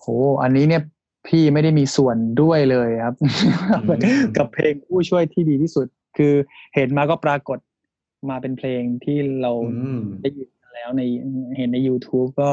[0.00, 0.06] โห
[0.42, 0.82] อันนี้เนี่ย
[1.26, 4.00] พี่ไม่ได้มีส่วนด้วยเลยครับอืม
[4.36, 5.86] กับเพลงผู้ช่วยที่ดีที่สุด
[6.16, 6.34] คือ
[6.74, 7.58] เห็นมาก็ปรากฏ
[8.30, 11.02] มาเป็นเพลงที่เราอืมได้ยิน แล้วใน
[11.56, 12.50] เห็นใน YouTube ก็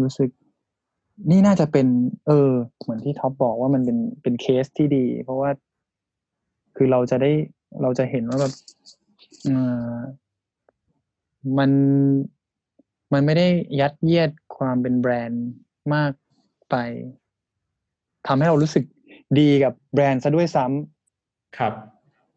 [0.00, 0.30] รู้สึก
[1.30, 1.86] นี่น่าจะเป็น
[2.26, 2.50] เออ
[2.80, 5.50] เหมือนที่ท็อปบอกว่ามันเป็นเป็นเคสที่ดี เพราะว่า
[6.76, 7.30] คือเราจะได้
[7.82, 8.52] เราจะเห็นว่าแบบ
[9.44, 9.50] เอ
[9.92, 9.94] อ
[11.58, 11.70] มัน
[13.12, 13.46] มันไม่ได้
[13.80, 15.46] ยัดเยียดความเป็นแบรนด์
[15.94, 16.12] มาก
[16.70, 16.76] ไป
[18.26, 18.84] ทำให้เรารู้สึก
[19.38, 21.72] ดีกับแบรนด์ซะด้วยซ้ำครับ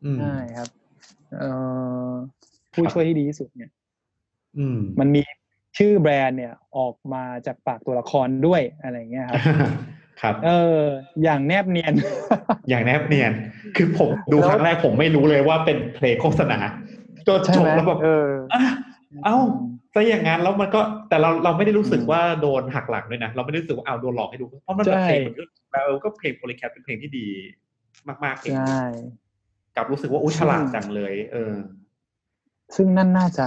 [0.03, 0.69] อืมใช่ครับ
[1.37, 1.49] เอ่
[2.09, 2.11] อ
[2.73, 3.80] ผู้ช่วยที่ดีที่สุดเนี่ยอื
[4.75, 5.21] มมันมี
[5.77, 9.41] ชื่อแบรนด์เนี่ยออกมาจากปากตัวละครด้วยอะไรเงี้ยครับ
[10.21, 10.81] ครับ เออ
[11.23, 11.93] อย่างแนบเนียน
[12.69, 13.33] อย่างแนบเนียน
[13.75, 16.57] คือผมดูแล้วครั้งแรกผมไม่รู้เลยว่าเป็นเพลงโฆษณา
[17.27, 18.61] จนใช่จบไหมแล้วแบบเอออะ
[19.25, 19.37] เอ้า
[19.93, 27.27] ซะอย่างนั้นแล้วมันก็แต่เราเราไม่ได้รู้สึกอืมว่าโดนหักหลังด้วยนะ เราไม่ได้รู้สึกว่าเอาโดนหลอกให้ดู เพราะมันแบบใช่เพลงมันก็แบบเออก็เพลงโพลิแคปเป็นเพลงที่ดี
[28.23, 28.81] มากๆเองใช่
[29.75, 31.53] กลับรู้สึกว่าอุ้ยฉลาดจังเลย เออ
[32.75, 33.45] ซึ่งนั่นน่าจะ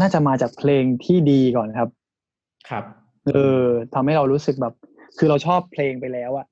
[0.00, 1.88] น่าจะมาจากเพลงที่ดีก่อนครับ
[2.68, 2.84] ครับ
[3.26, 3.30] เอ
[3.60, 3.64] อ
[3.94, 4.74] ทำให้เรารู้สึกแบบ
[5.18, 6.46] คือเราชอบเพลงไปแล้วอะ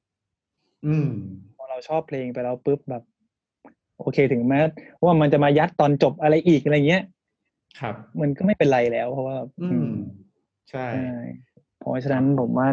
[0.86, 1.08] อืม
[1.56, 3.02] พอเราชอบเพลงไปแล้วปุ๊บแบบ
[3.98, 4.60] โอเคถึงแม้
[5.04, 7.02] ว่ามันจะมายัดตอนจบอะไรอีกอะไรเงี้ย
[7.80, 9.92] ครับ มันก็ไม่เป็นไรแล้ว เพราะว่า อือืมม
[10.70, 11.20] ใช่ใช่
[11.78, 12.68] เพราะฉะนั้นผมว่า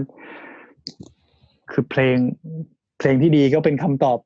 [1.71, 2.17] คือเพลง
[2.99, 4.19] เพลงที่ดีก็เป็นคำตอบ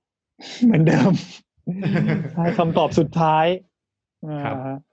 [0.64, 1.12] เหมือนเดิม
[2.34, 3.46] ใช่คำตอบสุดท้าย
[4.44, 4.93] ครับอ่าฮะใช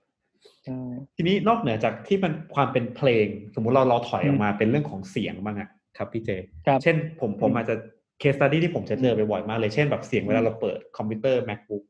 [1.15, 6.29] ทีนี้นอกเหนือจากที่มันความเป็นเพลง สมมุติเราเราถอยออกมาเป็นเรื่องของเสียงบ้างอะครับพี่เจ
[6.65, 7.75] ครับเช่นผมผมอืมอาจจะ
[8.19, 11.83] case study ที่ผมจะเจอไปบ่อยมากเลยเช่นแบบเสียงเวลาเราเปิดคอมพิวเตอร์ MacBook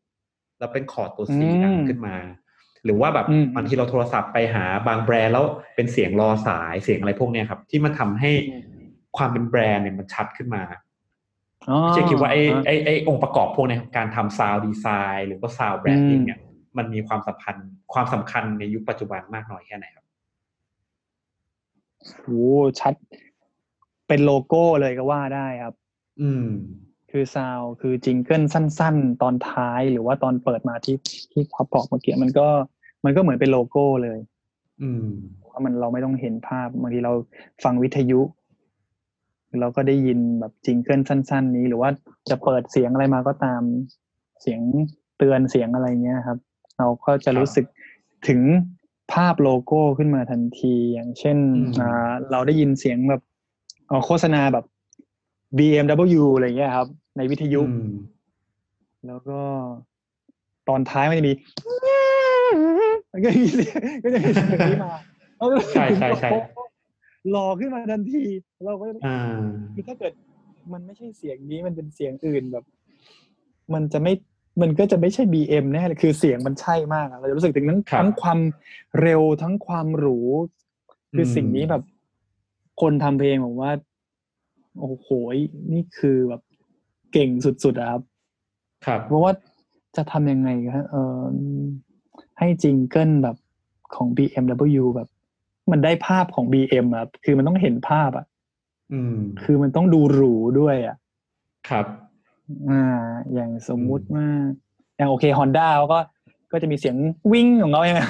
[0.59, 2.17] แล้วเป็นคอร์ดตัว C ดังขึ้นมา
[2.85, 5.45] หรือว่าแบบอืมบางทีเราโทรศัพท์ไปหาบางแบรนด์แล้ว
[5.75, 8.31] เป็นเสียงรอสายเสียงอะไรพวกเนี้ยครับ ที่มันทำให้
[9.17, 10.63] ความเป็นแบรนด์เนี่ยมันชัดขึ้นมา
[11.69, 16.39] อ๋อพี่เจคิดว่าไอ้ฮะไอ้ไอ้องค์ประกอบพวกเนี้ยครับการทำ sound design หรือว่า sound branding เนี่ย
[16.77, 20.05] มันมีความสัมพันธ์ความสำคัญในยุคปัจจุบันมากน้อยแค่ไหนครับ
[22.23, 22.49] โอ้
[22.79, 22.93] ชัด
[24.07, 25.75] เป็นโลโก้เลยก็ว่าได้ครับ
[26.21, 26.47] อืม
[27.11, 30.97] คือ sound คือ jingle สั้น ๆ ตอนท้ายหรือว่าตอนเปิดมาที่
[31.31, 32.47] ที่ท็อปบอกเมื่อกี้มันก็
[33.05, 34.19] มันก็เหมือนเป็นโลโก้เลย
[34.81, 35.07] อืม
[35.49, 37.13] ว่ามันเราไม่ต้องเห็นภาพบางทีเรา
[37.63, 38.21] ฟังวิทยุ
[39.61, 41.89] เราก็ได้ยินแบบจิงเกิลสั้น ๆ นี้ หรือว่า
[42.29, 43.61] จะเปิดเสียงอะไรมาก็ตาม
[44.41, 44.59] เสียง
[45.17, 46.37] เตือนเสียงอะไรเงี้ยครับ
[46.81, 47.65] เราก็จะรู้สึก
[48.27, 48.39] ถึง
[49.13, 53.21] ภาพโลโก้ขึ้นมาทันที อย่างเช่นอืมอ่าเราได้ยินเสียงแบบ
[53.87, 54.65] เอ่อโฆษณาแบบ
[55.57, 56.87] BMW อะไรเงี้ยครับ
[57.17, 57.91] ในวิทยุอืม
[59.07, 59.39] แล้วก็
[60.67, 61.33] ตอนท้ายมันจะมี
[63.13, 64.93] มันก็มีเสียงก็จะมีเสียงนี้มา
[65.73, 66.29] ใช่ใช่ใช่
[67.31, 68.23] หล่อขึ้นมาทันที
[68.65, 69.19] เราก็อ่า
[69.73, 70.13] คือถ้าเกิด
[70.73, 72.65] มันไม่ใช่เสียงนี้มันเป็นเสียงอื่นแบบ
[73.73, 74.13] มันจะไม่
[74.61, 78.39] มันก็จะไม่ใช่ BM แน่เลยคือเสียงมันใช่มากอะเราจะรู้สึกถึงทั้งครับทั้งความ
[79.01, 80.19] เร็วทั้งความหรู
[81.15, 81.83] คือสิ่งนี้แบบ
[82.81, 83.71] คนทำเพลงผมว่า
[84.79, 85.07] โอ้โห
[85.73, 86.41] นี่คือแบบ
[87.13, 88.01] เก่งสุดๆอะครับ
[88.85, 89.31] ครับ เพราะว่า
[89.95, 91.21] จะทำยังไงครับเออ
[92.39, 93.37] ให้จิงเกิลแบบ
[93.95, 95.09] ของ BMW แบบ
[95.71, 98.25] มันได้ภาพของ BM อะคือมันต้องเห็นภาพอะ
[98.93, 100.97] อืมคือมันต้องดูหรูด้วยอะ
[101.69, 101.85] ครับ
[102.69, 104.25] อ่า อย่างสมมุติว่า
[104.97, 105.99] อย่างโอเคฮอนด้าเขาก็
[106.51, 106.95] ก็จะมีเสียง
[107.31, 108.01] วิ่งของเขาใช่ไหม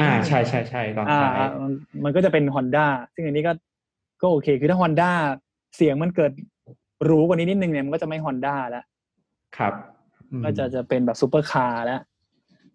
[0.00, 1.72] อ่าใช่ใช่ใช่ตอนอ่าท้ายมัน
[2.04, 3.52] มันก็จะเป็นฮอนด้าซึ่งอันนี้ก็
[4.22, 5.10] ก็โอเค คือถ้าฮอนด้า
[5.76, 6.32] เสียงมันเกิด
[7.04, 8.84] หรูกว่านี้นิดนึงเนี่ยมันก็จะไม่ฮอนด้าแล้ว
[9.56, 9.74] ครับ
[10.30, 12.00] อืมก็จะจะเป็นแบบซูเปอร์คาร์แล้ว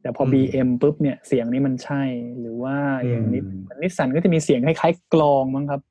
[0.01, 2.01] แต่พออม BM ปุ๊บเนี่ยเสียงนี้มันใช่
[2.39, 2.75] หรือว่า
[3.07, 5.81] อย่างนิดอืมนิสสันก็จะมีเสียงคล้ายๆกลองมั้งครับ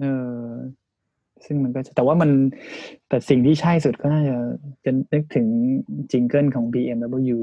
[0.00, 0.04] เอ
[0.44, 0.46] อ
[1.46, 2.30] ซึ่งมันก็จะแต่ว่ามัน
[3.08, 4.36] แต่สิ่งที่ใช่สุดก็น่าจะ
[4.84, 5.46] จะนึกถึง
[6.10, 7.40] jingle ของ BMW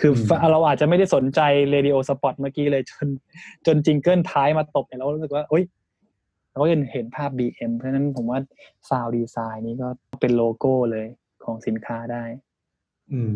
[0.00, 1.40] คืออืมเราอาจจะไม่ได้สนใจ
[1.70, 3.08] radio spot เมื่อกี้เลยจน
[3.66, 5.64] จน jingle ท้ายมาตบเนี่ยเรารู้สึกว่าเอ้ย
[6.50, 8.40] เราก็จะเห็นภาพ BM เพราะฉะนั้นผมว่า
[8.88, 9.88] sound design นี้ก็
[10.20, 11.06] เป็นโลโก้เลย
[11.44, 12.24] ของสินค้าได้
[13.12, 13.34] อืม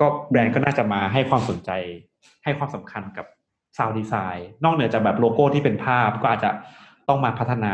[0.00, 1.70] ก็แบรนด์ก็น่าจะมาให้ความสนใจ
[2.44, 3.26] ให้ความสำคัญกับ
[3.76, 6.50] sound design นอกเหนือจากแบบโลโก้ที่เป็นภาพก็อาจจะ
[7.08, 7.72] ต้องมาพัฒนา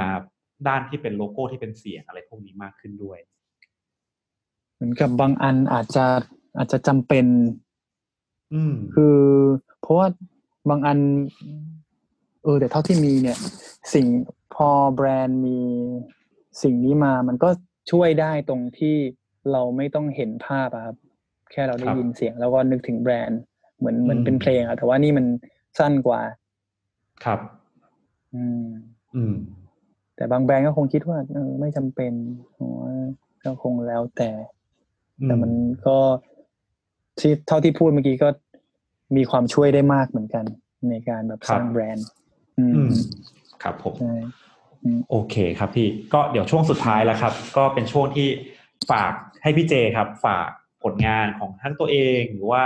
[0.66, 3.18] ด้านที่เป็นโลโก้ที่เป็นเสียงอะไรพวกนี้มากขึ้นด้วย
[4.74, 6.06] เหมือนกับบางอันอาจจะ
[6.56, 7.26] อาจจะจำเป็น
[8.54, 9.18] อืมคือ
[9.80, 10.06] เพราะว่า
[10.70, 10.98] บางอัน
[12.42, 13.38] เออแต่เท่าที่มีเนี่ย
[13.94, 14.06] สิ่ง
[14.54, 15.58] พอแบรนด์มี
[16.62, 17.48] สิ่งนี้มามันก็
[17.90, 18.96] ช่วยได้ตรงที่
[19.52, 20.96] เราไม่ต้องเห็นภาพอะครับ
[21.52, 23.40] แค่เราได้ครับยินเสียง แล้วก็นึกถึงแบรนด์
[23.78, 25.26] เหมือนเหมือนอืมเป็นเพลงอะแต่ว่านี่มัน
[25.78, 26.20] สั้นกว่า
[27.24, 27.40] ครับ
[28.34, 28.66] อืม
[29.16, 29.34] อืม
[30.16, 32.12] แต่บางแบรนด์ก็คงคิดว่าเออไม่จำเป็น
[32.56, 32.94] ผมว่า
[33.44, 34.30] ก็คงแล้วแต่
[35.24, 35.52] แต่มัน
[35.86, 35.98] ก็
[37.18, 38.28] ที่เท่าที่พูดเมื่อกี้ก็
[39.16, 40.44] มีความช่วยได้มากเหมือนกัน
[40.90, 42.06] ในการแบบสร้างแบรนด์
[42.58, 42.94] อือืมม
[43.62, 44.14] ครับผมใช่
[44.84, 48.28] อืมโอเคครับพี่ก็เดี๋ยวช่วงสุดท้ายแล้วครับ ก็เป็นช่วงที่
[48.90, 49.12] ฝาก
[49.42, 50.48] ให้พี่เจครับ ฝาก
[50.82, 52.62] ผลงานของทั้งตัวเองหรือว่า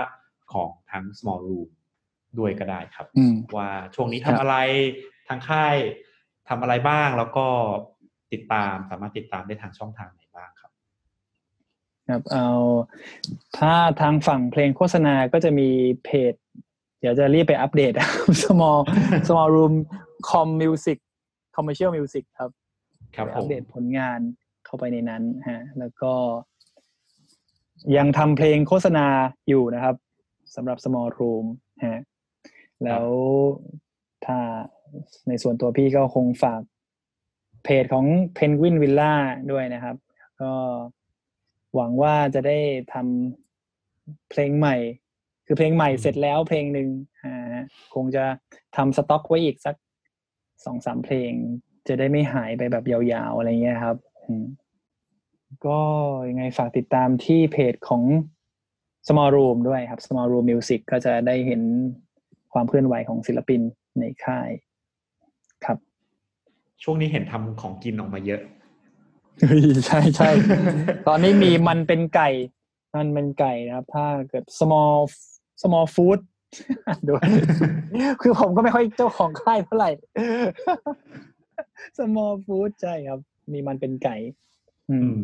[0.52, 1.68] ของทั้ง small room
[2.38, 4.56] ด้วยก็ได้ครับอืมว่าช่วงนี้ครัทำบอะไร
[5.28, 5.76] ทางค่าย
[6.50, 7.46] ทำอะไรบ้างแล้วก็
[8.32, 10.72] ติดตามสามารถติดตามได้ทางช่องทางไหนบ้างครับ
[12.08, 12.48] ครับเอา
[13.58, 15.68] ถ้าทางฝั่งเพลงโฆษณาก็จะมี
[16.04, 16.34] เพจ
[17.00, 17.92] เดี๋ยวจะรีบไปอัปเดต
[18.44, 18.78] small
[19.28, 19.74] small room
[20.28, 20.98] com music
[21.56, 22.50] commercial music ครับ
[23.16, 24.20] ครับไปผอัปมเดตผลงาน
[24.64, 26.12] เข้าไปในนั้นฮะแล้วก็
[27.96, 29.06] ยังทำเพลงโฆษณา
[29.48, 29.96] อยู่นะครับ
[30.54, 31.46] สำหรับ small room
[31.86, 32.00] ฮะ
[32.84, 33.06] แล้ว
[34.26, 34.38] ถ้า
[35.28, 36.60] ในส่วนตัวพี่ก็คงฝาก
[37.64, 38.06] เพจของ
[38.38, 39.12] Penguin Villa
[39.52, 39.96] ด้วยนะครับ
[40.40, 40.52] ก็
[41.74, 42.58] หวังว่าจะได้
[42.92, 44.76] ทำเพลงใหม่
[45.46, 46.88] คือเพลงใหม่เสร็จแล้วเพลงหนึ่ง
[47.22, 47.56] อ่า
[47.94, 48.24] คงจะ
[48.76, 49.76] ทำสต็อกไว้อีกสัก
[50.64, 51.32] สองสามเพลง
[51.88, 53.96] จะได้ไม่หายไปแบบยาวๆ อะไรเงี้ยครับ
[55.66, 55.80] ก็
[56.28, 58.02] ยังไงฝากติดตามที่เพจของ
[59.08, 61.62] Small Room ด้วยครับ Small Room Music ก็จะได้เห็น
[62.52, 63.60] ความเคลื่อนไหวของศิลปิน
[63.98, 64.50] ในค่าย
[65.64, 65.78] ครับ
[66.82, 68.40] ช่วงนี้เห็นทำของกินออกมาเยอะ
[69.86, 70.30] ใช่ใช่
[71.08, 72.30] ตอนนี้มีมันเป็นไก่
[72.96, 74.96] มันเป็นไก่นะครับ ถ้าเกิด small
[75.62, 76.18] small food
[77.08, 77.24] ด้วย
[78.22, 79.90] คือผมก็ไม่ค่อยเจ้าของค่ายเท่าไหร่
[81.98, 83.20] small food ใช่ครับ
[83.52, 84.16] มีมันเป็นไก่
[84.90, 85.22] อือืมม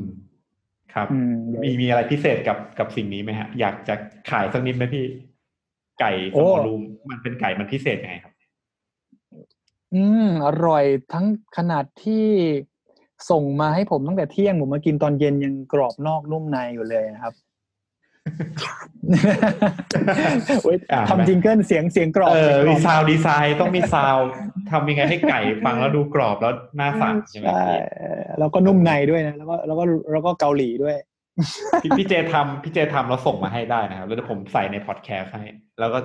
[0.95, 3.95] ครับอืมเดี๋ยวมีมีอะไรพิเศษกับกับสิ่งนี้ไหมฮะ อยากจะ
[4.31, 5.05] ขายสักนิดไหมพี่
[6.01, 8.33] ไก่สโอ้มอรูมมันเป็นไก่มันพิเศษยังไงครับ
[9.95, 11.27] อืม อร่อยทั้ง
[11.57, 12.27] ขนาดที่
[13.31, 17.35] ส่งมาให้ผมตั้งแต่เที่ยงผมมากินตอนเย็นยังกรอบนอกนุ่มในอยู่เลยนะครับ
[20.65, 24.17] โอ๊ยอ่าทำจิงเกิลเสียงเสียงกรอบเออสียงกรมีบซาวดีไซน์ต้องมีซาว
[24.71, 27.67] ทำยังไงให้ไก่ฟังแล้วดูกรอบแล้วน่าสั่งใช่ไหมใช่
[28.39, 30.97] แล้วก็นุ่มในด้วยนะแล้วก็แล้วก็แล้วก็เกาหลีด้วย
[31.83, 35.45] พี่พี่เจทำพี่เจทำแล้วส่งมาให้ได้นะครับ แล้วเดี๋ยวผมใส่ในพอดแคสต์ให้
[35.81, 35.99] แล้วก็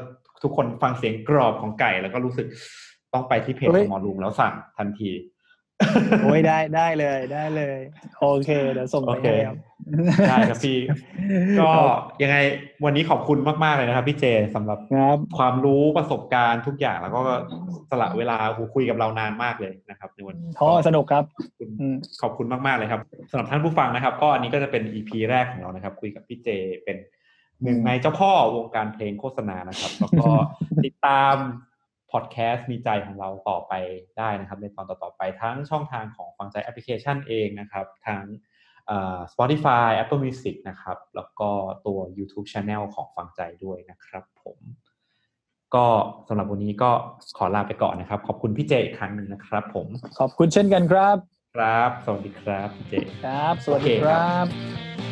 [0.43, 2.47] ทุกคนฟังเสียงกรอบของไก่แล้วก็รู้สึก
[3.13, 5.11] ต้องไปที่เพจเฮ้ขยองหมอลุงแล้วสั่งทันที
[6.23, 7.77] โอ้ยได้ได้เลยได้เลย
[8.19, 9.57] โอเคเดี๋ยวส่งไปโอเคให้ครับ
[10.29, 10.77] ได้ครับพี่
[11.59, 11.69] ก็
[12.23, 12.37] ยังไง
[12.85, 14.25] วันนี้ขอบคุณมาก ๆ เลยนะครับ พี่เจ
[14.55, 17.21] สำหรับครับความรู้ประสบการณ์ทุกอย่างแล้วก็
[17.89, 18.37] สละเวลา
[18.73, 23.01] คุยกับเรานานมากเลยนะครับ ในวันนี้โอ้สนุกครับขอบคุณอืมขอบคุณมาก ๆ เลยครับ
[23.31, 26.49] สำหรับท่านผู้ฟังนะครับ ก็อันนี้ก็จะเป็น EP แรกของเรานะครับ คุยกับพี่เจ
[26.83, 26.97] เป็น
[27.63, 30.27] หนึ่งในเจ้าพ่อวงการเพลงโฆษณานะครับ แล้วก็
[30.85, 31.35] ติดตาม
[32.11, 33.73] พอดแคสต์มีใจของเราต่อไป
[34.17, 38.23] ได้นะครับ ในตอนต่อๆไปทั้งช่องทางของฟังใจแอปพลิเคชันเองนะครับ ทั้ง
[38.87, 41.49] เอ่อ Spotify Apple Music นะครับ แล้วก็
[41.85, 44.59] ตัว YouTube Channel ของฟังใจด้วยนะครับผม
[45.75, 45.85] ก็
[46.27, 46.91] สำหรับวันนี้ก็
[47.37, 49.87] ขอลาไปก่อนนะครับ ขอบคุณพี่เจอีกครั้งหนึ่งนะครับผม
[50.19, 51.17] ขอบคุณเช่นกันครับ
[51.57, 52.93] ครับ สวัสดีครับพี่เจ
[53.25, 54.45] ครับ สวัสดีโอเคคครัรับ
[55.07, 55.10] บ